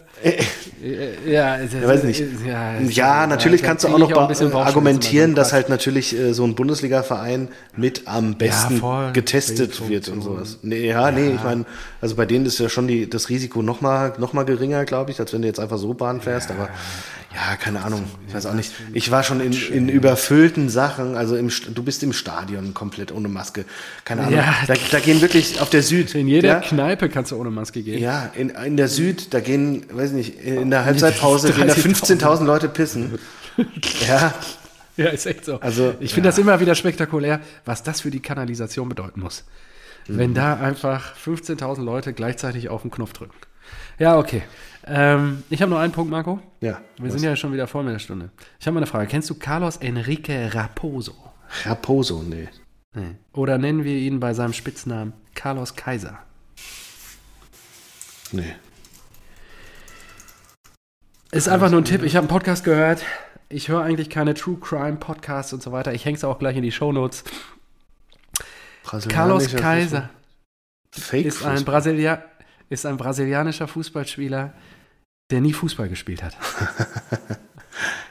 [1.26, 2.22] ja, es- Ja, weiß nicht.
[2.46, 6.14] Ja, Ja, natürlich kannst du auch noch ich Bauchschmerzen argumentieren, bei so dass halt natürlich
[6.14, 7.48] äh, so ein Bundesliga-Verein
[7.78, 9.12] mit am besten voll.
[9.14, 10.58] getestet wird und sowas.
[10.60, 11.64] Nee, ja, nee, ich meine,
[12.02, 15.12] also bei denen ist ja schon die, das Risiko noch mal, noch mal geringer, glaube
[15.12, 16.68] ich, als wenn du jetzt einfach so Bahn fährst, aber
[17.34, 18.72] ja, keine Ahnung, ich weiß auch nicht.
[18.92, 23.28] Ich war schon in, in überfüllten Sachen, also im, du bist im Stadion komplett ohne
[23.28, 23.64] Maske,
[24.04, 24.34] keine Ahnung.
[24.36, 24.54] Ja.
[24.66, 26.14] Da, da gehen wirklich auf der Süd.
[26.14, 28.00] In jeder ja, Kneipe kannst du ohne Maske gehen.
[28.00, 32.20] ja, in, in der Süd, da gehen, weiß nicht, in der Halbzeitpause gehen da 30.000.
[32.20, 33.18] 15.000 Leute pissen.
[34.08, 34.34] Ja,
[34.96, 35.60] Ja, ist echt so.
[35.60, 36.30] Also, ich finde ja.
[36.30, 39.44] das immer wieder spektakulär, was das für die Kanalisation bedeuten muss.
[40.06, 40.18] Mhm.
[40.18, 43.34] Wenn da einfach 15.000 Leute gleichzeitig auf den Knopf drücken.
[43.98, 44.42] Ja, okay.
[44.86, 46.40] Ähm, ich habe nur einen Punkt, Marco.
[46.60, 46.80] ja.
[46.98, 48.30] Wir sind ja schon wieder voll mit der Stunde.
[48.60, 49.06] Ich habe mal eine Frage.
[49.06, 51.14] Kennst du Carlos Enrique Raposo?
[51.64, 52.48] Raposo, nee.
[52.94, 53.16] Nee.
[53.32, 56.18] Oder nennen wir ihn bei seinem Spitznamen Carlos Kaiser?
[58.32, 58.54] Nee.
[61.32, 62.02] Ist einfach nur ein Tipp.
[62.02, 63.02] Ich habe einen Podcast gehört.
[63.48, 65.92] Ich höre eigentlich keine True Crime Podcasts und so weiter.
[65.92, 67.24] Ich hänge es auch gleich in die Shownotes.
[69.08, 70.10] Carlos Brasilianischer Kaiser
[70.92, 71.02] Fußball.
[71.02, 72.22] Fake ist ein, Brasilia
[72.68, 74.52] ist ein brasilianischer Fußballspieler,
[75.30, 76.36] der nie Fußball gespielt hat.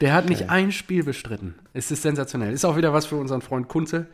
[0.00, 1.54] Der hat nicht ein Spiel bestritten.
[1.72, 2.52] Es ist sensationell.
[2.52, 4.06] Ist auch wieder was für unseren Freund Kunze.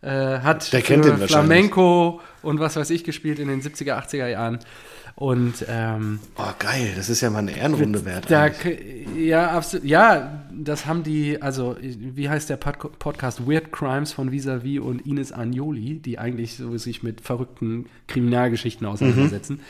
[0.00, 0.08] Äh,
[0.40, 1.30] hat Der kennt wahrscheinlich.
[1.30, 4.58] Flamenco und was weiß ich gespielt in den 70er, 80er Jahren.
[5.16, 6.92] Und ähm, Oh, geil.
[6.96, 8.30] Das ist ja mal eine Ehrenrunde wert.
[8.30, 8.48] da,
[9.16, 9.84] ja, absolut.
[9.86, 13.46] Ja, das haben die, also, wie heißt der Pod Podcast?
[13.46, 19.60] Weird Crimes von Visavi und Ines Agnoli, die eigentlich so sich mit verrückten Kriminalgeschichten auseinandersetzen.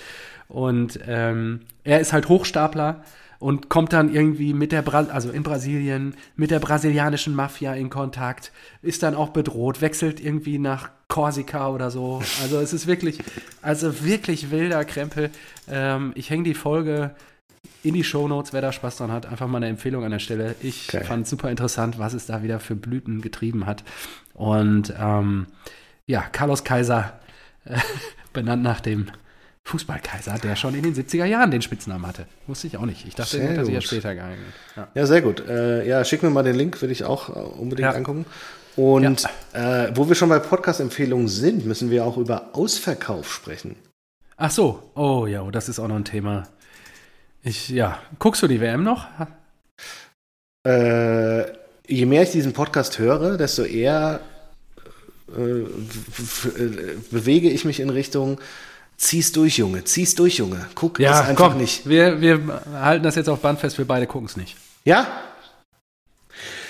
[0.52, 3.02] Und ähm, er ist halt Hochstapler
[3.38, 7.88] und kommt dann irgendwie mit der, Bra also in Brasilien, mit der brasilianischen Mafia in
[7.88, 12.22] Kontakt, ist dann auch bedroht, wechselt irgendwie nach Korsika oder so.
[12.42, 13.18] Also es ist wirklich,
[13.62, 15.30] also wirklich wilder Krempel.
[15.70, 17.12] Ähm, ich hänge die Folge
[17.82, 19.24] in die Shownotes, wer da Spaß dran hat.
[19.24, 20.54] Einfach mal eine Empfehlung an der Stelle.
[20.60, 21.02] Ich Okay.
[21.02, 23.84] fand super interessant, was es da wieder für Blüten getrieben hat.
[24.34, 25.46] Und ähm,
[26.06, 27.18] ja, Carlos Kaiser,
[27.64, 27.78] äh,
[28.34, 29.06] benannt nach dem
[29.64, 32.26] Fußballkaiser, der schon in den 70er Jahren den Spitznamen hatte.
[32.46, 33.06] Wusste ich auch nicht.
[33.06, 34.46] Ich dachte, Sehr den hat er sich ja später geeignet.
[34.76, 34.88] Ja.
[34.94, 35.46] Ja, sehr gut.
[35.48, 37.92] Äh, ja, schick mir mal den Link, würde ich auch äh, unbedingt Ja.
[37.92, 38.26] angucken.
[38.74, 43.76] Und äh, wo wir schon bei Podcast-Empfehlungen sind, müssen wir auch über Ausverkauf sprechen.
[44.36, 46.48] Ach so, oh ja, das ist auch noch ein Thema.
[47.42, 49.06] Ich, ja, guckst du die WM noch?
[50.66, 51.42] Äh,
[51.86, 54.20] je mehr ich diesen Podcast höre, desto eher
[55.36, 58.40] äh, äh, bewege ich mich in Richtung
[59.02, 60.66] zieh's durch, Junge, zieh's durch, Junge.
[60.74, 61.88] Guck es einfach komm, nicht.
[61.88, 64.56] Wir, wir halten das jetzt auf Band fest, wir beide gucken es nicht.
[64.84, 65.06] Ja?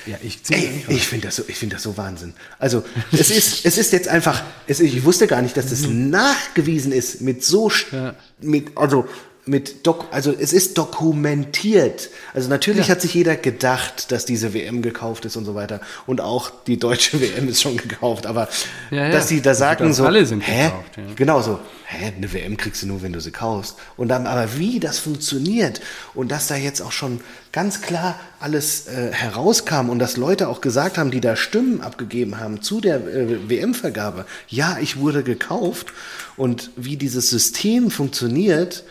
[0.07, 2.35] Ja, ich ziehe Ey, ich finde das, so, ich find das so Wahnsinn.
[2.59, 6.91] Also, es ist, es ist jetzt einfach, es, ich wusste gar nicht, dass das nachgewiesen
[6.91, 8.15] ist mit so, Ja.
[8.41, 9.07] mit, also,
[9.45, 12.11] mit Dok, also es ist dokumentiert.
[12.33, 12.93] Also natürlich Ja.
[12.95, 15.81] hat sich jeder gedacht, dass diese WM gekauft ist und so weiter.
[16.07, 18.27] Und auch die deutsche WM ist schon gekauft.
[18.27, 18.49] Aber
[18.93, 19.11] Ja, ja.
[19.11, 20.67] dass die da sagen Das so, alle sind hä?
[20.67, 21.03] gekauft, ja.
[21.17, 23.77] Genau so, hä, eine WM kriegst du nur, wenn du sie kaufst.
[23.97, 25.81] Und dann aber wie das funktioniert
[26.15, 27.21] und dass da jetzt auch schon
[27.51, 32.39] ganz klar alles äh, herauskam und dass Leute auch gesagt haben, die da Stimmen abgegeben
[32.39, 35.89] haben zu der äh, WM-Vergabe, ja, ich wurde gekauft
[36.37, 38.85] und wie dieses System funktioniert,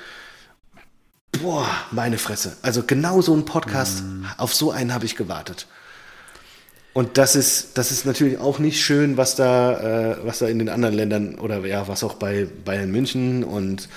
[1.32, 2.58] boah, meine Fresse.
[2.62, 4.04] Also genau so ein Podcast,
[4.38, 5.68] auf so einen habe ich gewartet.
[6.94, 10.60] Und das ist, das ist natürlich auch nicht schön, was da, äh, was da in
[10.60, 13.88] den anderen Ländern oder ja, was auch bei Bayern München und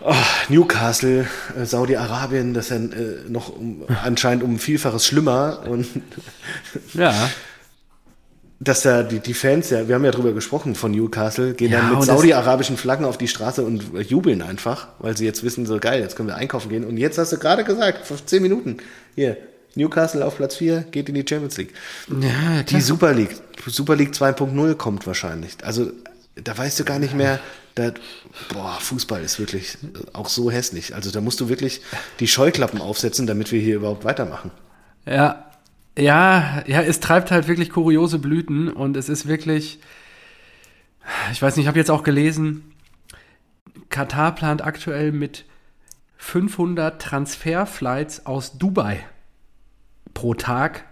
[0.00, 0.14] oh,
[0.48, 1.26] Newcastle,
[1.58, 5.86] äh, Saudi-Arabien, das ist ja äh, noch um, anscheinend um ein Vielfaches schlimmer und
[6.94, 7.30] Ja.
[8.58, 11.80] Dass da die, die Fans ja, wir haben ja drüber gesprochen von Newcastle, gehen Ja,
[11.80, 15.78] dann mit saudi-arabischen Flaggen auf die Straße und jubeln einfach, weil sie jetzt wissen, so
[15.78, 16.84] geil, jetzt können wir einkaufen gehen.
[16.84, 18.78] Und jetzt hast du gerade gesagt, vor zehn Minuten,
[19.14, 19.36] hier,
[19.74, 21.74] Newcastle auf Platz 4, geht in die Champions League.
[22.08, 23.36] Ja, Die Super League,
[23.66, 25.56] Super League 2.0 kommt wahrscheinlich.
[25.62, 25.90] Also
[26.34, 27.40] da weißt du gar nicht mehr,
[27.74, 27.92] da,
[28.52, 30.94] boah, Fußball ist wirklich äh, auch so hässlich.
[30.94, 31.82] Also da musst du wirklich
[32.20, 34.50] die Scheuklappen aufsetzen, damit wir hier überhaupt weitermachen.
[35.04, 35.45] Ja,
[35.98, 39.80] ja, ja, es treibt halt wirklich kuriose Blüten und es ist wirklich,
[41.32, 42.72] ich weiß nicht, ich habe jetzt auch gelesen,
[43.88, 45.44] Katar plant aktuell mit
[46.18, 49.04] 500 Transferflights aus Dubai
[50.14, 50.84] pro Tag,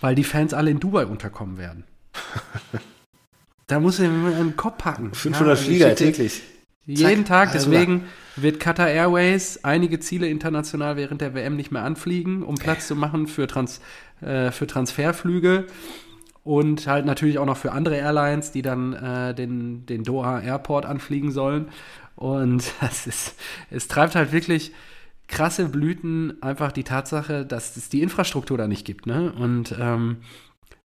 [0.00, 1.84] weil die Fans alle in Dubai unterkommen werden.
[3.66, 5.14] Da muss ich mir einen Kopf packen.
[5.14, 6.42] 500 Ja, Flieger ich- täglich.
[6.94, 8.04] Jeden Zack, Tag, also deswegen
[8.36, 12.96] wird Qatar Airways einige Ziele international während der WM nicht mehr anfliegen, um Platz zu
[12.96, 13.80] machen für, Trans,
[14.20, 15.66] äh, für Transferflüge.
[16.42, 20.86] und halt natürlich auch noch für andere Airlines, die dann äh, den, den Doha Airport
[20.86, 21.68] anfliegen sollen.
[22.16, 23.34] Und das ist,
[23.70, 24.72] es treibt halt wirklich
[25.28, 29.06] krasse Blüten einfach die Tatsache, dass es die Infrastruktur da nicht gibt.
[29.06, 29.32] Ne?
[29.32, 30.18] Und ähm,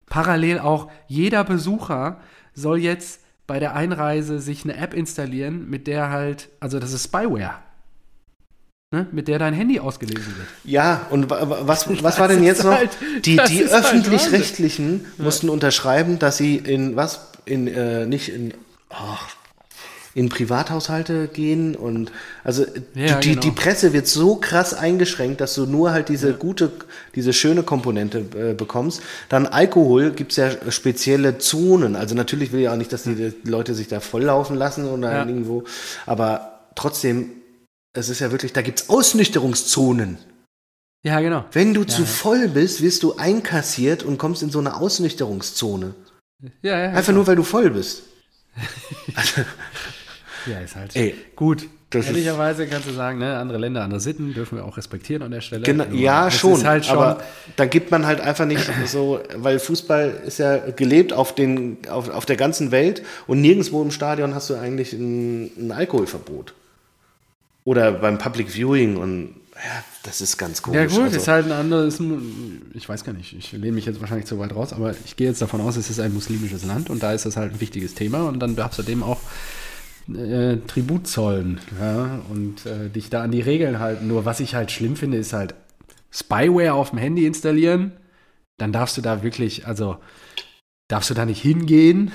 [0.06, 2.20] parallel auch jeder Besucher
[2.54, 7.04] soll jetzt bei der Einreise sich eine App installieren, mit der halt, also das ist
[7.04, 7.54] Spyware.
[8.94, 10.48] Ne, mit der dein Handy ausgelesen wird.
[10.64, 12.72] Ja, und was, was war denn jetzt noch?
[12.72, 12.90] Halt,
[13.24, 15.52] die die halt öffentlich-rechtlichen halt mussten ja.
[15.54, 17.28] unterschreiben, dass sie in was?
[17.46, 18.52] In, äh, nicht in.
[18.90, 19.16] Oh,
[20.14, 22.12] in Privathaushalte gehen und
[22.44, 23.40] also ja, die, genau.
[23.40, 26.36] die Presse wird so krass eingeschränkt, dass du nur halt diese ja.
[26.36, 26.70] gute,
[27.14, 29.02] diese schöne Komponente äh, bekommst.
[29.30, 31.96] Dann Alkohol gibt es ja spezielle Zonen.
[31.96, 35.12] Also natürlich will ich auch nicht, dass die, die Leute sich da volllaufen lassen oder
[35.12, 35.26] ja.
[35.26, 35.64] irgendwo,
[36.04, 37.30] aber trotzdem,
[37.94, 40.18] es ist ja wirklich, da gibt es Ausnüchterungszonen.
[41.04, 41.44] Ja, genau.
[41.52, 45.94] Wenn du zu voll bist, wirst du einkassiert und kommst in so eine Ausnüchterungszone.
[46.62, 46.88] Ja, ja.
[46.90, 47.18] Einfach genau.
[47.18, 48.04] nur, weil du voll bist.
[49.14, 49.42] also,
[50.46, 51.68] Ja, ist halt Ey, gut.
[51.94, 55.42] Ehrlicherweise kannst du sagen, ne, andere Länder, andere Sitten dürfen wir auch respektieren an der
[55.42, 55.62] Stelle.
[55.62, 56.96] Genau, ja, schon, halt schon.
[56.96, 57.22] Aber
[57.56, 62.08] da gibt man halt einfach nicht so, weil Fußball ist ja gelebt auf, den, auf,
[62.08, 66.54] auf der ganzen Welt und nirgendwo im Stadion hast du eigentlich ein, ein Alkoholverbot.
[67.64, 70.80] Oder beim Public Viewing und ja, das ist ganz komisch.
[70.80, 72.00] Ja gut, also, ist halt ein anderes,
[72.72, 75.28] ich weiß gar nicht, ich lehne mich jetzt wahrscheinlich zu weit raus, aber ich gehe
[75.28, 77.94] jetzt davon aus, es ist ein muslimisches Land und da ist das halt ein wichtiges
[77.94, 79.20] Thema und dann darfst du dem auch
[80.08, 84.08] äh, Tribut zollen ja, und äh, dich da an die Regeln halten.
[84.08, 85.54] Nur was ich halt schlimm finde, ist halt
[86.10, 87.92] Spyware auf dem Handy installieren.
[88.58, 89.96] Dann darfst du da wirklich, also
[90.88, 92.12] darfst du da nicht hingehen.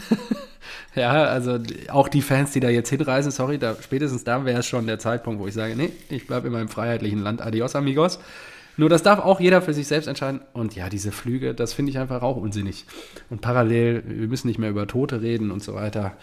[0.96, 1.60] ja, also
[1.90, 5.00] auch die Fans, die da jetzt hinreisen, sorry, da, spätestens da wäre es schon der
[5.00, 7.42] Zeitpunkt, wo ich sage, nee, ich bleibe in meinem freiheitlichen Land.
[7.42, 8.20] Adios, amigos.
[8.80, 10.42] Nur das darf auch jeder für sich selbst entscheiden.
[10.54, 12.86] Und ja, diese Flüge, das finde ich einfach auch unsinnig.
[13.32, 16.16] Und parallel, wir müssen nicht mehr über Tote reden und so weiter.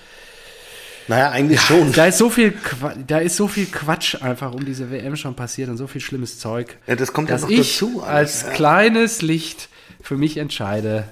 [1.08, 1.92] Naja, eigentlich ja, schon.
[1.92, 2.54] Da ist, so viel,
[3.06, 6.38] da ist so viel Quatsch einfach um diese WM schon passiert und so viel schlimmes
[6.38, 6.78] Zeug.
[6.86, 8.02] Ja, das kommt dass ja noch ich dazu.
[8.02, 8.50] Als ja.
[8.50, 9.68] kleines Licht
[10.00, 11.08] für mich entscheide,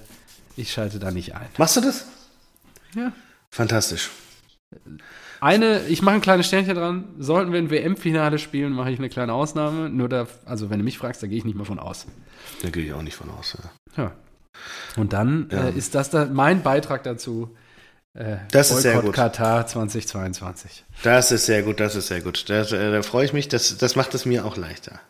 [0.57, 1.47] ich schalte da nicht ein.
[1.59, 2.07] Machst du das?
[2.95, 3.13] Ja.
[3.51, 4.11] Fantastisch.
[5.41, 7.05] Eine, ich mache ein kleines Sternchen dran.
[7.19, 9.91] Sollten wir ein WM-Finale spielen, mache ich eine kleine Ausnahme.
[9.91, 12.07] Nur da, also wenn du mich fragst, da gehe ich nicht mehr von aus.
[12.63, 13.59] Da gehe ich auch nicht von aus.
[13.97, 14.05] Ja.
[14.05, 14.13] ja.
[14.97, 15.69] Und dann ja.
[15.69, 17.57] Äh, ist das da mein Beitrag dazu,
[18.15, 19.15] äh, das ist sehr gut.
[19.15, 20.85] Katar 2022.
[21.03, 22.49] Das ist sehr gut, das ist sehr gut.
[22.49, 25.01] Das, äh, da freue ich mich, das, das macht es mir auch leichter.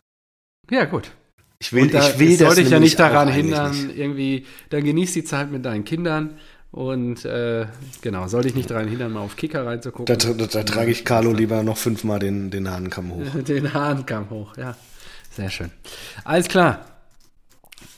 [0.71, 1.11] Ja, gut.
[1.59, 3.97] Ich will, da, ich will das soll dich ja nicht daran hindern, nicht.
[3.97, 6.39] irgendwie, dann genieß die Zeit mit deinen Kindern
[6.73, 7.67] und äh,
[8.01, 10.07] genau, soll dich nicht daran hindern, mal auf Kicker reinzugucken.
[10.07, 13.23] Da, da, da trage ich Carlo lieber noch fünfmal den, den Hahnkamm hoch.
[13.47, 14.75] den Hahnkamm hoch, ja.
[15.31, 15.71] Sehr schön.
[16.25, 16.85] Alles klar.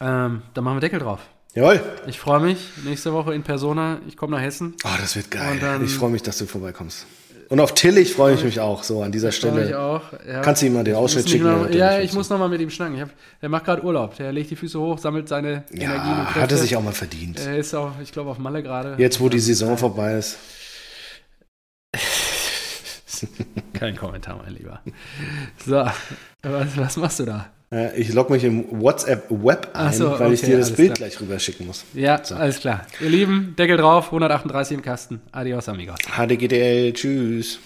[0.00, 1.20] Ähm, dann machen wir Deckel drauf.
[1.54, 1.80] Jawohl.
[2.08, 2.58] Ich freue mich.
[2.84, 4.00] Nächste Woche in Persona.
[4.08, 4.74] Ich komme nach Hessen.
[4.84, 5.58] Oh, das wird geil.
[5.60, 7.06] Dann, ich freue mich, dass du vorbeikommst.
[7.48, 9.68] Und auf Tillich freue ich mich auch so an dieser Stelle.
[9.68, 10.02] Ich auch.
[10.26, 10.40] Ja.
[10.40, 11.44] Kannst du ihm mal den Ausschnitt schicken?
[11.44, 13.00] Noch, ja, ich muss noch mal mit ihm schnacken.
[13.00, 14.16] Hab, der macht gerade Urlaub.
[14.16, 16.40] Der legt die Füße hoch, sammelt seine ja, Energien und Kräfte.
[16.42, 17.38] hat er sich auch mal verdient.
[17.38, 18.96] Er ist auch, ich glaube, auf Malle gerade.
[18.98, 20.38] Jetzt, wo die Saison vorbei ist.
[23.74, 24.80] Kein Kommentar, mein Lieber.
[25.64, 25.86] So,
[26.42, 27.46] was, was machst du da?
[27.74, 31.08] Äh, ich logge mich im WhatsApp-Web ein, so, weil okay, ich dir das Bild klar.
[31.08, 31.84] gleich rüber schicken muss.
[31.92, 32.36] Ja, so.
[32.36, 32.86] alles klar.
[33.00, 35.20] Ihr Lieben, Deckel drauf, 138 im Kasten.
[35.32, 35.98] Adios, amigos.
[36.16, 37.58] HDGDL, tschüss.